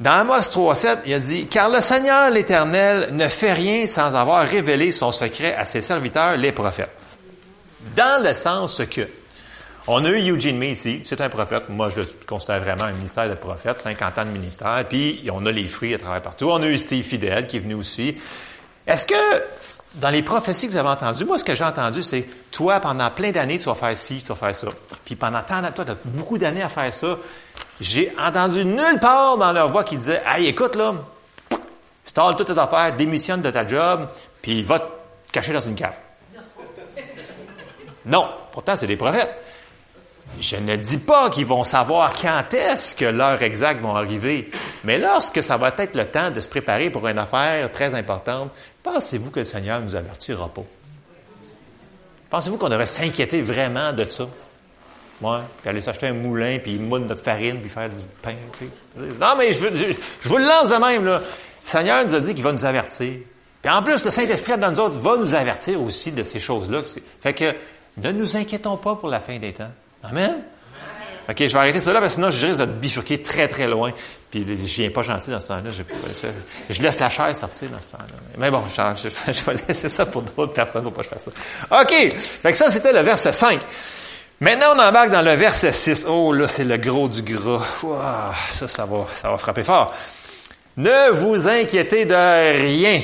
dans 0.00 0.22
Amos 0.22 0.40
3.7, 0.40 0.98
il 1.06 1.14
a 1.14 1.20
dit, 1.20 1.46
car 1.46 1.68
le 1.68 1.80
Seigneur 1.80 2.30
l'Éternel 2.30 3.10
ne 3.12 3.28
fait 3.28 3.52
rien 3.52 3.86
sans 3.86 4.16
avoir 4.16 4.44
révélé 4.44 4.90
son 4.90 5.12
secret 5.12 5.54
à 5.54 5.64
ses 5.66 5.82
serviteurs, 5.82 6.36
les 6.36 6.50
prophètes. 6.50 6.90
Dans 7.94 8.24
le 8.24 8.34
sens 8.34 8.82
que, 8.90 9.02
on 9.88 10.04
a 10.04 10.08
eu 10.10 10.32
Eugene 10.32 10.58
May 10.58 10.72
ici, 10.72 11.00
c'est 11.04 11.20
un 11.20 11.28
prophète. 11.28 11.68
Moi, 11.68 11.90
je 11.90 12.00
le 12.00 12.06
considère 12.26 12.60
vraiment 12.60 12.84
un 12.84 12.92
ministère 12.92 13.28
de 13.28 13.34
prophète, 13.34 13.78
50 13.78 14.18
ans 14.18 14.24
de 14.24 14.30
ministère, 14.30 14.84
puis 14.88 15.28
on 15.32 15.46
a 15.46 15.52
les 15.52 15.68
fruits 15.68 15.94
à 15.94 15.98
travers 15.98 16.22
partout. 16.22 16.46
On 16.50 16.62
a 16.62 16.66
eu 16.66 16.78
Steve 16.78 17.04
Fidel 17.04 17.46
qui 17.46 17.58
est 17.58 17.60
venu 17.60 17.74
aussi. 17.74 18.16
Est-ce 18.86 19.06
que, 19.06 19.14
dans 19.94 20.10
les 20.10 20.22
prophéties 20.22 20.66
que 20.66 20.72
vous 20.72 20.78
avez 20.78 20.88
entendues, 20.88 21.24
moi, 21.24 21.38
ce 21.38 21.44
que 21.44 21.54
j'ai 21.54 21.64
entendu, 21.64 22.02
c'est, 22.02 22.26
toi, 22.50 22.80
pendant 22.80 23.10
plein 23.10 23.30
d'années, 23.30 23.58
tu 23.58 23.66
vas 23.66 23.74
faire 23.74 23.96
ci, 23.96 24.20
tu 24.20 24.28
vas 24.28 24.34
faire 24.34 24.54
ça. 24.54 24.68
Puis 25.04 25.14
pendant 25.14 25.42
tant 25.42 25.56
d'années, 25.56 25.74
toi, 25.74 25.84
tu 25.84 25.92
as 25.92 25.96
beaucoup 26.04 26.38
d'années 26.38 26.62
à 26.62 26.68
faire 26.68 26.92
ça. 26.92 27.18
J'ai 27.80 28.12
entendu 28.18 28.64
nulle 28.64 28.98
part 29.00 29.36
dans 29.36 29.52
leur 29.52 29.68
voix 29.68 29.84
qui 29.84 29.96
disait, 29.96 30.22
hey, 30.26 30.46
écoute, 30.46 30.74
là, 30.74 30.94
stalle 32.04 32.34
toutes 32.34 32.52
tes 32.52 32.58
affaires, 32.58 32.92
démissionne 32.96 33.42
de 33.42 33.50
ta 33.50 33.66
job, 33.66 34.08
puis 34.42 34.62
va 34.62 34.80
te 34.80 34.86
cacher 35.30 35.52
dans 35.52 35.60
une 35.60 35.74
cave. 35.76 35.96
Non. 38.04 38.28
Pourtant, 38.52 38.74
c'est 38.74 38.86
des 38.86 38.96
prophètes. 38.96 39.45
Je 40.40 40.56
ne 40.56 40.76
dis 40.76 40.98
pas 40.98 41.30
qu'ils 41.30 41.46
vont 41.46 41.64
savoir 41.64 42.14
quand 42.20 42.52
est-ce 42.52 42.94
que 42.94 43.04
l'heure 43.04 43.42
exacte 43.42 43.82
va 43.82 43.90
arriver, 43.90 44.50
mais 44.84 44.98
lorsque 44.98 45.42
ça 45.42 45.56
va 45.56 45.72
être 45.78 45.94
le 45.94 46.06
temps 46.06 46.30
de 46.30 46.40
se 46.40 46.48
préparer 46.48 46.90
pour 46.90 47.06
une 47.08 47.18
affaire 47.18 47.70
très 47.72 47.94
importante, 47.94 48.50
pensez-vous 48.82 49.30
que 49.30 49.40
le 49.40 49.44
Seigneur 49.44 49.80
ne 49.80 49.86
nous 49.86 49.94
avertira 49.94 50.48
pas? 50.48 50.64
Pensez-vous 52.30 52.58
qu'on 52.58 52.68
devrait 52.68 52.86
s'inquiéter 52.86 53.40
vraiment 53.40 53.92
de 53.92 54.04
ça? 54.08 54.26
Ouais, 55.22 55.38
puis 55.60 55.70
aller 55.70 55.80
s'acheter 55.80 56.08
un 56.08 56.12
moulin, 56.12 56.58
puis 56.58 56.76
moudre 56.76 57.06
notre 57.06 57.22
farine, 57.22 57.60
puis 57.60 57.70
faire 57.70 57.88
du 57.88 58.04
pain. 58.20 58.34
Tu 58.58 58.66
sais. 58.66 59.14
Non, 59.18 59.34
mais 59.38 59.52
je, 59.52 59.68
je, 59.74 59.92
je, 60.20 60.28
vous 60.28 60.36
le 60.36 60.44
lance 60.44 60.68
de 60.68 60.76
même. 60.76 61.06
Là. 61.06 61.18
Le 61.18 61.24
Seigneur 61.62 62.04
nous 62.04 62.14
a 62.14 62.20
dit 62.20 62.34
qu'il 62.34 62.44
va 62.44 62.52
nous 62.52 62.64
avertir. 62.64 63.14
Puis 63.62 63.70
en 63.72 63.82
plus, 63.82 64.04
le 64.04 64.10
Saint-Esprit 64.10 64.58
dans 64.58 64.70
nous 64.70 64.80
autres 64.80 64.98
va 64.98 65.16
nous 65.16 65.34
avertir 65.34 65.80
aussi 65.80 66.12
de 66.12 66.22
ces 66.22 66.38
choses-là. 66.38 66.82
Fait 67.22 67.32
que 67.32 67.54
ne 67.96 68.12
nous 68.12 68.36
inquiétons 68.36 68.76
pas 68.76 68.96
pour 68.96 69.08
la 69.08 69.20
fin 69.20 69.38
des 69.38 69.54
temps. 69.54 69.72
Amen? 70.02 70.42
OK, 71.28 71.36
je 71.40 71.52
vais 71.52 71.58
arrêter 71.58 71.80
ça 71.80 71.92
là, 71.92 72.00
parce 72.00 72.14
que 72.14 72.20
sinon, 72.20 72.30
je 72.30 72.46
risque 72.46 72.60
de 72.60 72.66
bifurquer 72.66 73.20
très, 73.20 73.48
très 73.48 73.66
loin. 73.66 73.92
Puis, 74.30 74.46
je 74.46 74.82
viens 74.82 74.90
pas 74.90 75.02
gentil 75.02 75.30
dans 75.30 75.40
ce 75.40 75.48
temps-là. 75.48 75.70
Je, 76.70 76.82
laisse 76.82 77.00
la 77.00 77.10
chair 77.10 77.36
sortir 77.36 77.68
dans 77.70 77.80
ce 77.80 77.92
temps-là. 77.92 78.16
Mais 78.38 78.50
bon, 78.50 78.62
je, 78.68 79.08
je, 79.08 79.32
je, 79.32 79.44
vais 79.44 79.54
laisser 79.68 79.88
ça 79.88 80.06
pour 80.06 80.22
d'autres 80.22 80.52
personnes. 80.52 80.84
Faut 80.84 80.90
pas 80.90 81.02
que 81.02 81.08
je 81.08 81.14
fasse 81.14 81.24
ça. 81.24 81.80
OK! 81.80 82.14
Fait 82.14 82.52
que 82.52 82.58
ça, 82.58 82.70
c'était 82.70 82.92
le 82.92 83.00
verset 83.00 83.32
5. 83.32 83.60
Maintenant, 84.38 84.74
on 84.76 84.78
embarque 84.78 85.10
dans 85.10 85.22
le 85.22 85.32
verset 85.32 85.72
6. 85.72 86.06
Oh, 86.08 86.32
là, 86.32 86.46
c'est 86.46 86.64
le 86.64 86.76
gros 86.76 87.08
du 87.08 87.22
gras. 87.22 87.64
Wow, 87.82 87.96
ça, 88.52 88.68
ça 88.68 88.84
va, 88.84 89.06
ça 89.14 89.30
va 89.30 89.38
frapper 89.38 89.64
fort. 89.64 89.94
Ne 90.76 91.10
vous 91.10 91.48
inquiétez 91.48 92.04
de 92.04 92.52
rien. 92.62 93.00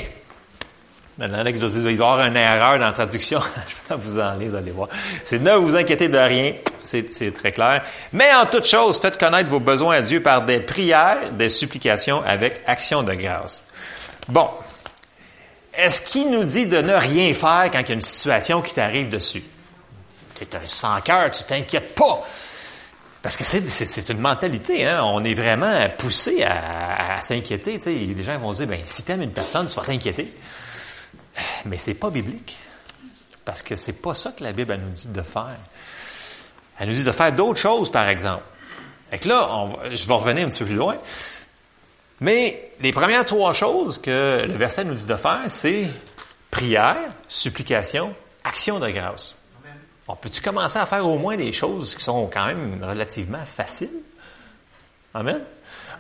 Maintenant, 1.19 1.45
que 1.45 1.59
je 1.59 1.67
il 1.67 1.83
va 1.83 1.91
y 1.91 1.95
avoir 1.95 2.21
une 2.23 2.37
erreur 2.37 2.79
dans 2.79 2.87
la 2.87 2.93
traduction. 2.93 3.41
je 3.69 3.95
vais 3.95 4.01
vous 4.01 4.19
en 4.19 4.35
lire, 4.35 4.51
vous 4.51 4.57
allez 4.57 4.71
voir. 4.71 4.89
C'est 5.25 5.39
ne 5.39 5.53
vous 5.53 5.77
inquiétez 5.77 6.09
de 6.09 6.19
rien. 6.19 6.55
C'est 6.85 7.35
très 7.35 7.53
clair. 7.53 7.83
Mais 8.13 8.33
en 8.35 8.47
toute 8.47 8.65
chose, 8.65 8.99
faites 8.99 9.19
connaître 9.19 9.51
vos 9.51 9.61
besoins 9.61 9.97
à 9.97 10.01
Dieu 10.01 10.23
par 10.23 10.43
des 10.43 10.61
prières, 10.61 11.31
des 11.33 11.51
supplications 11.51 12.23
avec 12.27 12.63
action 12.67 13.03
de 13.03 13.13
grâce. 13.13 13.65
Bon. 14.29 14.49
Est-ce 15.75 16.03
qu'il 16.03 16.31
nous 16.31 16.45
dit 16.45 16.67
de 16.67 16.81
ne 16.81 16.95
rien 16.95 17.33
faire 17.35 17.71
quand 17.71 17.81
il 17.81 17.89
y 17.89 17.93
a 17.93 17.95
une 17.95 18.01
situation 18.01 18.61
qui 18.63 18.75
t'arrive 18.75 19.09
dessus? 19.09 19.43
Tu 20.35 20.45
es 20.45 20.57
un 20.57 20.67
sans-cœur, 20.67 21.31
tu 21.31 21.45
t'inquiètes 21.45 21.95
pas. 21.95 22.23
Parce 23.23 23.37
que 23.37 23.45
c'est 23.45 24.09
une 24.09 24.19
mentalité, 24.19 24.85
hein? 24.85 25.03
On 25.05 25.23
est 25.25 25.35
vraiment 25.35 25.73
poussé 25.97 26.43
à, 26.43 27.21
s'inquiéter. 27.21 27.79
Les 27.87 28.23
gens 28.23 28.37
vont 28.39 28.53
dire, 28.53 28.67
ben, 28.67 28.81
si 28.85 29.05
tu 29.05 29.13
aimes 29.13 29.23
une 29.23 29.33
personne, 29.33 29.69
tu 29.69 29.77
vas 29.77 29.87
t'inquiéter. 29.87 30.33
Mais 31.65 31.79
c'est 31.79 31.95
pas 31.95 32.11
biblique. 32.11 32.57
Parce 33.45 33.63
que 33.63 33.77
c'est 33.77 33.93
pas 33.93 34.15
ça 34.15 34.33
que 34.33 34.45
la 34.45 34.53
Bible 34.53 34.77
nous 34.77 34.91
dit 34.91 35.09
de 35.09 35.23
faire. 35.23 35.57
Elle 36.79 36.89
nous 36.89 36.95
dit 36.95 37.05
de 37.05 37.13
faire 37.13 37.33
d'autres 37.33 37.61
choses, 37.61 37.91
par 37.91 38.09
exemple. 38.09 38.45
Et 39.13 39.19
que 39.19 39.29
là, 39.29 39.49
on 39.51 39.79
je 39.93 40.07
vais 40.07 40.15
revenir 40.15 40.47
un 40.47 40.51
petit 40.51 40.61
peu 40.61 40.67
plus 40.67 40.75
loin. 40.75 40.97
Mais 42.21 42.73
les 42.81 42.93
premières 42.93 43.25
trois 43.25 43.53
choses 43.53 43.99
que 44.01 44.45
le 44.47 44.55
verset 44.55 44.85
nous 44.85 44.95
dit 44.95 45.07
de 45.07 45.17
faire, 45.17 45.43
c'est 45.49 45.91
prière, 46.51 47.11
supplication, 47.27 48.15
action 48.45 48.79
de 48.79 48.89
grâce. 48.91 49.35
On 50.09 50.17
peut-tu 50.17 50.41
commencer 50.41 50.79
à 50.79 50.87
faire 50.87 51.07
au 51.07 51.19
moins 51.19 51.37
des 51.37 51.53
choses 51.53 51.95
qui 51.95 52.05
sont 52.05 52.27
quand 52.27 52.47
même 52.47 52.83
relativement 52.83 53.45
faciles? 53.45 54.03
Amen? 55.15 55.41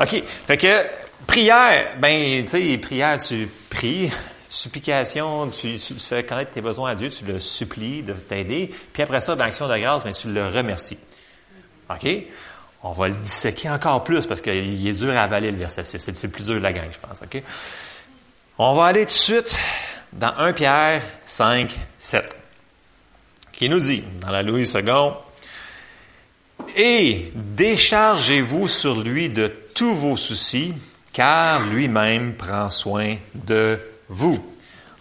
OK. 0.00 0.22
Fait 0.46 0.56
que, 0.56 0.84
prière, 1.26 1.96
ben, 1.98 2.44
tu 2.44 2.50
sais, 2.50 2.78
prière, 2.78 3.18
tu 3.18 3.48
pries, 3.70 4.10
supplication, 4.52 5.48
tu, 5.48 5.78
fais 5.78 6.24
connaître 6.24 6.50
tes 6.50 6.60
besoins 6.60 6.90
à 6.90 6.94
Dieu, 6.94 7.08
tu 7.08 7.24
le 7.24 7.40
supplies 7.40 8.02
de 8.02 8.12
t'aider, 8.12 8.70
puis 8.92 9.02
après 9.02 9.22
ça, 9.22 9.34
dans 9.34 9.44
l'action 9.44 9.66
de 9.66 9.78
grâce, 9.78 10.04
ben, 10.04 10.12
tu 10.12 10.28
le 10.28 10.46
remercies. 10.46 10.98
OK? 11.88 12.06
On 12.82 12.92
va 12.92 13.08
le 13.08 13.14
disséquer 13.14 13.70
encore 13.70 14.04
plus 14.04 14.26
parce 14.26 14.40
qu'il 14.40 14.86
est 14.86 14.92
dur 14.92 15.16
à 15.16 15.22
avaler 15.22 15.50
le 15.50 15.56
verset 15.56 15.84
6. 15.84 15.98
C'est 16.00 16.22
le 16.24 16.28
plus 16.30 16.44
dur 16.44 16.54
de 16.56 16.60
la 16.60 16.72
gang, 16.72 16.88
je 16.92 16.98
pense. 16.98 17.22
OK? 17.22 17.42
On 18.58 18.74
va 18.74 18.86
aller 18.86 19.02
tout 19.02 19.06
de 19.06 19.10
suite 19.10 19.56
dans 20.12 20.36
1 20.36 20.52
Pierre 20.52 21.02
5, 21.24 21.74
7, 21.98 22.36
qui 23.52 23.68
nous 23.70 23.80
dit, 23.80 24.04
dans 24.20 24.30
la 24.30 24.42
Louis 24.42 24.70
II, 24.70 25.12
Et 26.76 27.32
déchargez-vous 27.34 28.68
sur 28.68 29.00
lui 29.00 29.30
de 29.30 29.48
tous 29.74 29.94
vos 29.94 30.16
soucis, 30.16 30.74
car 31.12 31.62
lui-même 31.66 32.34
prend 32.34 32.68
soin 32.68 33.16
de 33.34 33.80
vous. 34.08 34.51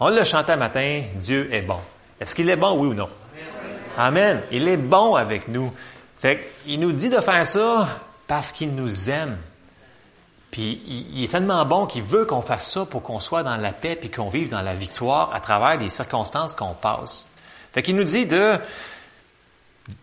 On 0.03 0.09
l'a 0.09 0.23
chanté 0.23 0.51
un 0.51 0.55
matin, 0.55 1.03
Dieu 1.13 1.47
est 1.53 1.61
bon. 1.61 1.79
Est-ce 2.19 2.33
qu'il 2.33 2.49
est 2.49 2.55
bon, 2.55 2.75
oui 2.75 2.87
ou 2.87 2.93
non? 2.95 3.07
Amen. 3.95 4.41
Il 4.51 4.67
est 4.67 4.77
bon 4.77 5.13
avec 5.13 5.47
nous. 5.47 5.71
Fait 6.17 6.43
il 6.65 6.79
nous 6.79 6.91
dit 6.91 7.09
de 7.09 7.19
faire 7.19 7.45
ça 7.45 7.87
parce 8.25 8.51
qu'il 8.51 8.73
nous 8.73 9.11
aime. 9.11 9.37
Puis 10.49 10.81
il, 11.13 11.23
est 11.23 11.27
tellement 11.27 11.63
bon 11.65 11.85
qu'il 11.85 12.01
veut 12.01 12.25
qu'on 12.25 12.41
fasse 12.41 12.71
ça 12.71 12.85
pour 12.87 13.03
qu'on 13.03 13.19
soit 13.19 13.43
dans 13.43 13.57
la 13.57 13.73
paix 13.73 13.95
puis 13.95 14.09
qu'on 14.09 14.29
vive 14.29 14.49
dans 14.49 14.63
la 14.63 14.73
victoire 14.73 15.29
à 15.35 15.39
travers 15.39 15.79
les 15.79 15.89
circonstances 15.89 16.55
qu'on 16.55 16.73
passe. 16.73 17.27
Fait 17.71 17.83
qu'il 17.83 17.95
nous 17.95 18.03
dit 18.03 18.25
de 18.25 18.55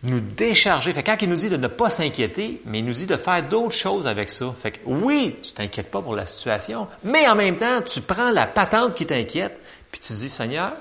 nous 0.03 0.19
décharger. 0.19 0.93
Fait 0.93 1.03
quand 1.03 1.17
il 1.21 1.29
nous 1.29 1.35
dit 1.35 1.49
de 1.49 1.57
ne 1.57 1.67
pas 1.67 1.89
s'inquiéter, 1.89 2.61
mais 2.65 2.79
il 2.79 2.85
nous 2.85 2.93
dit 2.93 3.05
de 3.05 3.17
faire 3.17 3.43
d'autres 3.43 3.75
choses 3.75 4.07
avec 4.07 4.29
ça. 4.29 4.53
Fait 4.59 4.71
que 4.71 4.79
oui, 4.85 5.35
tu 5.41 5.53
t'inquiètes 5.53 5.91
pas 5.91 6.01
pour 6.01 6.15
la 6.15 6.25
situation, 6.25 6.87
mais 7.03 7.27
en 7.27 7.35
même 7.35 7.57
temps, 7.57 7.81
tu 7.81 8.01
prends 8.01 8.31
la 8.31 8.47
patente 8.47 8.95
qui 8.95 9.05
t'inquiète, 9.05 9.59
puis 9.91 10.01
tu 10.01 10.13
dis, 10.13 10.29
Seigneur, 10.29 10.73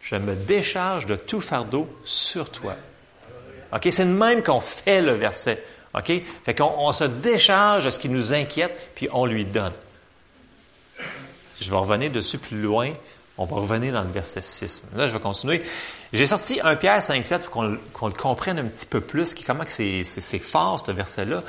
je 0.00 0.16
me 0.16 0.34
décharge 0.34 1.06
de 1.06 1.16
tout 1.16 1.40
fardeau 1.40 1.88
sur 2.04 2.50
toi. 2.50 2.76
OK? 3.72 3.88
C'est 3.90 4.04
le 4.04 4.10
même 4.10 4.42
qu'on 4.42 4.60
fait 4.60 5.02
le 5.02 5.12
verset. 5.12 5.62
OK? 5.94 6.12
Fait 6.44 6.54
qu'on 6.54 6.72
on 6.78 6.92
se 6.92 7.04
décharge 7.04 7.86
de 7.86 7.90
ce 7.90 7.98
qui 7.98 8.08
nous 8.08 8.32
inquiète, 8.32 8.90
puis 8.94 9.08
on 9.12 9.26
lui 9.26 9.44
donne. 9.44 9.72
Je 11.60 11.70
vais 11.70 11.76
revenir 11.76 12.10
dessus 12.10 12.38
plus 12.38 12.60
loin 12.60 12.92
on 13.38 13.44
va 13.44 13.56
revenir 13.56 13.92
dans 13.92 14.02
le 14.02 14.10
verset 14.10 14.40
6. 14.40 14.84
Là, 14.96 15.08
je 15.08 15.12
vais 15.12 15.20
continuer. 15.20 15.62
J'ai 16.12 16.26
sorti 16.26 16.60
un 16.62 16.74
Pierre 16.76 17.02
5, 17.02 17.26
7 17.26 17.42
pour 17.42 17.50
qu'on 17.92 18.06
le 18.06 18.12
comprenne 18.14 18.58
un 18.58 18.64
petit 18.64 18.86
peu 18.86 19.00
plus, 19.00 19.34
qui, 19.34 19.44
comment 19.44 19.64
c'est, 19.66 20.04
c'est, 20.04 20.38
fort, 20.38 20.82
ce 20.84 20.90
verset-là. 20.90 21.42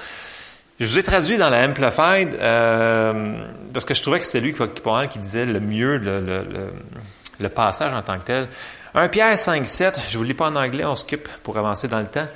Je 0.80 0.86
vous 0.86 0.98
ai 0.98 1.04
traduit 1.04 1.38
dans 1.38 1.50
la 1.50 1.66
Amplified, 1.66 2.36
euh, 2.36 3.46
parce 3.74 3.86
que 3.86 3.94
je 3.94 4.02
trouvais 4.02 4.20
que 4.20 4.26
c'était 4.26 4.42
lui 4.42 4.54
qui, 4.54 4.62
qui 5.10 5.20
disait 5.20 5.46
le 5.46 5.60
mieux 5.60 5.98
le, 5.98 6.72
le, 7.40 7.50
passage 7.50 7.94
en 7.94 8.02
tant 8.02 8.20
que 8.20 8.26
tel. 8.26 8.48
Un 8.94 9.08
Pierre 9.08 9.38
5, 9.38 9.68
7, 9.68 10.02
je 10.10 10.18
vous 10.18 10.24
lis 10.24 10.34
pas 10.34 10.50
en 10.50 10.56
anglais, 10.56 10.86
on 10.86 10.96
skip 10.96 11.28
pour 11.44 11.58
avancer 11.58 11.88
dans 11.88 12.00
le 12.00 12.08
temps. 12.08 12.28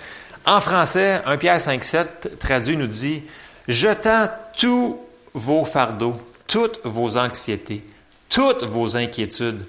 En 0.45 0.61
français, 0.61 1.21
un 1.25 1.37
Pierre 1.37 1.61
5, 1.61 1.83
7 1.83 2.39
traduit 2.39 2.77
nous 2.77 2.87
dit, 2.87 3.23
jetant 3.67 4.27
tous 4.57 4.99
vos 5.33 5.65
fardeaux, 5.65 6.19
toutes 6.47 6.79
vos 6.83 7.17
anxiétés, 7.17 7.83
toutes 8.31 8.63
vos 8.63 8.95
inquiétudes, 8.95 9.63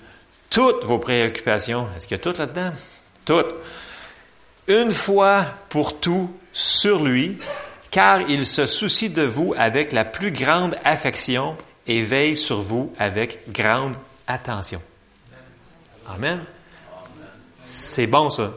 toutes 0.48 0.84
vos 0.84 0.98
préoccupations. 0.98 1.86
Est-ce 1.96 2.06
qu'il 2.06 2.16
y 2.16 2.20
a 2.20 2.22
tout 2.22 2.38
là-dedans? 2.38 2.70
Toutes. 3.26 3.54
Une 4.68 4.90
fois 4.90 5.44
pour 5.68 6.00
tout 6.00 6.34
sur 6.52 7.02
lui, 7.04 7.38
car 7.90 8.22
il 8.22 8.46
se 8.46 8.64
soucie 8.64 9.10
de 9.10 9.22
vous 9.22 9.54
avec 9.58 9.92
la 9.92 10.04
plus 10.04 10.30
grande 10.30 10.76
affection 10.84 11.56
et 11.86 12.02
veille 12.02 12.36
sur 12.36 12.60
vous 12.60 12.92
avec 12.98 13.50
grande 13.50 13.96
attention. 14.26 14.80
Amen. 16.08 16.40
C'est 17.54 18.06
bon 18.06 18.30
ça. 18.30 18.52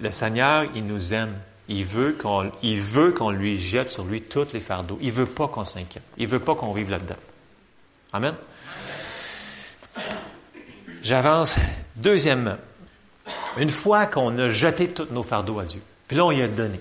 Le 0.00 0.10
Seigneur, 0.10 0.66
il 0.74 0.86
nous 0.86 1.14
aime. 1.14 1.34
Il 1.68 1.84
veut 1.84 2.12
qu'on, 2.12 2.50
veut 2.62 3.32
lui 3.32 3.58
jette 3.58 3.90
sur 3.90 4.04
lui 4.04 4.20
tous 4.20 4.52
les 4.52 4.60
fardeaux. 4.60 4.98
Il 5.00 5.12
veut 5.12 5.26
pas 5.26 5.48
qu'on 5.48 5.64
s'inquiète. 5.64 6.02
Il 6.18 6.26
veut 6.26 6.40
pas 6.40 6.54
qu'on 6.54 6.74
vive 6.74 6.90
là-dedans. 6.90 7.16
Amen. 8.12 8.34
J'avance. 11.04 11.56
Deuxièmement, 11.96 12.56
une 13.58 13.68
fois 13.68 14.06
qu'on 14.06 14.36
a 14.38 14.48
jeté 14.48 14.88
tous 14.88 15.06
nos 15.10 15.22
fardeaux 15.22 15.58
à 15.58 15.64
Dieu, 15.64 15.82
puis 16.08 16.16
là, 16.16 16.24
on 16.24 16.32
y 16.32 16.40
a 16.40 16.48
donné. 16.48 16.80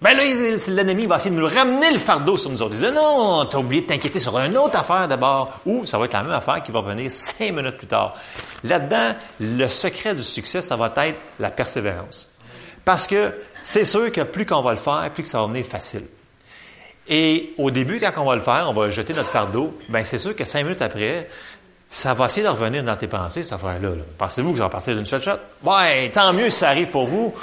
Ben 0.00 0.16
là, 0.16 0.24
l'ennemi 0.68 1.06
va 1.06 1.16
essayer 1.16 1.30
de 1.34 1.40
nous 1.40 1.46
ramener 1.46 1.92
le 1.92 1.98
fardeau 1.98 2.36
sur 2.36 2.50
nous 2.50 2.60
autres. 2.60 2.74
Il 2.74 2.88
dit, 2.88 2.92
non, 2.92 3.44
t'as 3.44 3.58
oublié 3.58 3.82
de 3.82 3.86
t'inquiéter 3.86 4.18
sur 4.18 4.36
une 4.36 4.58
autre 4.58 4.76
affaire 4.76 5.06
d'abord. 5.06 5.60
Ou 5.64 5.86
ça 5.86 5.96
va 5.96 6.06
être 6.06 6.12
la 6.12 6.24
même 6.24 6.32
affaire 6.32 6.60
qui 6.64 6.72
va 6.72 6.80
venir 6.80 7.08
cinq 7.12 7.52
minutes 7.52 7.76
plus 7.76 7.86
tard. 7.86 8.16
Là-dedans, 8.64 9.14
le 9.38 9.68
secret 9.68 10.16
du 10.16 10.24
succès, 10.24 10.60
ça 10.60 10.74
va 10.74 10.92
être 10.96 11.20
la 11.38 11.52
persévérance. 11.52 12.32
Parce 12.84 13.06
que 13.06 13.32
c'est 13.62 13.84
sûr 13.84 14.10
que 14.10 14.22
plus 14.22 14.44
qu'on 14.44 14.62
va 14.62 14.72
le 14.72 14.76
faire, 14.76 15.08
plus 15.14 15.22
que 15.22 15.28
ça 15.28 15.38
va 15.38 15.46
venir 15.46 15.64
facile. 15.64 16.06
Et 17.08 17.54
au 17.58 17.70
début, 17.70 18.00
quand 18.00 18.12
on 18.16 18.24
va 18.24 18.34
le 18.34 18.40
faire, 18.40 18.66
on 18.68 18.74
va 18.74 18.88
jeter 18.90 19.14
notre 19.14 19.30
fardeau, 19.30 19.70
ben 19.88 20.04
c'est 20.04 20.18
sûr 20.18 20.34
que 20.34 20.44
cinq 20.44 20.64
minutes 20.64 20.82
après, 20.82 21.28
ça 21.94 22.14
va 22.14 22.24
essayer 22.24 22.42
de 22.42 22.48
revenir 22.48 22.82
dans 22.82 22.96
tes 22.96 23.06
pensées, 23.06 23.42
cette 23.42 23.52
affaire-là. 23.52 23.90
Pensez-vous 24.16 24.52
que 24.52 24.58
ça 24.58 24.64
va 24.64 24.70
partir 24.70 24.96
d'une 24.96 25.04
shot-shot? 25.04 25.36
Ouais, 25.62 26.08
tant 26.08 26.32
mieux 26.32 26.48
si 26.48 26.60
ça 26.60 26.70
arrive 26.70 26.88
pour 26.88 27.04
vous. 27.04 27.34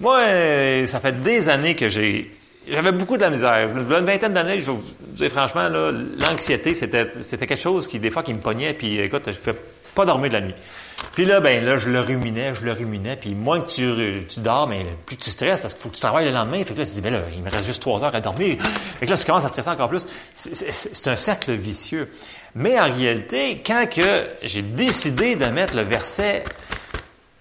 Moi, 0.00 0.20
ça 0.86 0.98
fait 0.98 1.20
des 1.22 1.50
années 1.50 1.76
que 1.76 1.90
j'ai... 1.90 2.34
J'avais 2.66 2.92
beaucoup 2.92 3.18
de 3.18 3.22
la 3.22 3.28
misère. 3.28 3.68
Une 3.70 3.82
vingtaine 3.82 4.32
d'années, 4.32 4.62
je 4.62 5.28
franchement, 5.28 5.68
là, 5.68 5.92
l'anxiété, 6.26 6.72
c'était, 6.72 7.10
c'était 7.20 7.46
quelque 7.46 7.60
chose 7.60 7.86
qui, 7.86 7.98
des 7.98 8.10
fois, 8.10 8.22
qui 8.22 8.32
me 8.32 8.40
pognait, 8.40 8.72
puis 8.72 8.98
écoute, 8.98 9.24
je 9.26 9.32
fais 9.32 9.54
pas 9.94 10.06
dormi 10.06 10.30
de 10.30 10.34
la 10.34 10.40
nuit. 10.40 10.54
Puis 11.12 11.24
là, 11.24 11.40
ben 11.40 11.64
là, 11.64 11.78
je 11.78 11.88
le 11.88 12.00
ruminais, 12.00 12.54
je 12.54 12.64
le 12.64 12.72
ruminais, 12.72 13.16
puis 13.16 13.34
moins 13.34 13.60
que 13.60 13.68
tu, 13.68 14.26
tu 14.26 14.40
dors, 14.40 14.68
mais 14.68 14.86
plus 15.06 15.16
tu 15.16 15.30
stresses 15.30 15.60
parce 15.60 15.74
qu'il 15.74 15.82
faut 15.82 15.88
que 15.88 15.94
tu 15.94 16.00
travailles 16.00 16.26
le 16.26 16.32
lendemain. 16.32 16.64
Fait 16.64 16.74
que 16.74 16.78
là, 16.78 16.86
tu 16.86 16.92
dis, 16.92 17.00
ben 17.00 17.12
là, 17.12 17.20
il 17.34 17.42
me 17.42 17.50
reste 17.50 17.64
juste 17.64 17.82
trois 17.82 18.02
heures 18.02 18.14
à 18.14 18.20
dormir. 18.20 18.56
Fait 18.62 19.06
que 19.06 19.10
là, 19.10 19.16
tu 19.16 19.24
commences 19.24 19.44
à 19.44 19.48
stresser 19.48 19.68
encore 19.68 19.88
plus. 19.88 20.06
C'est 20.34 21.10
un 21.10 21.16
cercle 21.16 21.52
vicieux. 21.52 22.10
Mais 22.54 22.78
en 22.78 22.92
réalité, 22.92 23.62
quand 23.64 23.86
que 23.90 24.28
j'ai 24.42 24.62
décidé 24.62 25.36
de 25.36 25.46
mettre 25.46 25.74
le 25.74 25.82
verset 25.82 26.44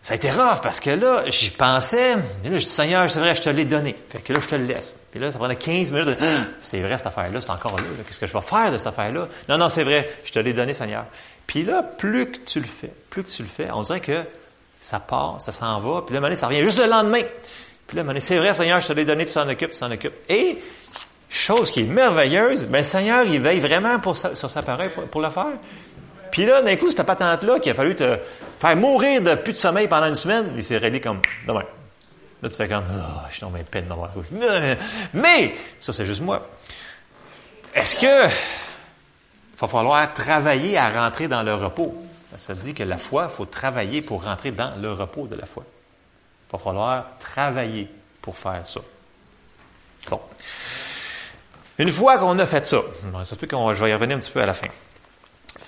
ça 0.07 0.13
a 0.13 0.15
été 0.15 0.31
rough 0.31 0.61
parce 0.63 0.79
que 0.79 0.91
là, 0.91 1.23
j'y 1.27 1.51
pensais. 1.51 2.13
Et 2.45 2.49
là, 2.49 2.57
je 2.57 2.63
dis, 2.63 2.71
Seigneur, 2.71 3.09
c'est 3.09 3.19
vrai, 3.19 3.35
je 3.35 3.41
te 3.41 3.49
l'ai 3.49 3.65
donné. 3.65 3.93
Fait 4.07 4.19
que 4.19 4.31
là, 4.31 4.39
je 4.39 4.47
te 4.47 4.55
le 4.55 4.63
laisse. 4.63 4.95
Puis 5.11 5.19
là, 5.19 5.33
ça 5.33 5.37
prenait 5.37 5.57
15 5.57 5.91
minutes 5.91 6.07
de, 6.07 6.15
ah, 6.21 6.45
c'est 6.61 6.79
vrai, 6.79 6.97
cette 6.97 7.07
affaire-là, 7.07 7.41
c'est 7.41 7.49
encore 7.49 7.75
là. 7.75 7.83
Qu'est-ce 8.07 8.21
que 8.21 8.25
je 8.25 8.31
vais 8.31 8.41
faire 8.41 8.71
de 8.71 8.77
cette 8.77 8.87
affaire-là? 8.87 9.27
Non, 9.49 9.57
non, 9.57 9.67
c'est 9.67 9.83
vrai, 9.83 10.09
je 10.23 10.31
te 10.31 10.39
l'ai 10.39 10.53
donné, 10.53 10.73
Seigneur. 10.73 11.03
Puis 11.47 11.63
là, 11.63 11.81
plus 11.81 12.29
que 12.29 12.38
tu 12.39 12.60
le 12.60 12.65
fais, 12.65 12.93
plus 13.10 13.23
que 13.23 13.29
tu 13.29 13.41
le 13.41 13.47
fais, 13.47 13.69
on 13.71 13.81
dirait 13.81 14.01
que 14.01 14.21
ça 14.79 14.99
part, 14.99 15.38
ça 15.39 15.51
s'en 15.51 15.79
va. 15.79 16.03
Puis 16.05 16.15
là, 16.15 16.36
ça 16.36 16.47
revient 16.47 16.60
juste 16.60 16.79
le 16.79 16.88
lendemain. 16.88 17.23
Puis 17.88 17.97
là, 17.97 18.03
c'est 18.19 18.38
vrai, 18.38 18.53
Seigneur, 18.53 18.81
je 18.81 18.88
te 18.88 18.93
l'ai 18.93 19.05
donné, 19.05 19.25
tu 19.25 19.31
s'en 19.31 19.47
occupes, 19.47 19.71
tu 19.71 19.77
s'en 19.77 19.89
occupes. 19.89 20.15
Et, 20.29 20.60
chose 21.29 21.71
qui 21.71 21.81
est 21.81 21.86
merveilleuse, 21.86 22.65
ben, 22.65 22.83
Seigneur, 22.83 23.25
il 23.25 23.41
veille 23.41 23.60
vraiment 23.60 23.99
pour 23.99 24.15
sur 24.15 24.49
sa 24.49 24.62
parole 24.62 24.91
pour, 25.12 25.21
le 25.21 25.29
faire. 25.29 25.53
Puis 26.31 26.45
là, 26.45 26.62
d'un 26.62 26.75
coup, 26.75 26.89
cette 26.89 27.05
patente-là 27.05 27.60
qui 27.60 27.69
a 27.69 27.73
fallu 27.73 27.95
te 27.95 28.17
faire 28.60 28.75
mourir 28.75 29.21
de 29.21 29.36
plus 29.36 29.53
de 29.53 29.57
sommeil 29.57 29.88
pendant 29.88 30.07
une 30.07 30.15
semaine, 30.15 30.51
il 30.55 30.63
s'est 30.63 30.77
réglé 30.77 31.01
comme 31.01 31.21
demain. 31.47 31.63
Là, 32.41 32.49
tu 32.49 32.55
fais 32.55 32.67
comme 32.67 32.83
oh, 32.89 33.19
je 33.29 33.33
suis 33.33 33.41
dans 33.41 33.49
mes 33.49 33.63
peine 33.63 33.88
d'avoir 33.88 34.12
Mais, 35.13 35.55
ça, 35.79 35.91
c'est 35.91 36.05
juste 36.05 36.21
moi. 36.21 36.47
Est-ce 37.73 37.95
que 37.95 38.31
il 39.57 39.61
va 39.61 39.67
falloir 39.67 40.13
travailler 40.13 40.77
à 40.77 40.89
rentrer 40.89 41.27
dans 41.27 41.43
le 41.43 41.53
repos? 41.53 41.95
Ça 42.35 42.53
dit 42.53 42.73
que 42.73 42.83
la 42.83 42.97
foi, 42.97 43.27
il 43.29 43.35
faut 43.35 43.45
travailler 43.45 44.01
pour 44.01 44.23
rentrer 44.23 44.51
dans 44.51 44.79
le 44.79 44.93
repos 44.93 45.27
de 45.27 45.35
la 45.35 45.45
foi. 45.45 45.63
Il 46.47 46.51
va 46.51 46.59
falloir 46.59 47.17
travailler 47.17 47.89
pour 48.21 48.37
faire 48.37 48.61
ça. 48.65 48.79
Bon. 50.09 50.21
Une 51.79 51.91
fois 51.91 52.17
qu'on 52.19 52.37
a 52.37 52.45
fait 52.45 52.65
ça, 52.65 52.81
je 53.03 53.83
vais 53.83 53.89
y 53.89 53.93
revenir 53.93 54.17
un 54.17 54.19
petit 54.19 54.31
peu 54.31 54.41
à 54.41 54.45
la 54.45 54.53
fin 54.53 54.67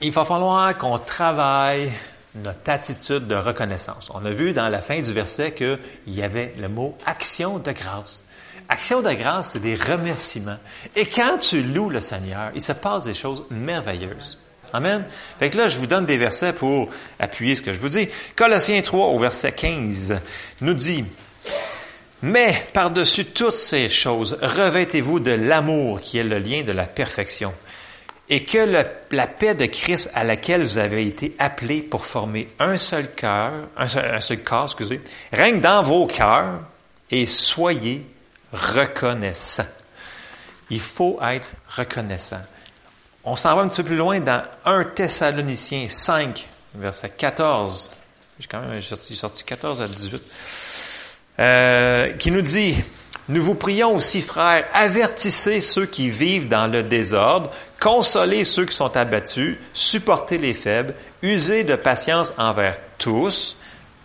il 0.02 0.12
va 0.12 0.26
falloir 0.26 0.78
qu'on 0.78 0.98
travaille 0.98 1.92
notre 2.36 2.70
attitude 2.70 3.28
de 3.28 3.36
reconnaissance. 3.36 4.10
On 4.14 4.24
a 4.26 4.32
vu 4.32 4.54
dans 4.54 4.70
la 4.70 4.82
fin 4.82 5.02
du 5.02 5.12
verset 5.12 5.54
qu'il 5.54 5.80
y 6.08 6.22
avait 6.22 6.54
le 6.58 6.70
mot 6.70 6.98
action 7.06 7.60
de 7.60 7.72
grâce. 7.72 8.24
Action 8.70 9.02
de 9.02 9.12
grâce, 9.14 9.54
c'est 9.54 9.60
des 9.60 9.76
remerciements. 9.76 10.58
Et 10.96 11.06
quand 11.08 11.38
tu 11.40 11.64
loues 11.64 11.90
le 11.90 12.00
Seigneur, 12.00 12.52
il 12.54 12.62
se 12.62 12.74
passe 12.74 13.06
des 13.06 13.16
choses 13.16 13.46
merveilleuses. 13.50 14.38
Amen. 14.74 15.04
Fait 15.40 15.50
que 15.50 15.58
là, 15.58 15.68
je 15.68 15.80
vous 15.80 15.88
donne 15.88 16.06
des 16.06 16.18
versets 16.18 16.54
pour 16.54 16.90
appuyer 17.20 17.56
ce 17.56 17.64
que 17.64 17.74
je 17.74 17.80
vous 17.80 17.90
dis. 17.90 18.08
Colossiens 18.36 18.82
3 18.82 19.08
au 19.08 19.18
verset 19.18 19.52
15 19.52 20.22
nous 20.62 20.76
dit, 20.76 21.04
mais 22.22 22.68
par-dessus 22.74 23.26
toutes 23.26 23.54
ces 23.54 23.90
choses, 23.90 24.38
revêtez-vous 24.42 25.20
de 25.20 25.32
l'amour 25.32 26.02
qui 26.02 26.20
est 26.20 26.24
le 26.24 26.38
lien 26.38 26.64
de 26.64 26.72
la 26.72 26.86
perfection 26.86 27.54
et 28.30 28.44
que 28.44 28.84
la 29.12 29.28
paix 29.28 29.56
de 29.56 29.66
Christ 29.66 30.12
à 30.14 30.24
laquelle 30.24 30.62
vous 30.62 30.78
avez 30.78 31.08
été 31.08 31.36
appelés 31.40 31.82
pour 31.82 32.06
former 32.06 32.48
un 32.60 32.78
seul 32.78 33.10
cœur, 33.12 33.54
un 33.76 34.20
seul, 34.20 34.44
corps, 34.44 34.66
excusez, 34.66 35.02
règne 35.34 35.62
dans 35.62 35.82
vos 35.82 36.06
cœurs 36.06 36.60
et 37.10 37.26
soyez 37.26 38.06
reconnaissants. 38.54 39.66
Il 40.70 40.80
faut 40.80 41.20
être 41.22 41.50
reconnaissant. 41.68 42.42
On 43.24 43.36
s'en 43.36 43.56
va 43.56 43.64
un 43.64 43.68
petit 43.68 43.82
peu 43.82 43.90
plus 43.90 43.98
loin 43.98 44.20
dans 44.20 44.44
1 44.66 44.84
Thessaloniciens 44.86 45.88
5, 45.90 46.48
verset 46.76 47.10
14. 47.10 47.92
J'ai 48.40 48.48
quand 48.48 48.62
même 48.62 48.82
sorti, 48.82 49.16
sorti 49.16 49.44
14 49.44 49.82
à 49.82 49.88
18. 49.88 50.24
Euh, 51.40 52.14
qui 52.14 52.32
nous 52.32 52.42
dit, 52.42 52.76
nous 53.30 53.44
vous 53.44 53.56
prions 53.56 53.96
aussi, 53.96 54.22
frères, 54.22 54.66
avertissez 54.74 55.60
ceux 55.60 55.86
qui 55.86 56.10
vivent 56.10 56.48
dans 56.48 56.66
le 56.66 56.84
désordre, 56.84 57.52
consolez 57.80 58.44
ceux 58.44 58.66
qui 58.66 58.76
sont 58.76 58.98
abattus, 58.98 59.58
supportez 59.72 60.38
les 60.38 60.54
faibles, 60.54 60.96
usez 61.22 61.64
de 61.64 61.76
patience 61.76 62.34
envers 62.38 62.78
tous, 62.98 63.58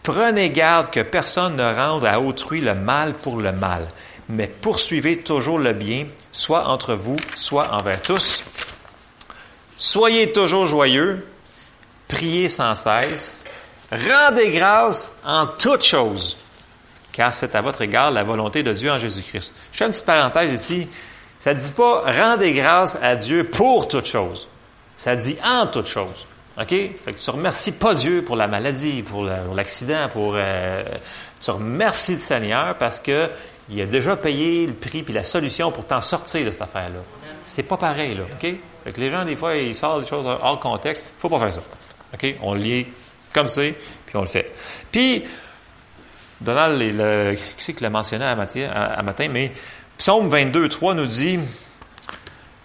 prenez 0.02 0.50
garde 0.50 0.90
que 0.90 1.00
personne 1.00 1.56
ne 1.56 1.74
rende 1.74 2.04
à 2.04 2.20
autrui 2.20 2.60
le 2.60 2.74
mal 2.74 3.14
pour 3.14 3.38
le 3.38 3.52
mal, 3.52 3.86
mais 4.28 4.46
poursuivez 4.46 5.18
toujours 5.18 5.58
le 5.58 5.72
bien, 5.72 6.06
soit 6.32 6.66
entre 6.68 6.94
vous, 6.94 7.16
soit 7.34 7.72
envers 7.72 8.00
tous. 8.00 8.44
Soyez 9.76 10.32
toujours 10.32 10.66
joyeux, 10.66 11.26
priez 12.08 12.48
sans 12.48 12.74
cesse, 12.74 13.44
rendez 13.90 14.50
grâce 14.50 15.16
en 15.24 15.46
toutes 15.46 15.84
choses 15.84 16.38
car 17.14 17.32
c'est 17.32 17.54
à 17.54 17.60
votre 17.60 17.80
égard 17.82 18.10
la 18.10 18.24
volonté 18.24 18.64
de 18.64 18.72
Dieu 18.72 18.90
en 18.90 18.98
Jésus-Christ. 18.98 19.54
Je 19.72 19.78
fais 19.78 19.84
une 19.84 19.92
petite 19.92 20.04
parenthèse 20.04 20.52
ici. 20.52 20.88
Ça 21.38 21.54
ne 21.54 21.60
dit 21.60 21.70
pas 21.70 22.02
rendez 22.06 22.52
grâce 22.52 22.98
à 23.00 23.14
Dieu 23.14 23.44
pour 23.44 23.86
toute 23.86 24.06
chose. 24.06 24.48
Ça 24.96 25.14
dit 25.14 25.36
en 25.44 25.68
toute 25.68 25.86
chose. 25.86 26.26
OK? 26.60 26.68
Fait 26.68 27.12
que 27.12 27.20
tu 27.20 27.30
remercies 27.30 27.72
pas 27.72 27.94
Dieu 27.94 28.24
pour 28.24 28.34
la 28.34 28.48
maladie, 28.48 29.02
pour 29.02 29.24
l'accident, 29.54 30.08
pour. 30.12 30.34
Euh, 30.36 30.82
tu 31.40 31.50
remercies 31.52 32.12
le 32.12 32.18
Seigneur 32.18 32.76
parce 32.78 32.98
que 32.98 33.30
il 33.70 33.80
a 33.80 33.86
déjà 33.86 34.16
payé 34.16 34.66
le 34.66 34.74
prix 34.74 35.02
puis 35.02 35.14
la 35.14 35.24
solution 35.24 35.72
pour 35.72 35.86
t'en 35.86 36.00
sortir 36.00 36.44
de 36.44 36.50
cette 36.50 36.62
affaire-là. 36.62 37.00
C'est 37.42 37.62
pas 37.62 37.76
pareil, 37.76 38.14
là. 38.14 38.22
OK? 38.22 38.56
Fait 38.84 38.92
que 38.92 39.00
les 39.00 39.10
gens, 39.10 39.24
des 39.24 39.36
fois, 39.36 39.56
ils 39.56 39.74
sortent 39.74 40.02
des 40.02 40.08
choses 40.08 40.26
hors 40.26 40.60
contexte. 40.60 41.04
Faut 41.18 41.28
pas 41.28 41.38
faire 41.38 41.52
ça. 41.52 41.62
OK? 42.12 42.36
On 42.42 42.54
lit 42.54 42.86
comme 43.32 43.48
c'est, 43.48 43.74
puis 44.06 44.16
on 44.16 44.20
le 44.20 44.26
fait. 44.26 44.52
Puis, 44.90 45.24
Donald, 46.40 46.80
le, 46.80 47.34
qui 47.34 47.42
c'est 47.58 47.74
qui 47.74 47.82
l'a 47.82 47.90
mentionné 47.90 48.24
à 48.24 48.36
matin, 48.36 48.68
à, 48.72 49.02
matin, 49.02 49.28
mais 49.30 49.52
Psaume 49.98 50.28
22, 50.28 50.68
3 50.68 50.94
nous 50.94 51.06
dit 51.06 51.38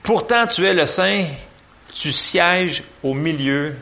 Pourtant 0.04 0.48
tu 0.48 0.66
es 0.66 0.74
le 0.74 0.86
Saint, 0.86 1.26
tu 1.92 2.12
sièges 2.12 2.84
au 3.04 3.14
milieu 3.14 3.76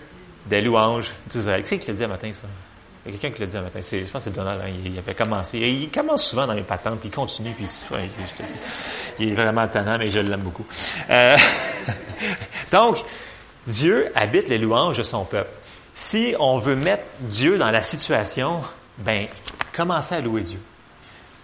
des 0.46 0.62
louanges 0.62 1.14
d'Israël. 1.28 1.64
Qui 1.64 1.70
c'est 1.70 1.80
qui 1.80 1.88
l'a 1.88 1.94
dit 1.94 2.04
à 2.04 2.08
matin, 2.08 2.32
ça? 2.32 2.48
Il 3.08 3.14
y 3.14 3.16
a 3.16 3.20
quelqu'un 3.20 3.36
qui 3.36 3.42
l'a 3.42 3.48
dit 3.48 3.58
à 3.58 3.62
matin. 3.62 3.80
je 3.82 3.98
pense 4.00 4.12
que 4.12 4.20
c'est 4.20 4.36
Donald. 4.36 4.62
Hein, 4.62 4.72
il, 4.84 4.98
avait 4.98 5.14
commencé. 5.14 5.60
il 5.60 5.90
commence 5.90 6.26
souvent 6.26 6.46
dans 6.46 6.54
les 6.54 6.64
patentes, 6.64 7.00
puis 7.00 7.10
il 7.10 7.16
continue, 7.16 7.52
puis 7.52 7.66
je 7.66 8.34
te 8.34 8.44
dis, 8.44 8.56
il 9.20 9.30
est 9.30 9.36
vraiment 9.36 9.66
tannant, 9.68 9.98
mais 9.98 10.10
je 10.10 10.20
l'aime 10.20 10.42
beaucoup. 10.42 10.66
Euh, 11.10 11.38
donc, 12.72 12.98
Dieu 13.66 14.12
habite 14.14 14.50
les 14.50 14.58
louanges 14.58 14.98
de 14.98 15.04
son 15.04 15.24
peuple. 15.24 15.50
Si 15.94 16.36
on 16.40 16.58
veut 16.58 16.76
mettre 16.76 17.04
Dieu 17.22 17.58
dans 17.58 17.72
la 17.72 17.82
situation, 17.82 18.62
ben 18.98 19.28
commencez 19.76 20.16
à 20.16 20.22
louer 20.22 20.42
Dieu. 20.42 20.60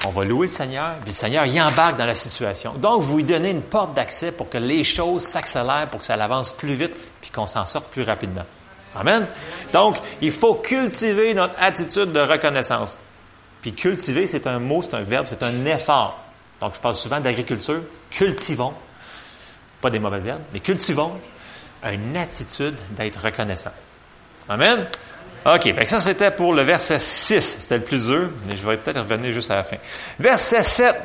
On 0.06 0.10
va 0.10 0.26
louer 0.26 0.47
le 0.47 0.52
Seigneur, 0.52 0.95
puis 0.97 1.12
le 1.12 1.15
Seigneur 1.15 1.45
y 1.45 1.62
embarque 1.62 1.97
dans 1.97 2.06
la 2.06 2.13
situation. 2.13 2.73
Donc, 2.73 3.02
vous 3.02 3.17
lui 3.17 3.23
donnez 3.23 3.52
une 3.52 3.62
porte 3.62 3.93
d'accès 3.93 4.34
pour 4.34 4.49
que 4.49 4.58
les 4.58 4.84
choses 4.84 5.23
s'accélèrent, 5.23 5.89
pour 5.89 6.02
que 6.02 6.06
ça 6.06 6.15
avance 6.15 6.52
plus 6.52 6.73
vite, 6.73 6.93
puis 7.21 7.32
qu'on 7.32 7.47
s'en 7.47 7.65
sorte 7.65 7.88
plus 7.88 8.04
rapidement. 8.04 8.43
Amen. 8.95 9.27
Donc, 9.71 9.97
il 10.21 10.32
faut 10.32 10.56
cultiver 10.56 11.34
notre 11.34 11.56
attitude 11.60 12.12
de 12.12 12.19
reconnaissance. 12.19 12.99
Puis 13.62 13.73
cultiver, 13.73 14.27
c'est 14.27 14.45
un 14.47 14.60
mot, 14.60 14.82
c'est 14.82 14.95
un 14.95 15.03
verbe, 15.03 15.25
c'est 15.27 15.43
un 15.43 15.65
effort. 15.65 16.19
Donc, 16.62 16.75
je 16.75 16.79
parle 16.79 16.95
souvent 16.95 17.19
d'agriculture. 17.19 17.82
Cultivons, 18.12 18.73
pas 19.82 19.89
des 19.89 19.99
mauvaises 19.99 20.27
herbes, 20.27 20.43
mais 20.53 20.60
cultivons 20.60 21.13
une 21.91 22.15
attitude 22.15 22.75
d'être 22.91 23.21
reconnaissant. 23.21 23.73
Amen. 24.47 24.88
OK, 25.45 25.73
ça 25.86 25.99
c'était 25.99 26.32
pour 26.32 26.53
le 26.53 26.62
verset 26.62 26.99
6, 26.99 27.58
c'était 27.60 27.77
le 27.77 27.84
plus 27.84 28.08
dur, 28.08 28.29
mais 28.47 28.56
je 28.56 28.65
vais 28.65 28.77
peut-être 28.77 29.01
revenir 29.01 29.34
juste 29.34 29.51
à 29.51 29.58
la 29.58 29.63
fin. 29.65 29.75
Verset 30.17 30.63
7, 30.63 30.95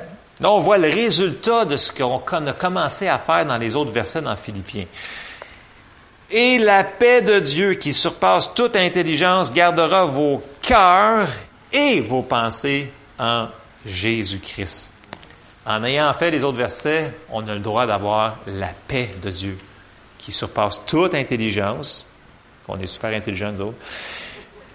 là 0.41 0.51
on 0.53 0.59
voit 0.59 0.79
le 0.79 0.89
résultat 0.89 1.65
de 1.65 1.77
ce 1.77 1.91
qu'on 1.93 2.19
a 2.19 2.53
commencé 2.53 3.09
à 3.09 3.19
faire 3.19 3.45
dans 3.47 3.59
les 3.59 3.75
autres 3.75 3.93
versets 3.93 4.23
dans 4.23 4.37
Philippiens. 4.37 4.87
Et 6.31 6.59
la 6.59 6.85
paix 6.85 7.23
de 7.23 7.39
Dieu 7.39 7.75
qui 7.75 7.93
surpasse 7.93 8.55
toute 8.55 8.77
intelligence 8.77 9.53
gardera 9.53 10.05
vos 10.05 10.43
cœurs 10.61 11.29
et 11.73 12.01
vos 12.01 12.23
pensées 12.23 12.93
en 13.19 13.49
Jésus-Christ. 13.87 14.91
En 15.65 15.85
ayant 15.85 16.13
fait 16.13 16.31
les 16.31 16.45
autres 16.45 16.59
versets, 16.59 17.15
on 17.31 17.47
a 17.49 17.55
le 17.55 17.61
droit 17.61 17.87
d'avoir 17.87 18.39
la 18.47 18.71
paix 18.87 19.11
de 19.23 19.31
Dieu 19.31 19.59
qui 20.19 20.33
surpasse 20.33 20.85
toute 20.85 21.15
intelligence. 21.15 22.07
On 22.67 22.79
est 22.79 22.87
super 22.87 23.15
intelligents, 23.15 23.53
nous 23.53 23.63
autres 23.63 23.83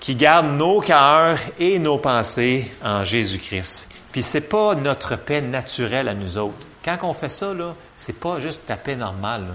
qui 0.03 0.17
garde 0.17 0.47
nos 0.47 0.81
cœurs 0.81 1.39
et 1.57 1.79
nos 1.79 1.97
pensées 1.97 2.69
en 2.83 3.05
Jésus-Christ. 3.05 3.87
Puis 4.11 4.21
c'est 4.21 4.41
pas 4.41 4.75
notre 4.75 5.15
paix 5.15 5.41
naturelle 5.41 6.09
à 6.09 6.13
nous 6.13 6.37
autres. 6.37 6.67
Quand 6.83 6.97
on 7.03 7.13
fait 7.13 7.29
ça, 7.29 7.53
là, 7.53 7.73
c'est 7.95 8.19
pas 8.19 8.41
juste 8.41 8.65
ta 8.65 8.75
paix 8.75 8.97
normale. 8.97 9.45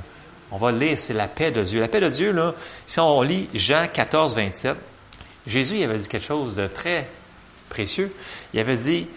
On 0.50 0.56
va 0.56 0.72
lire, 0.72 0.98
c'est 0.98 1.14
la 1.14 1.28
paix 1.28 1.50
de 1.50 1.62
Dieu. 1.62 1.80
La 1.80 1.88
paix 1.88 2.00
de 2.00 2.08
Dieu, 2.08 2.32
là, 2.32 2.54
si 2.87 3.00
on 3.00 3.20
lit 3.22 3.48
Jean 3.54 3.87
14, 3.92 4.34
27, 4.34 4.76
Jésus 5.46 5.82
avait 5.82 5.98
dit 5.98 6.08
quelque 6.08 6.24
chose 6.24 6.54
de 6.54 6.66
très 6.66 7.08
précieux. 7.68 8.12
Il 8.54 8.61
avait 8.61 8.76
dit, 8.76 9.08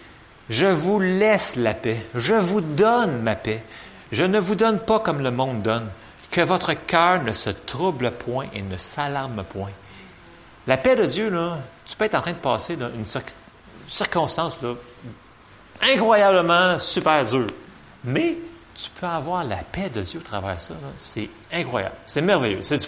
je 0.48 0.66
vous 0.66 1.00
laisse 1.00 1.56
la 1.56 1.74
paix, 1.74 2.06
je 2.14 2.34
vous 2.34 2.60
donne 2.60 3.22
ma 3.22 3.34
paix. 3.34 3.62
Je 4.12 4.24
ne 4.24 4.38
vous 4.38 4.54
donne 4.54 4.78
pas 4.78 5.00
comme 5.00 5.20
le 5.20 5.30
monde 5.30 5.62
donne. 5.62 5.90
Que 6.30 6.42
votre 6.42 6.74
cœur 6.74 7.22
ne 7.22 7.32
se 7.32 7.50
trouble 7.50 8.10
point 8.10 8.46
et 8.54 8.62
ne 8.62 8.76
s'alarme 8.76 9.44
point. 9.44 9.70
La 10.66 10.76
paix 10.76 10.96
de 10.96 11.04
Dieu, 11.04 11.30
là, 11.30 11.58
tu 11.84 11.96
peux 11.96 12.04
être 12.04 12.14
en 12.14 12.20
train 12.20 12.32
de 12.32 12.36
passer 12.36 12.74
une 12.74 13.04
circonstance 13.88 14.58
incroyablement 15.80 16.78
super 16.78 17.24
dure. 17.24 17.48
Mais 18.04 18.36
tu 18.74 18.90
peux 18.90 19.06
avoir 19.06 19.44
la 19.44 19.56
paix 19.56 19.90
de 19.90 20.00
Dieu 20.00 20.20
à 20.20 20.24
travers 20.24 20.60
ça. 20.60 20.74
C'est 20.96 21.28
incroyable. 21.52 21.94
C'est 22.06 22.22
merveilleux. 22.22 22.62
ça, 22.62 22.78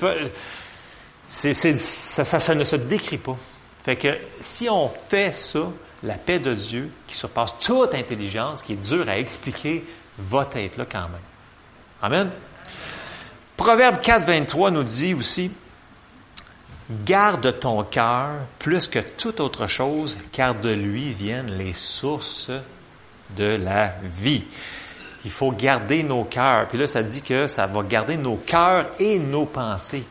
ça, 2.25 2.55
ne 2.55 2.65
se 2.65 2.77
décrit 2.77 3.19
pas. 3.19 3.37
Fait 3.83 3.97
que 3.97 4.17
si 4.41 4.69
on 4.69 4.91
fait 5.09 5.35
ça, 5.35 5.71
la 6.03 6.15
paix 6.15 6.39
de 6.39 6.55
Dieu, 6.55 6.91
qui 7.07 7.17
surpasse 7.17 7.59
toute 7.59 7.95
intelligence, 7.95 8.63
qui 8.63 8.75
est 8.75 8.77
dure 8.77 9.09
à 9.09 9.19
expliquer, 9.19 9.85
va 10.19 10.49
être 10.55 10.77
là 10.77 10.87
quand 10.91 11.09
même. 11.09 11.21
Amen. 12.03 12.31
Proverbe 13.57 14.01
4, 14.01 14.27
23 14.27 14.71
nous 14.71 14.83
dit 14.83 15.15
aussi, 15.15 15.51
Garde 16.91 17.61
ton 17.61 17.83
cœur 17.83 18.41
plus 18.59 18.89
que 18.89 18.99
toute 18.99 19.41
autre 19.41 19.67
chose, 19.67 20.19
car 20.33 20.55
de 20.55 20.71
lui 20.71 21.13
viennent 21.13 21.57
les 21.57 21.73
sources 21.73 22.51
de 23.37 23.57
la 23.57 23.95
vie. 24.03 24.45
Il 25.25 25.31
faut 25.31 25.53
garder 25.53 26.03
nos 26.03 26.25
cœurs. 26.25 26.69
Puis 26.69 26.79
là, 26.79 26.87
ça 26.87 27.03
dit 27.03 27.23
que 27.23 27.49
ça 27.49 27.67
va 27.67 27.83
garder 27.83 28.17
nos 28.17 28.37
cœurs 28.37 28.87
et 28.99 29.19
nos 29.19 29.47
pensées. 29.47 30.05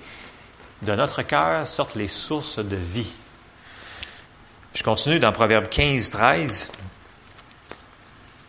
De 0.82 0.96
notre 0.96 1.22
cœur 1.22 1.68
sortent 1.68 1.96
les 1.96 2.08
sources 2.08 2.60
de 2.60 2.76
vie. 2.76 3.12
Je 4.74 4.82
continue 4.82 5.20
dans 5.20 5.32
Proverbe 5.32 5.70
15, 5.70 6.10
13, 6.10 6.72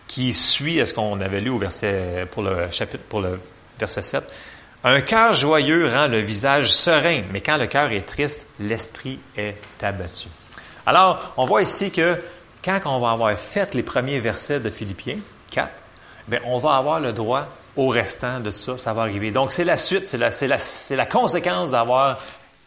qui 0.08 0.32
suit 0.32 0.80
à 0.80 0.86
ce 0.86 0.94
qu'on 0.94 1.20
avait 1.20 1.40
lu 1.40 1.50
au 1.50 1.58
verset, 1.58 2.26
pour 2.30 2.42
le 2.42 2.70
chapitre, 2.70 3.04
pour 3.08 3.20
le 3.20 3.38
verset 3.78 4.02
7. 4.02 4.24
Un 4.84 5.00
cœur 5.02 5.34
joyeux 5.34 5.88
rend 5.88 6.08
le 6.08 6.18
visage 6.18 6.72
serein, 6.72 7.22
mais 7.30 7.40
quand 7.40 7.58
le 7.58 7.66
cœur 7.66 7.90
est 7.92 8.06
triste, 8.06 8.46
l'esprit 8.58 9.18
est 9.36 9.56
abattu. 9.82 10.28
Alors, 10.86 11.34
on 11.36 11.44
voit 11.46 11.62
ici 11.62 11.90
que 11.90 12.20
quand 12.64 12.80
on 12.86 13.00
va 13.00 13.10
avoir 13.10 13.38
fait 13.38 13.74
les 13.74 13.82
premiers 13.82 14.20
versets 14.20 14.60
de 14.60 14.70
Philippiens 14.70 15.18
4, 15.50 15.70
bien, 16.28 16.40
on 16.44 16.58
va 16.58 16.76
avoir 16.76 17.00
le 17.00 17.12
droit 17.12 17.48
au 17.76 17.88
restant 17.88 18.40
de 18.40 18.50
ça, 18.50 18.78
ça 18.78 18.92
va 18.92 19.02
arriver. 19.02 19.30
Donc, 19.30 19.52
c'est 19.52 19.64
la 19.64 19.76
suite, 19.76 20.04
c'est 20.04 20.18
la, 20.18 20.30
la, 20.30 20.56
la 20.90 21.06
conséquence 21.06 21.70
d'avoir 21.70 22.18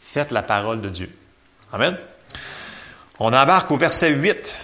fait 0.02 0.32
la 0.32 0.42
parole 0.42 0.82
de 0.82 0.90
Dieu. 0.90 1.10
Amen. 1.72 1.98
On 3.20 3.34
embarque 3.34 3.72
au 3.72 3.78
verset 3.78 4.12
8. 4.12 4.56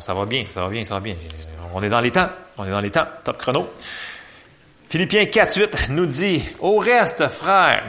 ça 0.00 0.14
va 0.14 0.26
bien, 0.26 0.46
ça 0.52 0.62
va 0.62 0.68
bien, 0.68 0.84
ça 0.84 0.94
va 0.94 1.00
bien. 1.00 1.16
On 1.74 1.82
est 1.82 1.88
dans 1.88 2.00
les 2.00 2.10
temps. 2.10 2.28
On 2.56 2.64
est 2.64 2.70
dans 2.70 2.80
les 2.80 2.90
temps. 2.90 3.06
Top 3.24 3.38
chrono. 3.38 3.68
Philippiens 4.88 5.26
4, 5.26 5.56
8 5.56 5.88
nous 5.90 6.06
dit, 6.06 6.42
au 6.60 6.78
reste, 6.78 7.26
frères, 7.26 7.82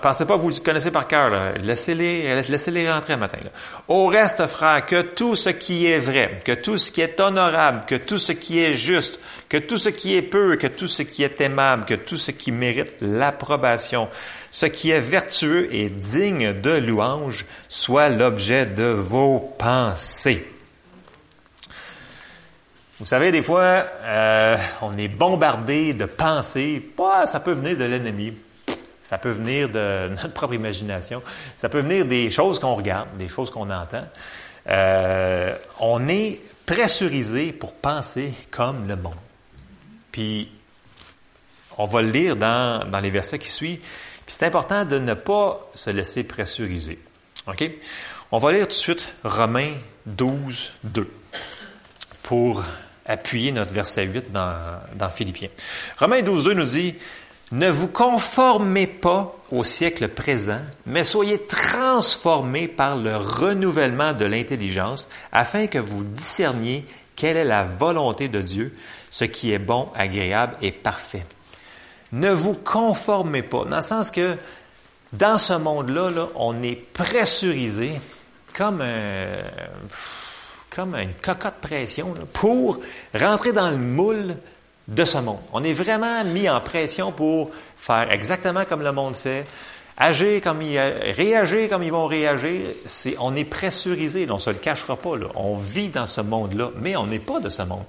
Pensez 0.00 0.24
pas 0.24 0.36
vous 0.36 0.48
le 0.48 0.60
connaissez 0.60 0.90
par 0.90 1.06
cœur. 1.06 1.52
Laissez-les 1.62 2.34
laissez 2.42 2.90
rentrer 2.90 3.16
matin. 3.16 3.38
Au 3.86 4.06
reste, 4.06 4.46
frère, 4.46 4.86
que 4.86 5.02
tout 5.02 5.36
ce 5.36 5.50
qui 5.50 5.86
est 5.86 5.98
vrai, 5.98 6.40
que 6.42 6.52
tout 6.52 6.78
ce 6.78 6.90
qui 6.90 7.02
est 7.02 7.20
honorable, 7.20 7.84
que 7.86 7.96
tout 7.96 8.18
ce 8.18 8.32
qui 8.32 8.60
est 8.60 8.72
juste, 8.72 9.20
que 9.50 9.58
tout 9.58 9.76
ce 9.76 9.90
qui 9.90 10.16
est 10.16 10.22
peu, 10.22 10.56
que 10.56 10.68
tout 10.68 10.88
ce 10.88 11.02
qui 11.02 11.22
est 11.22 11.38
aimable, 11.42 11.84
que 11.84 11.94
tout 11.94 12.16
ce 12.16 12.30
qui 12.30 12.50
mérite 12.50 12.94
l'approbation, 13.02 14.08
ce 14.50 14.64
qui 14.64 14.90
est 14.90 15.00
vertueux 15.00 15.68
et 15.70 15.90
digne 15.90 16.58
de 16.58 16.78
louange, 16.78 17.44
soit 17.68 18.08
l'objet 18.08 18.64
de 18.64 18.84
vos 18.84 19.54
pensées. 19.58 20.50
Vous 22.98 23.06
savez, 23.06 23.32
des 23.32 23.42
fois, 23.42 23.84
euh, 24.02 24.56
on 24.80 24.96
est 24.96 25.08
bombardé 25.08 25.92
de 25.92 26.06
pensées. 26.06 26.90
Bah, 26.96 27.26
ça 27.26 27.40
peut 27.40 27.52
venir 27.52 27.76
de 27.76 27.84
l'ennemi. 27.84 28.34
Ça 29.10 29.18
peut 29.18 29.32
venir 29.32 29.68
de 29.68 30.08
notre 30.10 30.32
propre 30.32 30.54
imagination. 30.54 31.20
Ça 31.56 31.68
peut 31.68 31.80
venir 31.80 32.06
des 32.06 32.30
choses 32.30 32.60
qu'on 32.60 32.76
regarde, 32.76 33.08
des 33.18 33.28
choses 33.28 33.50
qu'on 33.50 33.68
entend. 33.68 34.06
Euh, 34.68 35.56
on 35.80 36.06
est 36.06 36.38
pressurisé 36.64 37.50
pour 37.50 37.72
penser 37.72 38.32
comme 38.52 38.86
le 38.86 38.94
monde. 38.94 39.16
Puis, 40.12 40.48
on 41.76 41.88
va 41.88 42.02
le 42.02 42.10
lire 42.12 42.36
dans, 42.36 42.88
dans 42.88 43.00
les 43.00 43.10
versets 43.10 43.40
qui 43.40 43.50
suivent. 43.50 43.80
Puis 43.80 44.36
c'est 44.38 44.46
important 44.46 44.84
de 44.84 45.00
ne 45.00 45.14
pas 45.14 45.68
se 45.74 45.90
laisser 45.90 46.22
pressuriser. 46.22 47.00
OK? 47.48 47.68
On 48.30 48.38
va 48.38 48.52
lire 48.52 48.68
tout 48.68 48.74
de 48.74 48.74
suite 48.74 49.12
Romains 49.24 49.72
12, 50.06 50.72
2 50.84 51.10
pour 52.22 52.62
appuyer 53.06 53.50
notre 53.50 53.74
verset 53.74 54.04
8 54.04 54.30
dans, 54.30 54.54
dans 54.94 55.10
Philippiens. 55.10 55.48
Romains 55.98 56.22
12, 56.22 56.44
2 56.44 56.54
nous 56.54 56.64
dit 56.64 56.94
ne 57.52 57.68
vous 57.68 57.88
conformez 57.88 58.86
pas 58.86 59.36
au 59.50 59.64
siècle 59.64 60.08
présent, 60.08 60.60
mais 60.86 61.02
soyez 61.02 61.38
transformés 61.46 62.68
par 62.68 62.96
le 62.96 63.16
renouvellement 63.16 64.12
de 64.12 64.24
l'intelligence, 64.24 65.08
afin 65.32 65.66
que 65.66 65.78
vous 65.78 66.04
discerniez 66.04 66.84
quelle 67.16 67.36
est 67.36 67.44
la 67.44 67.64
volonté 67.64 68.28
de 68.28 68.40
Dieu, 68.40 68.72
ce 69.10 69.24
qui 69.24 69.52
est 69.52 69.58
bon, 69.58 69.88
agréable 69.96 70.56
et 70.62 70.70
parfait. 70.70 71.26
Ne 72.12 72.30
vous 72.30 72.54
conformez 72.54 73.42
pas, 73.42 73.64
dans 73.64 73.76
le 73.76 73.82
sens 73.82 74.10
que 74.10 74.36
dans 75.12 75.38
ce 75.38 75.54
monde-là, 75.54 76.10
là, 76.10 76.28
on 76.36 76.62
est 76.62 76.76
pressurisé 76.76 78.00
comme 78.52 78.80
un, 78.80 79.26
comme 80.70 80.94
une 80.94 81.14
cocotte 81.14 81.60
pression 81.60 82.14
pour 82.32 82.78
rentrer 83.12 83.52
dans 83.52 83.70
le 83.70 83.76
moule 83.76 84.36
de 84.90 85.04
ce 85.04 85.18
monde. 85.18 85.38
On 85.52 85.62
est 85.62 85.72
vraiment 85.72 86.24
mis 86.24 86.48
en 86.48 86.60
pression 86.60 87.12
pour 87.12 87.50
faire 87.76 88.10
exactement 88.10 88.64
comme 88.64 88.82
le 88.82 88.92
monde 88.92 89.16
fait, 89.16 89.46
agir 89.96 90.42
comme 90.42 90.60
ils, 90.62 90.78
réagir 90.78 91.68
comme 91.68 91.84
ils 91.84 91.92
vont 91.92 92.06
réagir. 92.06 92.60
C'est, 92.84 93.16
on 93.20 93.34
est 93.36 93.44
pressurisé, 93.44 94.26
on 94.28 94.38
se 94.38 94.50
le 94.50 94.56
cachera 94.56 94.96
pas. 94.96 95.16
Là. 95.16 95.28
On 95.36 95.56
vit 95.56 95.90
dans 95.90 96.06
ce 96.06 96.20
monde-là, 96.20 96.70
mais 96.76 96.96
on 96.96 97.06
n'est 97.06 97.20
pas 97.20 97.38
de 97.40 97.48
ce 97.48 97.62
monde. 97.62 97.84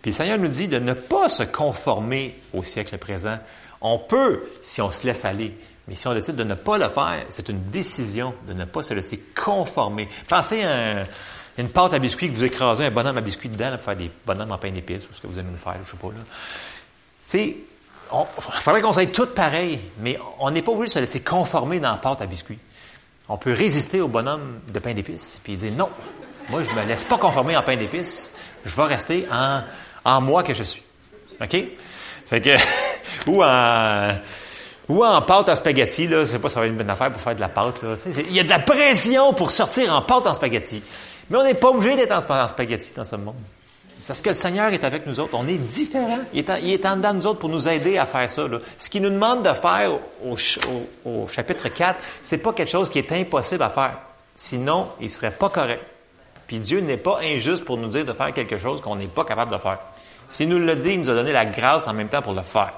Puis 0.00 0.12
le 0.12 0.16
Seigneur 0.16 0.38
nous 0.38 0.48
dit 0.48 0.68
de 0.68 0.78
ne 0.78 0.92
pas 0.92 1.28
se 1.28 1.42
conformer 1.42 2.38
au 2.52 2.62
siècle 2.62 2.96
présent. 2.98 3.38
On 3.80 3.98
peut 3.98 4.44
si 4.62 4.80
on 4.80 4.90
se 4.90 5.06
laisse 5.06 5.24
aller, 5.24 5.54
mais 5.88 5.96
si 5.96 6.06
on 6.06 6.14
décide 6.14 6.36
de 6.36 6.44
ne 6.44 6.54
pas 6.54 6.78
le 6.78 6.88
faire, 6.88 7.24
c'est 7.30 7.48
une 7.48 7.62
décision 7.70 8.32
de 8.46 8.52
ne 8.52 8.64
pas 8.64 8.82
se 8.82 8.94
laisser 8.94 9.20
conformer. 9.34 10.08
Pensez 10.28 10.62
à 10.62 11.00
un, 11.00 11.04
une 11.58 11.68
pâte 11.68 11.94
à 11.94 11.98
biscuits 11.98 12.28
que 12.28 12.34
vous 12.34 12.44
écrasez 12.44 12.86
un 12.86 12.90
bonhomme 12.90 13.18
à 13.18 13.20
biscuits 13.20 13.48
dedans 13.48 13.70
pour 13.72 13.82
faire 13.82 13.96
des 13.96 14.10
bonhommes 14.26 14.52
en 14.52 14.58
pain 14.58 14.70
d'épices 14.70 15.08
ou 15.08 15.14
ce 15.14 15.20
que 15.20 15.26
vous 15.26 15.38
aimez 15.38 15.52
le 15.52 15.58
faire, 15.58 15.76
je 15.84 15.90
sais 15.90 15.96
pas. 15.96 16.08
Tu 16.08 16.14
sais, 17.26 17.56
il 18.12 18.60
faudrait 18.60 18.82
qu'on 18.82 18.92
soit 18.92 19.12
tous 19.12 19.26
pareils, 19.26 19.80
mais 20.00 20.18
on 20.38 20.50
n'est 20.50 20.62
pas 20.62 20.72
obligé 20.72 20.86
de 20.86 20.92
se 20.92 20.98
laisser 20.98 21.20
conformer 21.20 21.80
dans 21.80 21.92
la 21.92 21.96
pâte 21.96 22.22
à 22.22 22.26
biscuits. 22.26 22.58
On 23.28 23.36
peut 23.36 23.52
résister 23.52 24.00
au 24.00 24.08
bonhomme 24.08 24.60
de 24.72 24.78
pain 24.78 24.92
d'épices, 24.92 25.38
puis 25.42 25.56
dire 25.56 25.72
non, 25.72 25.88
moi 26.50 26.62
je 26.62 26.70
me 26.70 26.84
laisse 26.84 27.04
pas 27.04 27.18
conformer 27.18 27.56
en 27.56 27.62
pain 27.62 27.76
d'épices, 27.76 28.34
je 28.64 28.74
vais 28.76 28.84
rester 28.84 29.26
en, 29.32 29.62
en 30.04 30.20
moi 30.20 30.42
que 30.42 30.54
je 30.54 30.62
suis. 30.62 30.82
OK? 31.40 31.64
Fait 32.26 32.40
que, 32.40 32.50
ou 33.26 33.42
en, 33.42 34.10
ou 34.88 35.04
en 35.04 35.22
pâte 35.22 35.48
à 35.48 35.56
spaghetti, 35.56 36.06
là, 36.06 36.26
c'est 36.26 36.38
pas 36.38 36.48
ça 36.48 36.60
va 36.60 36.66
être 36.66 36.72
une 36.72 36.78
bonne 36.78 36.90
affaire 36.90 37.10
pour 37.10 37.20
faire 37.20 37.34
de 37.34 37.40
la 37.40 37.48
pâte. 37.48 37.80
Il 38.06 38.32
y 38.32 38.40
a 38.40 38.44
de 38.44 38.50
la 38.50 38.58
pression 38.58 39.32
pour 39.32 39.50
sortir 39.50 39.94
en 39.94 40.02
pâte 40.02 40.26
en 40.26 40.34
spaghetti. 40.34 40.82
Mais 41.30 41.38
on 41.38 41.44
n'est 41.44 41.54
pas 41.54 41.70
obligé 41.70 41.96
d'être 41.96 42.12
en 42.12 42.48
spaghetti 42.48 42.92
dans 42.94 43.04
ce 43.04 43.16
monde. 43.16 43.34
C'est 43.94 44.08
parce 44.08 44.20
que 44.20 44.28
le 44.30 44.34
Seigneur 44.34 44.72
est 44.72 44.84
avec 44.84 45.06
nous 45.06 45.20
autres. 45.20 45.34
On 45.34 45.46
est 45.46 45.56
différents. 45.56 46.18
Il 46.32 46.40
est, 46.40 46.86
en, 46.86 46.96
dedans 46.96 47.12
de 47.12 47.18
nous 47.18 47.26
autres 47.26 47.38
pour 47.38 47.48
nous 47.48 47.68
aider 47.68 47.96
à 47.96 48.06
faire 48.06 48.28
ça. 48.28 48.42
Ce 48.76 48.90
qu'il 48.90 49.02
nous 49.02 49.10
demande 49.10 49.44
de 49.44 49.52
faire 49.54 49.92
au, 50.24 51.26
chapitre 51.28 51.68
4, 51.68 52.00
c'est 52.22 52.38
pas 52.38 52.52
quelque 52.52 52.70
chose 52.70 52.90
qui 52.90 52.98
est 52.98 53.12
impossible 53.12 53.62
à 53.62 53.70
faire. 53.70 53.98
Sinon, 54.34 54.88
il 55.00 55.10
serait 55.10 55.30
pas 55.30 55.48
correct. 55.48 55.84
Puis 56.46 56.58
Dieu 56.58 56.80
n'est 56.80 56.96
pas 56.96 57.20
injuste 57.22 57.64
pour 57.64 57.78
nous 57.78 57.88
dire 57.88 58.04
de 58.04 58.12
faire 58.12 58.32
quelque 58.32 58.58
chose 58.58 58.80
qu'on 58.80 58.96
n'est 58.96 59.06
pas 59.06 59.24
capable 59.24 59.52
de 59.52 59.58
faire. 59.58 59.78
S'il 60.28 60.48
nous 60.48 60.58
le 60.58 60.76
dit, 60.76 60.90
il 60.90 61.00
nous 61.00 61.10
a 61.10 61.14
donné 61.14 61.32
la 61.32 61.46
grâce 61.46 61.86
en 61.86 61.94
même 61.94 62.08
temps 62.08 62.22
pour 62.22 62.34
le 62.34 62.42
faire. 62.42 62.74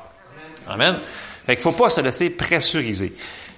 Amen. 0.68 0.98
Fait 1.46 1.54
qu'il 1.54 1.62
faut 1.62 1.72
pas 1.72 1.88
se 1.88 2.00
laisser 2.00 2.30
pressuriser. 2.30 3.14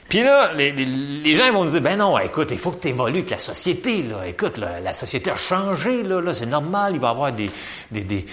Puis 0.09 0.23
là, 0.23 0.53
les, 0.55 0.73
les, 0.73 1.37
gens 1.37 1.53
vont 1.53 1.65
nous 1.65 1.71
dire, 1.71 1.83
ben 1.83 1.99
non, 1.99 2.19
écoute, 2.19 2.49
il 2.51 2.59
faut 2.59 2.71
que 2.71 2.81
tu 2.81 2.89
évolues 2.89 3.19
avec 3.19 3.31
la 3.31 3.39
société. 3.39 4.03
Là. 4.03 4.27
Écoute, 4.27 4.57
la 4.57 4.95
société 4.95 5.31
a 5.31 5.37
changé, 5.37 6.03
là, 6.03 6.21
là 6.23 6.33
c'est 6.33 6.47
normal, 6.47 6.93
il 6.95 7.01
va 7.01 7.09
y 7.09 7.11
avoir 7.11 7.33
des... 7.33 7.51
des, 7.91 8.05
des... 8.05 8.27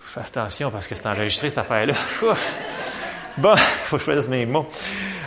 Fais 0.00 0.20
attention 0.20 0.70
parce 0.70 0.86
que 0.86 0.94
c'est 0.94 1.06
enregistré 1.06 1.48
cette 1.48 1.60
affaire-là. 1.60 1.94
bon, 3.38 3.54
faut 3.56 3.96
que 3.96 4.02
je 4.04 4.12
fasse 4.12 4.28
mes 4.28 4.46
mots. 4.46 4.66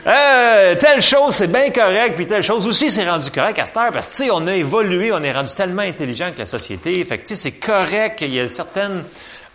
Euh, 0.05 0.75
telle 0.75 1.01
chose, 1.01 1.33
c'est 1.33 1.47
bien 1.47 1.71
correct, 1.71 2.15
puis 2.15 2.27
telle 2.27 2.43
chose 2.43 2.67
aussi, 2.67 2.91
c'est 2.91 3.09
rendu 3.09 3.31
correct 3.31 3.57
à 3.57 3.65
cette 3.65 3.77
heure, 3.77 3.91
parce 3.91 4.09
que, 4.09 4.17
tu 4.17 4.23
sais, 4.25 4.31
on 4.31 4.45
a 4.45 4.53
évolué, 4.53 5.11
on 5.11 5.23
est 5.23 5.31
rendu 5.31 5.53
tellement 5.53 5.81
intelligent 5.81 6.31
que 6.31 6.39
la 6.39 6.45
société. 6.45 7.03
Fait 7.03 7.17
que, 7.17 7.23
tu 7.23 7.35
sais, 7.35 7.41
c'est 7.41 7.53
correct 7.53 8.19
qu'il 8.19 8.33
y 8.33 8.37
ait 8.37 8.47
certaines 8.47 9.03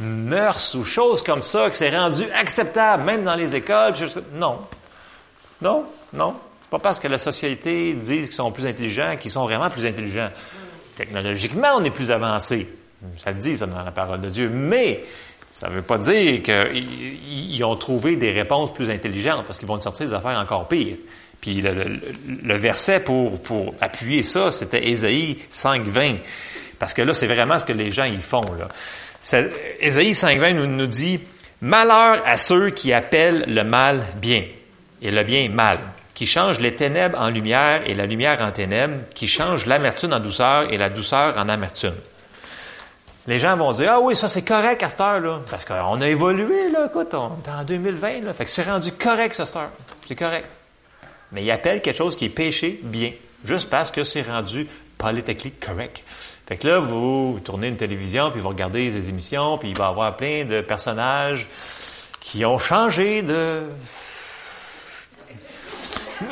mœurs 0.00 0.74
ou 0.74 0.84
choses 0.84 1.22
comme 1.22 1.42
ça, 1.42 1.68
que 1.68 1.76
c'est 1.76 1.96
rendu 1.96 2.24
acceptable, 2.32 3.04
même 3.04 3.22
dans 3.22 3.36
les 3.36 3.54
écoles. 3.54 3.92
Non. 4.32 4.58
Non. 5.62 5.84
Non. 6.12 6.34
C'est 6.62 6.70
pas 6.70 6.78
parce 6.78 7.00
que 7.00 7.08
la 7.08 7.18
société 7.18 7.94
dit 7.94 8.20
qu'ils 8.20 8.32
sont 8.32 8.52
plus 8.52 8.66
intelligents 8.66 9.16
qu'ils 9.18 9.30
sont 9.30 9.44
vraiment 9.44 9.70
plus 9.70 9.84
intelligents. 9.86 10.28
Technologiquement, 10.96 11.68
on 11.76 11.84
est 11.84 11.90
plus 11.90 12.10
avancé. 12.10 12.68
Ça 13.16 13.32
le 13.32 13.38
dit, 13.38 13.56
ça, 13.56 13.66
dans 13.66 13.82
la 13.82 13.90
parole 13.90 14.20
de 14.20 14.28
Dieu. 14.28 14.50
Mais 14.50 15.04
Ça 15.50 15.68
ne 15.68 15.74
veut 15.74 15.82
pas 15.82 15.98
dire 15.98 16.42
qu'ils 16.42 17.64
ont 17.64 17.74
trouvé 17.74 18.16
des 18.16 18.30
réponses 18.30 18.72
plus 18.72 18.88
intelligentes, 18.88 19.44
parce 19.46 19.58
qu'ils 19.58 19.66
vont 19.66 19.80
sortir 19.80 20.06
des 20.06 20.14
affaires 20.14 20.38
encore 20.38 20.68
pires. 20.68 20.96
Puis 21.40 21.62
le, 21.62 22.54
verset 22.54 23.00
pour, 23.00 23.40
appuyer 23.80 24.22
ça, 24.22 24.52
c'était 24.52 24.88
Ésaïe 24.88 25.38
5.20. 25.50 26.18
Parce 26.78 26.94
que 26.94 27.02
là, 27.02 27.14
c'est 27.14 27.26
vraiment 27.26 27.58
ce 27.58 27.64
que 27.64 27.72
les 27.72 27.90
gens 27.90 28.04
y 28.04 28.18
font. 28.18 28.44
Là. 28.52 28.68
Ésaïe 29.80 30.12
5.20 30.12 30.52
nous, 30.52 30.66
nous 30.66 30.86
dit, 30.86 31.20
Malheur 31.62 32.22
à 32.24 32.36
ceux 32.36 32.70
qui 32.70 32.92
appellent 32.92 33.44
le 33.48 33.64
mal 33.64 34.02
bien 34.20 34.44
et 35.02 35.10
le 35.10 35.22
bien 35.22 35.48
mal, 35.48 35.78
qui 36.14 36.26
changent 36.26 36.60
les 36.60 36.74
ténèbres 36.74 37.18
en 37.18 37.30
lumière 37.30 37.82
et 37.86 37.94
la 37.94 38.06
lumière 38.06 38.40
en 38.42 38.50
ténèbres, 38.50 39.04
qui 39.14 39.26
changent 39.26 39.66
l'amertume 39.66 40.12
en 40.12 40.20
douceur 40.20 40.72
et 40.72 40.76
la 40.76 40.90
douceur 40.90 41.36
en 41.38 41.48
amertume. 41.48 41.94
Les 43.26 43.38
gens 43.38 43.56
vont 43.56 43.72
dire, 43.72 43.92
ah 43.92 44.00
oui, 44.00 44.16
ça 44.16 44.28
c'est 44.28 44.42
correct 44.42 44.82
à 44.82 44.90
cette 44.90 45.00
heure-là. 45.00 45.40
Parce 45.50 45.64
qu'on 45.64 46.00
a 46.00 46.08
évolué, 46.08 46.70
là, 46.70 46.86
écoute, 46.86 47.14
on 47.14 47.38
est 47.44 47.50
en 47.50 47.64
2020, 47.64 48.24
là. 48.24 48.32
Fait 48.32 48.44
que 48.44 48.50
c'est 48.50 48.64
rendu 48.64 48.92
correct 48.92 49.34
cette 49.34 49.54
heure. 49.56 49.70
C'est 50.06 50.16
correct. 50.16 50.46
Mais 51.32 51.44
il 51.44 51.50
appelle 51.50 51.80
quelque 51.80 51.96
chose 51.96 52.16
qui 52.16 52.24
est 52.26 52.30
péché 52.30 52.80
bien. 52.82 53.12
Juste 53.44 53.70
parce 53.70 53.90
que 53.90 54.04
c'est 54.04 54.22
rendu 54.22 54.66
politiquement 54.98 55.52
correct. 55.60 56.02
Fait 56.46 56.56
que 56.56 56.66
là, 56.66 56.80
vous, 56.80 57.40
tournez 57.44 57.68
une 57.68 57.76
télévision, 57.76 58.30
puis 58.30 58.40
vous 58.40 58.48
regardez 58.48 58.90
des 58.90 59.08
émissions, 59.08 59.56
puis 59.56 59.70
il 59.70 59.78
va 59.78 59.86
y 59.86 59.88
avoir 59.88 60.16
plein 60.16 60.44
de 60.44 60.60
personnages 60.60 61.46
qui 62.20 62.44
ont 62.44 62.58
changé 62.58 63.22
de... 63.22 63.62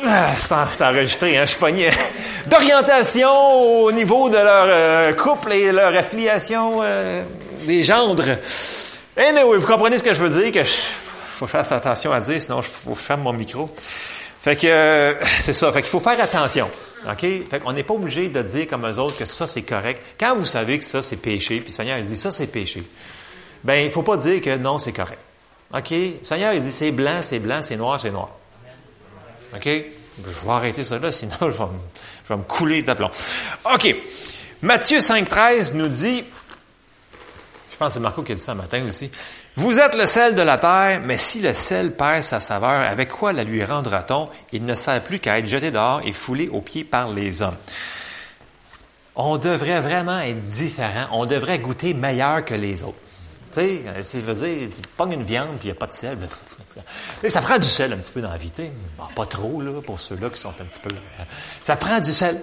Ah, 0.05 0.33
c'est 0.35 0.83
enregistré, 0.83 1.37
hein, 1.37 1.45
je 1.45 1.55
pogné. 1.55 1.89
D'orientation 2.47 3.83
au 3.83 3.91
niveau 3.91 4.29
de 4.29 4.37
leur 4.37 4.65
euh, 4.67 5.13
couple 5.13 5.53
et 5.53 5.71
leur 5.71 5.95
affiliation 5.95 6.79
euh, 6.83 7.23
des 7.65 7.83
gendres. 7.83 8.37
Anyway, 9.17 9.57
vous 9.57 9.65
comprenez 9.65 9.97
ce 9.97 10.03
que 10.03 10.13
je 10.13 10.21
veux 10.23 10.41
dire, 10.41 10.51
que 10.51 10.63
je, 10.63 10.71
faut 10.71 11.47
faire 11.47 11.71
attention 11.71 12.11
à 12.11 12.19
dire, 12.19 12.39
sinon 12.39 12.61
je, 12.61 12.67
faut 12.67 12.93
je 12.93 12.99
ferme 12.99 13.21
mon 13.21 13.33
micro. 13.33 13.69
Fait 14.39 14.55
que, 14.55 14.67
euh, 14.67 15.13
c'est 15.41 15.53
ça, 15.53 15.71
fait 15.71 15.81
qu'il 15.81 15.89
faut 15.89 15.99
faire 15.99 16.21
attention. 16.21 16.69
OK? 17.09 17.21
Fait 17.49 17.59
qu'on 17.59 17.73
n'est 17.73 17.83
pas 17.83 17.95
obligé 17.95 18.29
de 18.29 18.41
dire 18.43 18.67
comme 18.67 18.85
eux 18.85 18.99
autres 18.99 19.17
que 19.17 19.25
ça, 19.25 19.47
c'est 19.47 19.63
correct. 19.63 20.01
Quand 20.19 20.35
vous 20.35 20.45
savez 20.45 20.77
que 20.77 20.85
ça, 20.85 21.01
c'est 21.01 21.17
péché, 21.17 21.61
puis 21.61 21.71
Seigneur, 21.71 21.97
il 21.97 22.03
dit 22.03 22.17
ça, 22.17 22.29
c'est 22.29 22.47
péché, 22.47 22.83
ben, 23.63 23.85
il 23.85 23.91
faut 23.91 24.03
pas 24.03 24.17
dire 24.17 24.39
que 24.39 24.55
non, 24.55 24.77
c'est 24.77 24.93
correct. 24.93 25.19
OK? 25.73 25.93
Seigneur, 26.21 26.53
il 26.53 26.61
dit 26.61 26.71
c'est 26.71 26.91
blanc, 26.91 27.21
c'est 27.21 27.39
blanc, 27.39 27.61
c'est 27.63 27.77
noir, 27.77 27.99
c'est 27.99 28.11
noir. 28.11 28.29
OK? 29.55 29.65
Je 29.65 30.45
vais 30.45 30.51
arrêter 30.51 30.83
ça 30.83 30.99
là, 30.99 31.11
sinon 31.13 31.33
je 31.41 31.47
vais 31.47 32.37
me, 32.37 32.43
couler 32.43 32.81
d'aplomb. 32.81 33.11
OK. 33.73 33.95
Matthieu 34.61 34.99
5.13 34.99 35.73
nous 35.73 35.87
dit, 35.87 36.23
je 37.71 37.77
pense 37.77 37.87
que 37.87 37.93
c'est 37.93 37.99
Marco 37.99 38.23
qui 38.23 38.33
a 38.33 38.35
dit 38.35 38.41
ça 38.41 38.53
matin 38.53 38.85
aussi, 38.87 39.09
vous 39.55 39.79
êtes 39.79 39.95
le 39.95 40.05
sel 40.05 40.35
de 40.35 40.41
la 40.41 40.57
terre, 40.57 41.01
mais 41.03 41.17
si 41.17 41.41
le 41.41 41.53
sel 41.53 41.93
perd 41.93 42.23
sa 42.23 42.39
saveur, 42.39 42.69
avec 42.69 43.09
quoi 43.09 43.33
la 43.33 43.43
lui 43.43 43.63
rendra-t-on? 43.63 44.29
Il 44.51 44.65
ne 44.65 44.75
sert 44.75 45.03
plus 45.03 45.19
qu'à 45.19 45.39
être 45.39 45.47
jeté 45.47 45.71
dehors 45.71 46.01
et 46.03 46.13
foulé 46.13 46.49
aux 46.49 46.61
pieds 46.61 46.83
par 46.83 47.09
les 47.09 47.41
hommes. 47.41 47.57
On 49.15 49.37
devrait 49.37 49.81
vraiment 49.81 50.19
être 50.19 50.47
différent. 50.47 51.07
On 51.11 51.25
devrait 51.25 51.59
goûter 51.59 51.93
meilleur 51.93 52.45
que 52.45 52.53
les 52.53 52.83
autres. 52.83 52.97
Tu 53.51 53.59
sais, 53.59 53.81
euh, 53.87 54.01
ça 54.01 54.19
veut 54.19 54.33
dire, 54.33 54.69
tu 54.69 55.13
une 55.13 55.23
viande 55.23 55.57
puis 55.57 55.67
il 55.67 55.71
n'y 55.71 55.71
a 55.71 55.75
pas 55.75 55.87
de 55.87 55.93
sel. 55.93 56.17
Ça 57.27 57.41
prend 57.41 57.57
du 57.57 57.67
sel 57.67 57.93
un 57.93 57.97
petit 57.97 58.11
peu 58.11 58.21
dans 58.21 58.29
la 58.29 58.37
vie, 58.37 58.51
pas 59.15 59.25
trop, 59.25 59.61
là, 59.61 59.81
pour 59.81 59.99
ceux-là 59.99 60.29
qui 60.29 60.39
sont 60.39 60.53
un 60.59 60.65
petit 60.65 60.79
peu... 60.79 60.89
Euh, 60.89 61.23
ça 61.63 61.75
prend 61.75 61.99
du 61.99 62.13
sel. 62.13 62.41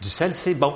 Du 0.00 0.08
sel, 0.08 0.34
c'est 0.34 0.54
bon 0.54 0.74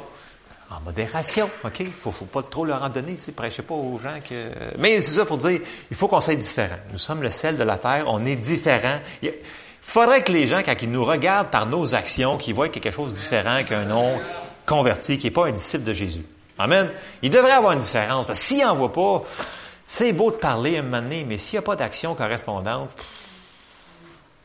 en 0.71 0.81
modération, 0.81 1.51
OK? 1.65 1.81
Il 1.81 1.93
faut, 1.93 2.11
faut 2.11 2.25
pas 2.25 2.43
trop 2.43 2.65
leur 2.65 2.83
en 2.83 2.89
donner, 2.89 3.17
tu 3.17 3.33
prêchez 3.33 3.63
pas 3.63 3.75
aux 3.75 3.99
gens 3.99 4.19
que... 4.29 4.51
Mais 4.79 5.01
c'est 5.03 5.19
ça 5.19 5.25
pour 5.25 5.37
dire, 5.37 5.61
il 5.91 5.97
faut 5.97 6.09
qu'on 6.09 6.21
soit 6.21 6.35
différent. 6.35 6.77
Nous 6.93 6.99
sommes 6.99 7.23
le 7.23 7.31
sel 7.31 7.57
de 7.57 7.63
la 7.63 7.79
terre, 7.79 8.05
on 8.09 8.25
est 8.25 8.37
différent. 8.37 8.99
Il 9.23 9.33
faudrait 9.81 10.23
que 10.23 10.33
les 10.33 10.47
gens, 10.47 10.63
quand 10.65 10.75
ils 10.81 10.91
nous 10.91 11.05
regardent 11.05 11.51
par 11.51 11.67
nos 11.67 11.95
actions, 11.95 12.39
qu'ils 12.39 12.55
voient 12.55 12.69
quelque 12.69 12.91
chose 12.91 13.13
de 13.13 13.19
différent 13.19 13.63
qu'un 13.65 13.85
non 13.85 14.19
converti, 14.67 15.19
qui 15.19 15.27
n'est 15.27 15.31
pas 15.31 15.47
un 15.47 15.53
disciple 15.53 15.85
de 15.85 15.93
Jésus. 15.93 16.25
Amen? 16.59 16.91
Il 17.23 17.31
devrait 17.31 17.53
avoir 17.53 17.73
une 17.73 17.81
différence, 17.81 18.27
parce 18.27 18.39
s'il 18.39 18.63
n'en 18.63 18.75
voit 18.75 18.93
pas, 18.93 19.23
c'est 19.87 20.13
beau 20.13 20.31
de 20.31 20.37
parler 20.37 20.79
un 20.79 20.83
moment 20.83 21.03
donné, 21.03 21.25
mais 21.25 21.39
s'il 21.39 21.57
n'y 21.57 21.59
a 21.59 21.63
pas 21.63 21.77
d'action 21.77 22.15
correspondante, 22.15 22.91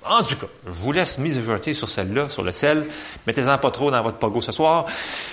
en 0.06 0.24
tout 0.24 0.36
cas, 0.36 0.48
je 0.66 0.72
vous 0.72 0.92
laisse 0.92 1.18
mijoter 1.18 1.74
sur 1.74 1.90
celle-là, 1.90 2.30
sur 2.30 2.44
le 2.44 2.52
sel. 2.52 2.88
Mettez-en 3.28 3.58
pas 3.58 3.72
trop 3.72 3.92
dans 3.92 4.02
votre 4.02 4.18
pogo 4.18 4.42
ce 4.42 4.52
soir, 4.52 4.86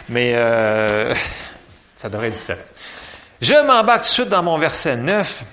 mais 0.09 0.33
euh, 0.35 1.15
ça 1.95 2.09
devrait 2.09 2.29
être 2.29 2.35
différent. 2.35 2.61
Je 3.41 3.55
m'embarque 3.67 4.03
tout 4.03 4.09
de 4.09 4.13
suite 4.13 4.29
dans 4.29 4.43
mon 4.43 4.59
verset 4.59 4.97
9. 4.97 5.45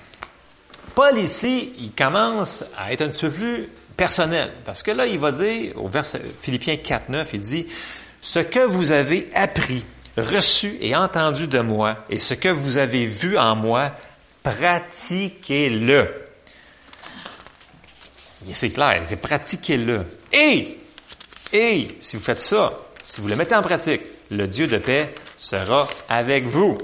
Paul 0.94 1.18
ici, 1.18 1.72
il 1.78 1.92
commence 1.92 2.64
à 2.76 2.92
être 2.92 3.02
un 3.02 3.08
petit 3.08 3.22
peu 3.22 3.30
plus 3.30 3.68
personnel, 3.96 4.52
parce 4.64 4.82
que 4.82 4.90
là, 4.90 5.06
il 5.06 5.18
va 5.18 5.30
dire, 5.30 5.72
au 5.76 5.88
verset 5.88 6.20
Philippiens 6.40 6.76
4, 6.76 7.08
9, 7.08 7.30
il 7.34 7.40
dit, 7.40 7.66
ce 8.20 8.40
que 8.40 8.60
vous 8.60 8.90
avez 8.90 9.30
appris, 9.34 9.84
reçu 10.16 10.76
et 10.80 10.96
entendu 10.96 11.46
de 11.46 11.60
moi, 11.60 11.96
et 12.10 12.18
ce 12.18 12.34
que 12.34 12.48
vous 12.48 12.78
avez 12.78 13.06
vu 13.06 13.38
en 13.38 13.54
moi, 13.54 13.92
pratiquez-le 14.44 16.24
c'est 18.52 18.70
clair, 18.70 19.00
c'est 19.04 19.16
pratiquez-le. 19.16 20.04
Et, 20.32 20.78
et, 21.52 21.88
si 22.00 22.16
vous 22.16 22.22
faites 22.22 22.40
ça, 22.40 22.72
si 23.02 23.20
vous 23.20 23.28
le 23.28 23.36
mettez 23.36 23.54
en 23.54 23.62
pratique, 23.62 24.02
le 24.30 24.46
Dieu 24.46 24.66
de 24.66 24.78
paix 24.78 25.14
sera 25.36 25.88
avec 26.08 26.44
vous. 26.46 26.78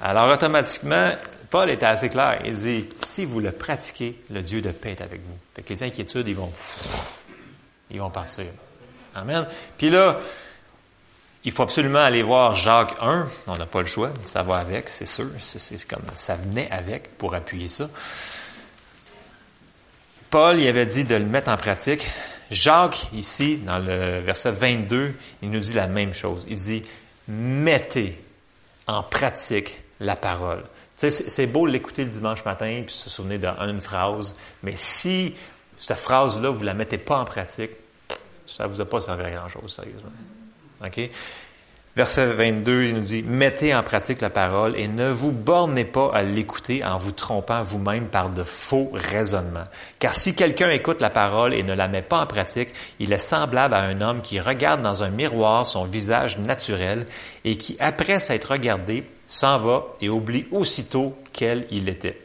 Alors, 0.00 0.30
automatiquement, 0.30 1.12
Paul 1.50 1.70
est 1.70 1.82
assez 1.82 2.08
clair. 2.08 2.40
Il 2.44 2.54
dit, 2.54 2.88
si 3.04 3.24
vous 3.24 3.40
le 3.40 3.52
pratiquez, 3.52 4.18
le 4.30 4.42
Dieu 4.42 4.60
de 4.60 4.70
paix 4.70 4.92
est 4.92 5.02
avec 5.02 5.20
vous. 5.24 5.36
Fait 5.54 5.68
les 5.68 5.82
inquiétudes, 5.82 6.28
ils 6.28 6.34
vont, 6.34 6.52
ils 7.90 8.00
vont 8.00 8.10
partir. 8.10 8.46
Amen. 9.14 9.46
Puis 9.76 9.90
là, 9.90 10.18
il 11.44 11.52
faut 11.52 11.62
absolument 11.62 11.98
aller 11.98 12.22
voir 12.22 12.54
Jacques 12.54 12.94
1. 13.00 13.26
On 13.48 13.56
n'a 13.56 13.66
pas 13.66 13.80
le 13.80 13.86
choix. 13.86 14.10
Ça 14.24 14.42
va 14.42 14.56
avec, 14.56 14.88
c'est 14.88 15.06
sûr. 15.06 15.26
C'est 15.40 15.86
comme 15.86 16.02
ça 16.14 16.36
venait 16.36 16.70
avec 16.70 17.16
pour 17.18 17.34
appuyer 17.34 17.68
ça. 17.68 17.88
Paul 20.30 20.60
il 20.60 20.68
avait 20.68 20.86
dit 20.86 21.04
de 21.04 21.14
le 21.14 21.24
mettre 21.24 21.50
en 21.50 21.56
pratique. 21.56 22.06
Jacques, 22.50 23.08
ici, 23.12 23.58
dans 23.58 23.78
le 23.78 24.20
verset 24.20 24.52
22, 24.52 25.14
il 25.42 25.50
nous 25.50 25.60
dit 25.60 25.72
la 25.72 25.86
même 25.86 26.12
chose. 26.12 26.44
Il 26.48 26.56
dit, 26.56 26.82
mettez 27.26 28.22
en 28.86 29.02
pratique 29.02 29.82
la 30.00 30.16
parole. 30.16 30.62
C'est 30.96 31.46
beau 31.46 31.66
l'écouter 31.66 32.04
le 32.04 32.10
dimanche 32.10 32.44
matin 32.44 32.82
puis 32.86 32.94
se 32.94 33.10
souvenir 33.10 33.56
d'une 33.56 33.80
phrase, 33.80 34.36
mais 34.62 34.74
si 34.76 35.34
cette 35.76 35.98
phrase-là, 35.98 36.50
vous 36.50 36.60
ne 36.60 36.66
la 36.66 36.74
mettez 36.74 36.98
pas 36.98 37.18
en 37.18 37.24
pratique, 37.24 37.72
ça 38.46 38.64
ne 38.64 38.68
vous 38.68 38.80
a 38.80 38.84
pas 38.84 39.00
servi 39.00 39.24
à 39.24 39.30
grand-chose, 39.30 39.74
sérieusement. 39.74 40.12
Verset 41.94 42.24
22, 42.24 42.84
il 42.84 42.94
nous 42.94 43.00
dit, 43.00 43.22
mettez 43.22 43.74
en 43.74 43.82
pratique 43.82 44.22
la 44.22 44.30
parole 44.30 44.74
et 44.78 44.88
ne 44.88 45.10
vous 45.10 45.30
bornez 45.30 45.84
pas 45.84 46.10
à 46.14 46.22
l'écouter 46.22 46.82
en 46.82 46.96
vous 46.96 47.12
trompant 47.12 47.62
vous-même 47.64 48.06
par 48.06 48.30
de 48.30 48.42
faux 48.42 48.90
raisonnements. 48.94 49.64
Car 49.98 50.14
si 50.14 50.34
quelqu'un 50.34 50.70
écoute 50.70 51.02
la 51.02 51.10
parole 51.10 51.52
et 51.52 51.62
ne 51.62 51.74
la 51.74 51.88
met 51.88 52.00
pas 52.00 52.22
en 52.22 52.26
pratique, 52.26 52.70
il 52.98 53.12
est 53.12 53.18
semblable 53.18 53.74
à 53.74 53.82
un 53.82 54.00
homme 54.00 54.22
qui 54.22 54.40
regarde 54.40 54.80
dans 54.80 55.02
un 55.02 55.10
miroir 55.10 55.66
son 55.66 55.84
visage 55.84 56.38
naturel 56.38 57.04
et 57.44 57.56
qui, 57.56 57.76
après 57.78 58.20
s'être 58.20 58.52
regardé, 58.52 59.04
s'en 59.28 59.58
va 59.58 59.84
et 60.00 60.08
oublie 60.08 60.46
aussitôt 60.50 61.14
quel 61.34 61.66
il 61.70 61.90
était. 61.90 62.18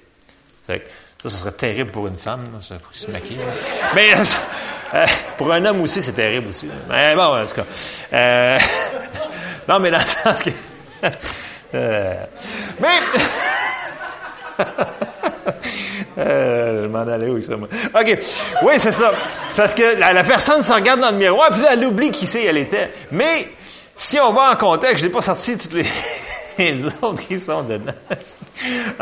Ça, 0.68 0.76
ce 1.24 1.30
serait 1.30 1.52
terrible 1.52 1.92
pour 1.92 2.08
une 2.08 2.18
femme, 2.18 2.46
se 2.94 3.12
maquiller. 3.12 3.44
Mais 3.96 4.12
euh, 4.94 5.06
pour 5.38 5.52
un 5.52 5.66
homme 5.66 5.82
aussi, 5.82 6.02
c'est 6.02 6.14
terrible 6.14 6.50
aussi. 6.50 6.70
Mais 6.90 7.16
bon, 7.16 7.42
en 7.42 7.46
tout 7.46 7.56
cas. 7.56 7.66
Euh, 8.14 8.58
non, 9.68 9.80
mais 9.80 9.92
dans 9.92 9.98
le 10.00 10.04
sens 10.04 10.44
que... 10.44 10.50
Euh, 11.76 12.24
mais... 12.80 12.88
je 16.18 16.88
m'en 16.88 17.00
allais 17.00 17.28
où 17.28 17.42
ça, 17.42 17.58
moi? 17.58 17.68
OK. 17.94 18.18
Oui, 18.64 18.76
c'est 18.78 18.94
ça. 18.94 19.12
C'est 19.50 19.58
parce 19.58 19.74
que 19.74 19.98
la, 20.00 20.24
personne 20.24 20.64
se 20.64 20.72
regarde 20.72 21.02
dans 21.02 21.12
le 21.12 21.18
miroir, 21.18 21.50
puis 21.52 21.62
là, 21.62 21.72
elle 21.74 21.84
oublie 21.84 22.10
qui 22.12 22.26
c'est 22.26 22.46
elle 22.46 22.58
était. 22.58 22.90
Mais, 23.12 23.50
si 23.98 24.18
on 24.22 24.32
va 24.32 24.54
en 24.54 24.56
contexte, 24.56 25.00
je 25.00 25.08
n'ai 25.08 25.12
pas 25.12 25.20
sorti 25.20 25.58
toutes 25.58 25.74
les, 25.74 25.86
les 26.58 26.86
autres 27.02 27.28
qui 27.28 27.38
sont 27.38 27.64
dedans. 27.64 27.92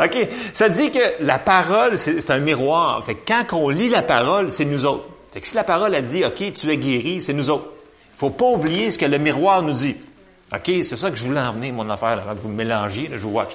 OK. 0.02 0.28
Ça 0.52 0.68
dit 0.68 0.90
que 0.90 0.98
la 1.20 1.38
parole, 1.38 1.96
c'est 1.96 2.30
un 2.30 2.40
miroir. 2.40 3.04
Fait 3.06 3.14
que 3.14 3.32
quand 3.32 3.56
on 3.56 3.68
lit 3.68 3.88
la 3.88 4.02
parole, 4.02 4.50
c'est 4.50 4.64
nous 4.64 4.84
autres. 4.84 5.06
Fait 5.36 5.42
que 5.42 5.48
si 5.48 5.54
la 5.54 5.64
parole 5.64 5.94
a 5.94 6.00
dit, 6.00 6.24
OK, 6.24 6.50
tu 6.54 6.72
es 6.72 6.78
guéri, 6.78 7.20
c'est 7.20 7.34
nous 7.34 7.50
autres. 7.50 7.66
faut 8.14 8.30
pas 8.30 8.46
oublier 8.46 8.90
ce 8.90 8.96
que 8.96 9.04
le 9.04 9.18
miroir 9.18 9.60
nous 9.60 9.74
dit. 9.74 9.94
OK? 10.50 10.64
C'est 10.82 10.96
ça 10.96 11.10
que 11.10 11.16
je 11.16 11.24
voulais 11.24 11.42
en 11.42 11.52
venir, 11.52 11.74
mon 11.74 11.90
affaire, 11.90 12.12
avant 12.12 12.34
que 12.34 12.40
vous 12.40 12.48
mélangiez, 12.48 13.10
je 13.12 13.18
vous 13.18 13.32
watch. 13.32 13.50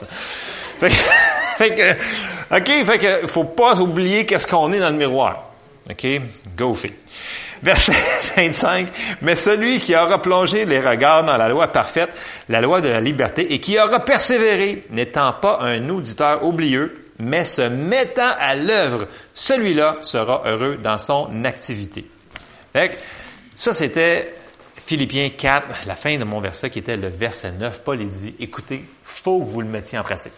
Fait 0.77 0.89
que, 0.89 0.93
fait 1.57 1.73
que, 1.73 2.55
OK? 2.55 2.85
Fait 2.85 2.99
que, 2.99 3.27
faut 3.27 3.45
pas 3.45 3.79
oublier 3.79 4.27
qu'est-ce 4.27 4.45
qu'on 4.45 4.71
est 4.71 4.79
dans 4.79 4.91
le 4.91 4.95
miroir. 4.95 5.49
OK? 5.89 6.05
Go 6.55 6.75
fait. 6.75 6.93
Verset 7.63 7.93
25. 8.37 8.87
Mais 9.23 9.35
celui 9.35 9.79
qui 9.79 9.95
aura 9.95 10.21
plongé 10.21 10.65
les 10.65 10.81
regards 10.81 11.23
dans 11.23 11.37
la 11.37 11.49
loi 11.49 11.69
parfaite, 11.69 12.11
la 12.47 12.61
loi 12.61 12.81
de 12.81 12.89
la 12.89 13.01
liberté, 13.01 13.55
et 13.55 13.57
qui 13.57 13.79
aura 13.79 14.01
persévéré, 14.01 14.83
n'étant 14.91 15.33
pas 15.33 15.57
un 15.63 15.89
auditeur 15.89 16.43
oublieux, 16.43 17.00
mais 17.21 17.45
se 17.45 17.61
mettant 17.61 18.31
à 18.39 18.55
l'œuvre, 18.55 19.07
celui-là 19.33 19.95
sera 20.01 20.43
heureux 20.45 20.77
dans 20.77 20.97
son 20.97 21.45
activité. 21.45 22.09
Fait 22.73 22.97
ça, 23.55 23.73
c'était 23.73 24.33
Philippiens 24.75 25.29
4, 25.29 25.85
la 25.85 25.95
fin 25.95 26.17
de 26.17 26.23
mon 26.23 26.41
verset 26.41 26.69
qui 26.69 26.79
était 26.79 26.97
le 26.97 27.07
verset 27.07 27.51
9. 27.51 27.81
Paul 27.83 27.99
dit, 28.09 28.35
écoutez, 28.39 28.85
faut 29.03 29.39
que 29.39 29.49
vous 29.49 29.61
le 29.61 29.67
mettiez 29.67 29.97
en 29.97 30.03
pratique. 30.03 30.33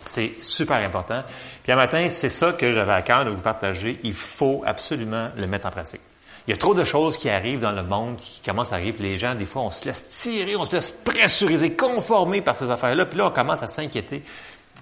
C'est 0.00 0.40
super 0.40 0.76
important. 0.84 1.24
Puis 1.62 1.72
un 1.72 1.76
matin, 1.76 2.06
c'est 2.10 2.28
ça 2.28 2.52
que 2.52 2.72
j'avais 2.72 2.92
à 2.92 3.02
cœur 3.02 3.24
de 3.24 3.30
vous 3.30 3.40
partager. 3.42 3.98
Il 4.04 4.14
faut 4.14 4.62
absolument 4.64 5.30
le 5.36 5.46
mettre 5.46 5.66
en 5.66 5.70
pratique. 5.70 6.00
Il 6.46 6.52
y 6.52 6.54
a 6.54 6.56
trop 6.56 6.74
de 6.74 6.84
choses 6.84 7.16
qui 7.16 7.28
arrivent 7.28 7.60
dans 7.60 7.72
le 7.72 7.82
monde, 7.82 8.16
qui 8.16 8.40
commencent 8.40 8.72
à 8.72 8.76
arriver, 8.76 8.96
les 9.00 9.18
gens, 9.18 9.34
des 9.34 9.44
fois, 9.44 9.62
on 9.62 9.70
se 9.70 9.84
laisse 9.84 10.08
tirer, 10.08 10.56
on 10.56 10.64
se 10.64 10.76
laisse 10.76 10.92
pressuriser, 10.92 11.72
conformer 11.72 12.40
par 12.40 12.56
ces 12.56 12.70
affaires-là, 12.70 13.04
puis 13.04 13.18
là, 13.18 13.26
on 13.26 13.30
commence 13.30 13.62
à 13.62 13.66
s'inquiéter. 13.66 14.22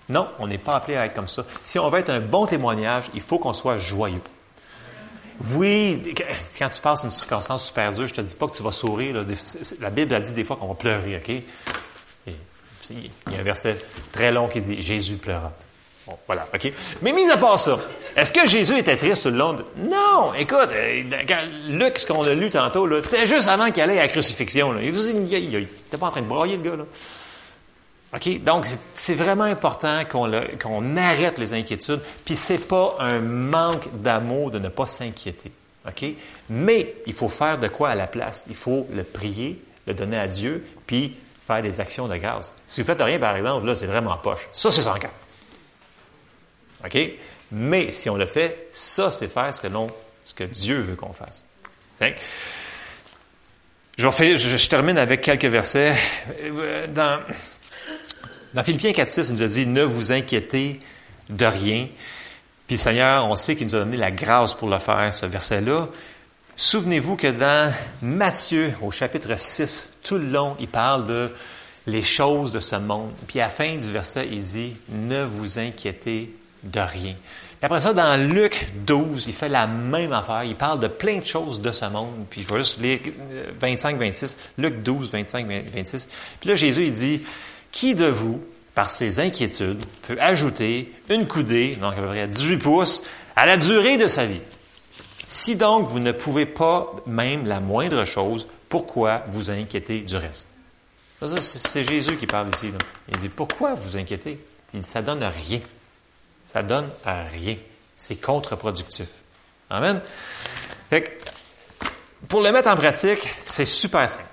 Non, 0.09 0.29
on 0.39 0.47
n'est 0.47 0.59
pas 0.59 0.73
appelé 0.73 0.97
à 0.97 1.07
être 1.07 1.15
comme 1.15 1.29
ça. 1.29 1.45
Si 1.63 1.79
on 1.79 1.89
veut 1.91 1.99
être 1.99 2.11
un 2.11 2.21
bon 2.21 2.47
témoignage, 2.47 3.11
il 3.15 3.21
faut 3.21 3.39
qu'on 3.39 3.53
soit 3.53 3.79
joyeux. 3.79 4.23
Oui, 5.53 6.15
quand 6.59 6.69
tu 6.69 6.81
passes 6.81 7.05
une 7.05 7.11
circonstance 7.11 7.67
super 7.67 7.93
dure, 7.93 8.07
je 8.07 8.15
te 8.15 8.21
dis 8.21 8.35
pas 8.35 8.47
que 8.47 8.57
tu 8.57 8.63
vas 8.63 8.73
sourire. 8.73 9.25
La 9.81 9.91
Bible 9.91 10.15
a 10.15 10.21
dit 10.21 10.33
des 10.33 10.45
fois 10.45 10.57
qu'on 10.57 10.69
va 10.69 10.75
pleurer, 10.75 11.17
OK? 11.17 11.43
il 12.91 13.33
y 13.33 13.37
a 13.37 13.41
un 13.41 13.43
verset 13.43 13.79
très 14.13 14.33
long 14.33 14.49
qui 14.49 14.61
dit 14.61 14.81
Jésus 14.81 15.17
pleura. 15.17 15.53
Bon, 16.07 16.17
voilà, 16.27 16.47
OK? 16.55 16.73
Mais 17.03 17.13
mis 17.13 17.29
à 17.31 17.37
part 17.37 17.59
ça, 17.59 17.81
est-ce 18.15 18.33
que 18.33 18.47
Jésus 18.47 18.79
était 18.79 18.97
triste 18.97 19.25
tout 19.25 19.31
le 19.31 19.37
long? 19.37 19.57
Non! 19.77 20.33
Écoute, 20.39 20.69
euh, 20.71 21.03
quand 21.27 21.39
Luc, 21.69 21.99
ce 21.99 22.07
qu'on 22.07 22.23
a 22.23 22.33
lu 22.33 22.49
tantôt, 22.49 22.89
c'était 23.03 23.27
juste 23.27 23.49
avant 23.49 23.73
qu'il 23.73 23.83
allait 23.83 23.99
à 23.99 24.03
la 24.03 24.09
crucifixion. 24.09 24.73
Là. 24.73 24.83
Il 24.83 24.93
n'était 24.93 25.97
pas 25.99 26.07
en 26.07 26.11
train 26.11 26.23
de 26.23 26.27
broyer, 26.27 26.57
le 26.59 26.63
gars. 26.63 26.77
Là. 26.77 26.85
OK? 28.15 28.43
Donc, 28.43 28.67
c'est 28.95 29.15
vraiment 29.15 29.45
important 29.45 30.03
qu'on 30.05 30.97
arrête 30.97 31.39
les 31.39 31.53
inquiétudes. 31.55 32.01
Puis, 32.25 32.37
c'est 32.37 32.67
pas 32.67 32.97
un 32.99 33.21
manque 33.21 33.89
d'amour 34.01 34.51
de 34.51 34.59
ne 34.59 34.69
pas 34.69 34.87
s'inquiéter. 34.87 35.53
OK? 35.87 36.05
Mais 36.51 36.95
il 37.07 37.13
faut 37.13 37.29
faire 37.29 37.59
de 37.59 37.69
quoi 37.69 37.91
à 37.91 37.95
la 37.95 38.07
place? 38.07 38.47
Il 38.49 38.57
faut 38.57 38.87
le 38.93 39.05
prier, 39.05 39.63
le 39.87 39.95
donner 39.95 40.19
à 40.19 40.27
Dieu, 40.27 40.67
puis 40.87 41.17
faire 41.47 41.63
des 41.63 41.81
actions 41.81 42.09
de 42.09 42.17
grâce. 42.17 42.55
Si 42.67 42.81
vous 42.81 42.87
faites 42.87 43.01
rien, 43.01 43.19
par 43.19 43.37
exemple, 43.37 43.67
là, 43.67 43.77
c'est 43.77 43.87
vraiment 43.87 44.17
poche. 44.19 44.49
Ça, 44.53 44.71
c'est 44.71 44.83
sans 44.83 44.99
cas. 44.99 45.11
OK? 46.85 46.99
Mais 47.53 47.93
si 47.93 48.11
on 48.11 48.17
le 48.17 48.27
fait, 48.27 48.69
ça, 48.73 49.11
c'est 49.11 49.29
faire 49.29 49.55
ce 49.55 49.61
que, 49.61 49.69
ce 50.25 50.35
que 50.35 50.45
Dieu 50.45 50.81
veut 50.81 50.97
qu'on 50.97 51.13
fasse. 51.13 51.47
Je, 53.99 54.09
je, 54.37 54.69
termine 54.69 54.99
avec 54.99 55.23
quelques 55.23 55.47
versets. 55.47 55.95
Dans, 56.89 57.21
dans 58.57 58.63
Philippiens 58.63 58.93
4.6, 58.93 59.27
il 59.29 59.35
nous 59.35 59.43
a 59.43 59.49
dit, 59.49 59.67
ne 59.67 59.83
vous 59.83 60.13
inquiétez 60.13 60.81
de 61.29 61.45
rien. 61.45 61.89
Puis 62.67 62.77
le 62.77 62.81
Seigneur, 62.81 63.27
on 63.27 63.37
sait 63.37 63.55
qu'il 63.55 63.67
nous 63.67 63.75
a 63.75 63.81
donné 63.81 63.99
la 63.99 64.11
grâce 64.11 64.55
pour 64.55 64.71
le 64.71 64.79
faire, 64.79 65.13
ce 65.13 65.27
verset-là. 65.27 65.89
Souvenez-vous 66.57 67.17
que 67.17 67.27
dans 67.27 67.71
Matthieu, 68.01 68.73
au 68.81 68.91
chapitre 68.91 69.39
6, 69.39 69.91
tout 70.03 70.17
le 70.17 70.31
long, 70.31 70.57
il 70.59 70.69
parle 70.69 71.07
de 71.07 71.35
les 71.87 72.01
choses 72.01 72.51
de 72.51 72.59
ce 72.59 72.77
monde. 72.77 73.11
Puis 73.27 73.41
à 73.41 73.45
la 73.45 73.51
fin 73.51 73.77
du 73.77 73.93
verset, 73.93 74.27
il 74.33 74.41
dit, 74.41 74.75
ne 74.89 75.23
vous 75.23 75.59
inquiétez 75.59 76.35
de 76.63 76.81
rien. 76.81 77.13
Puis 77.13 77.67
après 77.67 77.83
ça, 77.83 77.93
dans 77.93 78.19
Luc 78.19 78.69
12, 78.87 79.27
il 79.27 79.35
fait 79.35 79.51
la 79.51 79.67
même 79.67 80.15
affaire. 80.15 80.45
Il 80.45 80.57
parle 80.57 80.81
de 80.81 80.89
plein 80.89 81.19
de 81.19 81.27
choses 81.27 81.61
de 81.61 81.73
ce 81.73 81.85
monde. 81.85 82.25
Puis 82.31 82.43
je 82.43 82.49
vais 82.49 82.61
juste 82.61 82.81
lire 82.81 83.01
25, 83.61 83.99
26. 83.99 84.39
Luc 84.57 84.83
12, 84.83 85.11
25, 85.11 85.47
26. 85.75 86.09
Puis 86.41 86.49
là, 86.49 86.55
Jésus, 86.55 86.87
il 86.87 86.93
dit, 86.93 87.21
qui 87.77 87.95
de 87.95 88.07
vous, 88.07 88.41
par 88.75 88.89
ses 88.89 89.21
inquiétudes, 89.21 89.85
peut 90.09 90.17
ajouter 90.19 90.91
une 91.11 91.29
coudée, 91.29 91.77
donc 91.77 91.93
à 91.93 92.01
peu 92.01 92.07
près 92.07 92.27
18 92.27 92.57
pouces, 92.57 93.03
à 93.37 93.45
la 93.45 93.59
durée 93.59 93.99
de 93.99 94.09
sa 94.09 94.25
vie? 94.25 94.41
Si 95.29 95.57
donc 95.57 95.87
vous 95.87 95.99
ne 95.99 96.13
pouvez 96.13 96.47
pas 96.47 96.91
même 97.05 97.47
la 97.47 97.61
moindre 97.61 98.07
chose, 98.07 98.47
pourquoi 98.71 99.25
vous 99.29 99.51
inquiétez 99.51 100.01
du 100.01 100.17
reste? 100.17 100.49
C'est 101.21 101.85
Jésus 101.85 102.17
qui 102.17 102.27
parle 102.27 102.49
ici. 102.55 102.73
Il 103.11 103.19
dit, 103.19 103.29
pourquoi 103.29 103.75
vous 103.75 103.99
inquiétez? 103.99 104.39
Il 104.73 104.81
dit, 104.81 104.87
ça 104.87 105.03
donne 105.03 105.23
rien. 105.23 105.61
Ça 106.47 106.63
donne 106.63 106.89
à 107.05 107.25
rien. 107.25 107.57
C'est 107.99 108.17
contre-productif. 108.17 109.09
Amen. 109.69 110.01
pour 112.27 112.41
le 112.41 112.53
mettre 112.53 112.71
en 112.71 112.77
pratique, 112.77 113.29
c'est 113.45 113.67
super 113.67 114.09
simple. 114.09 114.25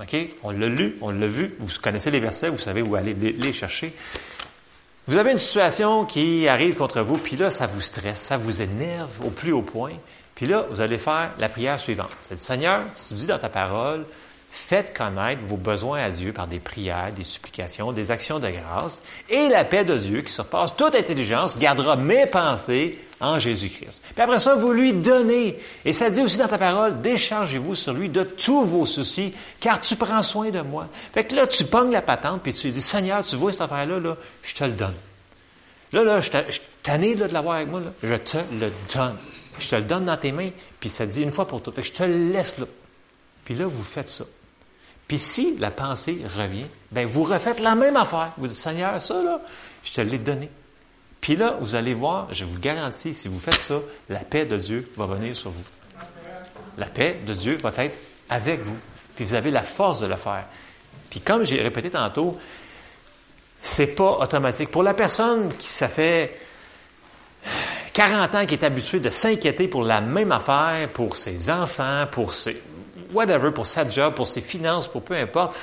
OK? 0.00 0.16
On 0.42 0.50
l'a 0.50 0.68
lu, 0.68 0.96
on 1.00 1.10
l'a 1.10 1.26
vu, 1.26 1.54
vous 1.58 1.72
connaissez 1.82 2.10
les 2.10 2.20
versets, 2.20 2.48
vous 2.48 2.56
savez 2.56 2.82
où 2.82 2.94
aller 2.94 3.14
les 3.14 3.52
chercher. 3.52 3.92
Vous 5.06 5.16
avez 5.16 5.32
une 5.32 5.38
situation 5.38 6.04
qui 6.04 6.46
arrive 6.48 6.76
contre 6.76 7.00
vous, 7.00 7.18
puis 7.18 7.36
là, 7.36 7.50
ça 7.50 7.66
vous 7.66 7.80
stresse, 7.80 8.20
ça 8.20 8.36
vous 8.36 8.62
énerve 8.62 9.10
au 9.24 9.30
plus 9.30 9.52
haut 9.52 9.62
point. 9.62 9.92
Puis 10.34 10.46
là, 10.46 10.64
vous 10.70 10.80
allez 10.80 10.98
faire 10.98 11.32
la 11.38 11.48
prière 11.48 11.78
suivante. 11.78 12.10
C'est 12.22 12.38
Seigneur, 12.38 12.84
tu 12.94 13.14
dis 13.14 13.26
dans 13.26 13.38
ta 13.38 13.48
parole, 13.48 14.06
faites 14.50 14.96
connaître 14.96 15.42
vos 15.44 15.56
besoins 15.56 16.02
à 16.02 16.10
Dieu 16.10 16.32
par 16.32 16.46
des 16.46 16.60
prières, 16.60 17.12
des 17.12 17.24
supplications, 17.24 17.92
des 17.92 18.10
actions 18.10 18.38
de 18.38 18.48
grâce, 18.48 19.02
et 19.28 19.48
la 19.48 19.64
paix 19.64 19.84
de 19.84 19.96
Dieu, 19.96 20.22
qui 20.22 20.32
surpasse 20.32 20.76
toute 20.76 20.94
intelligence, 20.94 21.58
gardera 21.58 21.96
mes 21.96 22.26
pensées 22.26 22.98
en 23.20 23.38
Jésus-Christ. 23.38 24.02
Puis 24.14 24.22
après 24.22 24.38
ça, 24.38 24.54
vous 24.54 24.72
lui 24.72 24.92
donnez. 24.92 25.58
Et 25.84 25.92
ça 25.92 26.10
dit 26.10 26.22
aussi 26.22 26.38
dans 26.38 26.48
ta 26.48 26.58
parole, 26.58 27.00
déchargez-vous 27.00 27.74
sur 27.74 27.92
lui 27.92 28.08
de 28.08 28.22
tous 28.22 28.64
vos 28.64 28.86
soucis, 28.86 29.34
car 29.60 29.80
tu 29.80 29.96
prends 29.96 30.22
soin 30.22 30.50
de 30.50 30.60
moi. 30.60 30.88
Fait 31.12 31.24
que 31.24 31.34
là, 31.34 31.46
tu 31.46 31.64
pognes 31.64 31.92
la 31.92 32.02
patente, 32.02 32.42
puis 32.42 32.54
tu 32.54 32.70
dis, 32.70 32.80
Seigneur, 32.80 33.22
tu 33.22 33.36
vois 33.36 33.52
cette 33.52 33.60
affaire-là, 33.60 34.00
là, 34.00 34.16
je 34.42 34.54
te 34.54 34.64
le 34.64 34.72
donne. 34.72 34.94
Là, 35.92 36.04
là, 36.04 36.20
je 36.20 36.30
t'année 36.82 37.14
de 37.14 37.24
l'avoir 37.24 37.56
avec 37.56 37.68
moi, 37.68 37.80
là, 37.80 37.92
je 38.02 38.14
te 38.14 38.38
le 38.58 38.72
donne. 38.94 39.16
Je 39.58 39.68
te 39.68 39.76
le 39.76 39.82
donne 39.82 40.06
dans 40.06 40.16
tes 40.16 40.32
mains, 40.32 40.50
puis 40.78 40.88
ça 40.88 41.04
dit 41.04 41.22
une 41.22 41.30
fois 41.30 41.46
pour 41.46 41.62
toutes. 41.62 41.74
Fait 41.74 41.82
que 41.82 41.88
je 41.88 41.92
te 41.92 42.02
le 42.02 42.32
laisse 42.32 42.58
là. 42.58 42.66
Puis 43.44 43.54
là, 43.54 43.66
vous 43.66 43.82
faites 43.82 44.08
ça. 44.08 44.24
Puis 45.06 45.18
si 45.18 45.56
la 45.58 45.70
pensée 45.70 46.18
revient, 46.36 46.66
ben 46.92 47.06
vous 47.06 47.24
refaites 47.24 47.60
la 47.60 47.74
même 47.74 47.96
affaire. 47.96 48.32
Vous 48.38 48.46
dites, 48.46 48.56
Seigneur, 48.56 49.02
ça, 49.02 49.20
là, 49.22 49.40
je 49.82 49.92
te 49.92 50.00
l'ai 50.00 50.18
donné. 50.18 50.48
Puis 51.20 51.36
là, 51.36 51.56
vous 51.60 51.74
allez 51.74 51.94
voir, 51.94 52.28
je 52.32 52.44
vous 52.44 52.58
garantis, 52.58 53.14
si 53.14 53.28
vous 53.28 53.38
faites 53.38 53.58
ça, 53.58 53.80
la 54.08 54.20
paix 54.20 54.46
de 54.46 54.56
Dieu 54.56 54.90
va 54.96 55.06
venir 55.06 55.36
sur 55.36 55.50
vous. 55.50 55.64
La 56.78 56.86
paix 56.86 57.18
de 57.26 57.34
Dieu 57.34 57.58
va 57.62 57.72
être 57.76 57.96
avec 58.28 58.62
vous. 58.62 58.76
Puis 59.14 59.24
vous 59.24 59.34
avez 59.34 59.50
la 59.50 59.62
force 59.62 60.00
de 60.00 60.06
le 60.06 60.16
faire. 60.16 60.46
Puis 61.10 61.20
comme 61.20 61.44
j'ai 61.44 61.60
répété 61.60 61.90
tantôt, 61.90 62.38
c'est 63.60 63.88
pas 63.88 64.18
automatique. 64.20 64.70
Pour 64.70 64.82
la 64.82 64.94
personne 64.94 65.54
qui, 65.58 65.68
ça 65.68 65.88
fait 65.88 66.38
40 67.92 68.34
ans 68.34 68.46
qui 68.46 68.54
est 68.54 68.64
habituée 68.64 69.00
de 69.00 69.10
s'inquiéter 69.10 69.68
pour 69.68 69.82
la 69.82 70.00
même 70.00 70.32
affaire, 70.32 70.88
pour 70.88 71.16
ses 71.16 71.50
enfants, 71.50 72.06
pour 72.10 72.32
ses, 72.32 72.62
whatever, 73.12 73.50
pour 73.50 73.66
sa 73.66 73.86
job, 73.86 74.14
pour 74.14 74.26
ses 74.26 74.40
finances, 74.40 74.88
pour 74.88 75.02
peu 75.02 75.14
importe, 75.14 75.54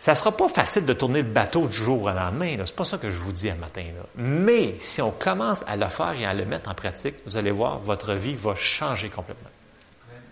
ça 0.00 0.12
ne 0.12 0.16
sera 0.16 0.34
pas 0.34 0.48
facile 0.48 0.86
de 0.86 0.94
tourner 0.94 1.20
le 1.20 1.28
bateau 1.28 1.66
du 1.66 1.76
jour 1.76 2.02
au 2.04 2.08
lendemain. 2.08 2.52
Ce 2.52 2.70
n'est 2.70 2.74
pas 2.74 2.86
ça 2.86 2.96
que 2.96 3.10
je 3.10 3.18
vous 3.18 3.32
dis 3.32 3.50
un 3.50 3.54
matin. 3.56 3.82
Là. 3.82 4.02
Mais 4.16 4.76
si 4.80 5.02
on 5.02 5.10
commence 5.10 5.62
à 5.68 5.76
le 5.76 5.84
faire 5.90 6.12
et 6.18 6.24
à 6.24 6.32
le 6.32 6.46
mettre 6.46 6.70
en 6.70 6.74
pratique, 6.74 7.16
vous 7.26 7.36
allez 7.36 7.50
voir, 7.50 7.78
votre 7.80 8.14
vie 8.14 8.34
va 8.34 8.54
changer 8.54 9.10
complètement. 9.10 9.50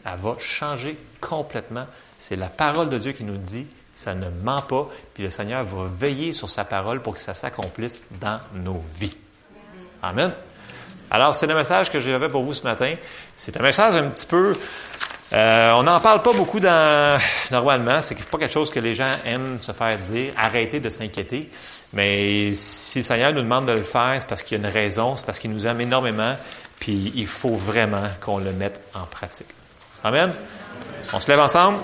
Elle 0.07 0.19
va 0.21 0.37
changer 0.39 0.97
complètement. 1.21 1.87
C'est 2.17 2.37
la 2.37 2.47
parole 2.47 2.89
de 2.89 2.97
Dieu 2.97 3.13
qui 3.13 3.25
nous 3.25 3.37
dit, 3.37 3.67
ça 3.95 4.15
ne 4.15 4.31
ment 4.31 4.63
pas, 4.63 4.89
puis 5.13 5.23
le 5.23 5.29
Seigneur 5.29 5.63
va 5.65 5.85
veiller 5.87 6.33
sur 6.33 6.49
sa 6.49 6.65
parole 6.65 7.03
pour 7.03 7.15
que 7.15 7.21
ça 7.21 7.35
s'accomplisse 7.35 8.01
dans 8.23 8.41
nos 8.55 8.83
vies. 8.91 9.19
Amen. 10.03 10.33
Alors, 11.11 11.35
c'est 11.35 11.47
le 11.47 11.55
message 11.55 11.91
que 11.91 12.01
j'avais 12.01 12.31
pour 12.31 12.43
vous 12.43 12.55
ce 12.55 12.63
matin. 12.63 12.95
C'est 13.37 13.55
un 13.55 13.63
message 13.63 13.97
un 13.97 14.09
petit 14.09 14.27
peu 14.27 14.57
euh, 15.33 15.73
on 15.73 15.83
n'en 15.83 16.01
parle 16.01 16.23
pas 16.23 16.33
beaucoup 16.33 16.59
dans, 16.59 17.21
normalement. 17.51 18.01
C'est 18.01 18.15
pas 18.25 18.39
quelque 18.39 18.53
chose 18.53 18.71
que 18.71 18.81
les 18.81 18.95
gens 18.95 19.11
aiment 19.27 19.59
se 19.61 19.73
faire 19.73 19.99
dire. 19.99 20.33
Arrêtez 20.37 20.81
de 20.81 20.89
s'inquiéter. 20.89 21.51
Mais 21.93 22.53
si 22.55 23.01
le 23.01 23.05
Seigneur 23.05 23.33
nous 23.33 23.43
demande 23.43 23.67
de 23.67 23.73
le 23.73 23.83
faire, 23.83 24.17
c'est 24.19 24.29
parce 24.29 24.43
qu'il 24.43 24.59
y 24.59 24.65
a 24.65 24.67
une 24.67 24.73
raison, 24.73 25.17
c'est 25.17 25.27
parce 25.27 25.39
qu'il 25.39 25.51
nous 25.53 25.67
aime 25.67 25.81
énormément. 25.81 26.35
Puis 26.81 27.13
il 27.15 27.27
faut 27.27 27.57
vraiment 27.57 28.09
qu'on 28.21 28.39
le 28.39 28.53
mette 28.53 28.81
en 28.95 29.05
pratique. 29.05 29.49
Amen. 30.03 30.33
On 31.13 31.21
se 31.21 31.29
lève 31.29 31.41
ensemble. 31.41 31.79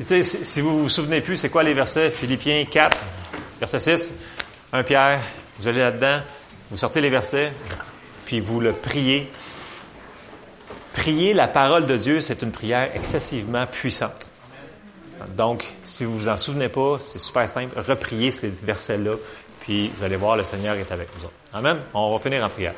si 0.00 0.60
vous 0.60 0.82
vous 0.82 0.88
souvenez 0.88 1.20
plus, 1.22 1.36
c'est 1.36 1.48
quoi 1.48 1.62
les 1.62 1.72
versets? 1.72 2.10
Philippiens 2.10 2.64
4, 2.70 2.98
verset 3.60 3.80
6, 3.80 4.14
1 4.72 4.82
Pierre 4.82 5.20
vous 5.58 5.68
allez 5.68 5.80
là-dedans, 5.80 6.20
vous 6.70 6.78
sortez 6.78 7.00
les 7.00 7.10
versets, 7.10 7.52
puis 8.24 8.40
vous 8.40 8.60
le 8.60 8.72
priez. 8.72 9.30
Prier 10.92 11.34
la 11.34 11.48
parole 11.48 11.86
de 11.86 11.96
Dieu, 11.96 12.20
c'est 12.20 12.42
une 12.42 12.52
prière 12.52 12.90
excessivement 12.94 13.66
puissante. 13.66 14.28
Donc, 15.36 15.64
si 15.82 16.04
vous 16.04 16.16
vous 16.16 16.28
en 16.28 16.36
souvenez 16.36 16.68
pas, 16.68 16.98
c'est 17.00 17.18
super 17.18 17.48
simple. 17.48 17.78
Repriez 17.78 18.30
ces 18.30 18.50
versets-là, 18.50 19.14
puis 19.60 19.90
vous 19.96 20.04
allez 20.04 20.16
voir, 20.16 20.36
le 20.36 20.44
Seigneur 20.44 20.76
est 20.76 20.92
avec 20.92 21.08
nous. 21.20 21.28
Amen. 21.52 21.78
On 21.94 22.12
va 22.12 22.18
finir 22.18 22.44
en 22.44 22.48
prière. 22.48 22.74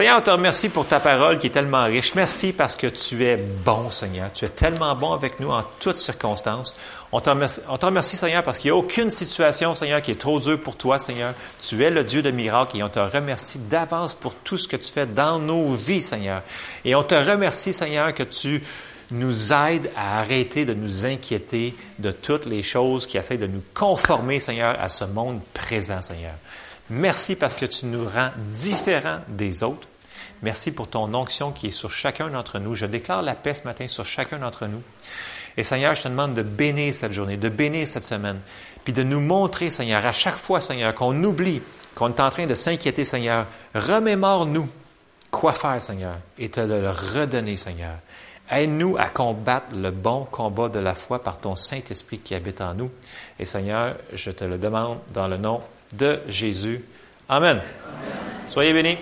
Seigneur, 0.00 0.16
on 0.16 0.22
te 0.22 0.30
remercie 0.30 0.70
pour 0.70 0.86
ta 0.86 0.98
parole 0.98 1.38
qui 1.38 1.48
est 1.48 1.50
tellement 1.50 1.84
riche. 1.84 2.14
Merci 2.14 2.54
parce 2.54 2.74
que 2.74 2.86
tu 2.86 3.22
es 3.22 3.36
bon, 3.36 3.90
Seigneur. 3.90 4.32
Tu 4.32 4.46
es 4.46 4.48
tellement 4.48 4.94
bon 4.94 5.12
avec 5.12 5.38
nous 5.40 5.50
en 5.50 5.62
toutes 5.78 5.98
circonstances. 5.98 6.74
On 7.12 7.20
te 7.20 7.28
remercie, 7.28 8.16
Seigneur, 8.16 8.42
parce 8.42 8.56
qu'il 8.58 8.70
n'y 8.70 8.78
a 8.78 8.80
aucune 8.80 9.10
situation, 9.10 9.74
Seigneur, 9.74 10.00
qui 10.00 10.12
est 10.12 10.18
trop 10.18 10.40
dure 10.40 10.58
pour 10.58 10.76
toi, 10.76 10.98
Seigneur. 10.98 11.34
Tu 11.60 11.84
es 11.84 11.90
le 11.90 12.02
Dieu 12.02 12.22
de 12.22 12.30
miracles 12.30 12.78
et 12.78 12.82
on 12.82 12.88
te 12.88 12.98
remercie 12.98 13.58
d'avance 13.58 14.14
pour 14.14 14.34
tout 14.36 14.56
ce 14.56 14.66
que 14.66 14.76
tu 14.76 14.90
fais 14.90 15.04
dans 15.04 15.38
nos 15.38 15.74
vies, 15.74 16.00
Seigneur. 16.00 16.40
Et 16.86 16.94
on 16.94 17.02
te 17.02 17.14
remercie, 17.14 17.74
Seigneur, 17.74 18.14
que 18.14 18.22
tu 18.22 18.62
nous 19.10 19.52
aides 19.52 19.90
à 19.94 20.20
arrêter 20.20 20.64
de 20.64 20.72
nous 20.72 21.04
inquiéter 21.04 21.76
de 21.98 22.10
toutes 22.10 22.46
les 22.46 22.62
choses 22.62 23.06
qui 23.06 23.18
essaient 23.18 23.36
de 23.36 23.46
nous 23.46 23.62
conformer, 23.74 24.40
Seigneur, 24.40 24.80
à 24.80 24.88
ce 24.88 25.04
monde 25.04 25.42
présent, 25.52 26.00
Seigneur. 26.00 26.36
Merci 26.88 27.36
parce 27.36 27.54
que 27.54 27.66
tu 27.66 27.84
nous 27.84 28.06
rends 28.06 28.30
différents 28.50 29.18
des 29.28 29.62
autres. 29.62 29.89
Merci 30.42 30.70
pour 30.70 30.88
ton 30.88 31.12
onction 31.14 31.52
qui 31.52 31.68
est 31.68 31.72
sur 31.72 31.90
chacun 31.90 32.28
d'entre 32.28 32.58
nous. 32.58 32.74
Je 32.74 32.86
déclare 32.86 33.22
la 33.22 33.34
paix 33.34 33.54
ce 33.54 33.64
matin 33.64 33.86
sur 33.86 34.04
chacun 34.04 34.38
d'entre 34.38 34.66
nous. 34.66 34.82
Et 35.56 35.64
Seigneur, 35.64 35.94
je 35.94 36.02
te 36.02 36.08
demande 36.08 36.34
de 36.34 36.42
bénir 36.42 36.94
cette 36.94 37.12
journée, 37.12 37.36
de 37.36 37.48
bénir 37.48 37.86
cette 37.86 38.04
semaine, 38.04 38.40
puis 38.84 38.92
de 38.92 39.02
nous 39.02 39.20
montrer, 39.20 39.68
Seigneur, 39.68 40.04
à 40.06 40.12
chaque 40.12 40.36
fois, 40.36 40.60
Seigneur, 40.60 40.94
qu'on 40.94 41.22
oublie, 41.24 41.60
qu'on 41.94 42.08
est 42.08 42.20
en 42.20 42.30
train 42.30 42.46
de 42.46 42.54
s'inquiéter, 42.54 43.04
Seigneur, 43.04 43.46
remémore-nous 43.74 44.68
quoi 45.30 45.52
faire, 45.52 45.82
Seigneur, 45.82 46.16
et 46.38 46.48
te 46.48 46.60
le 46.60 46.88
redonner, 46.88 47.56
Seigneur. 47.56 47.96
Aide-nous 48.50 48.96
à 48.98 49.08
combattre 49.08 49.76
le 49.76 49.90
bon 49.90 50.26
combat 50.30 50.68
de 50.68 50.80
la 50.80 50.94
foi 50.94 51.22
par 51.22 51.38
ton 51.38 51.54
Saint-Esprit 51.54 52.18
qui 52.18 52.34
habite 52.34 52.60
en 52.60 52.74
nous. 52.74 52.90
Et 53.38 53.44
Seigneur, 53.44 53.96
je 54.12 54.30
te 54.30 54.44
le 54.44 54.58
demande 54.58 54.98
dans 55.12 55.28
le 55.28 55.36
nom 55.36 55.60
de 55.92 56.18
Jésus. 56.28 56.84
Amen. 57.28 57.60
Soyez 58.48 58.72
bénis. 58.72 58.98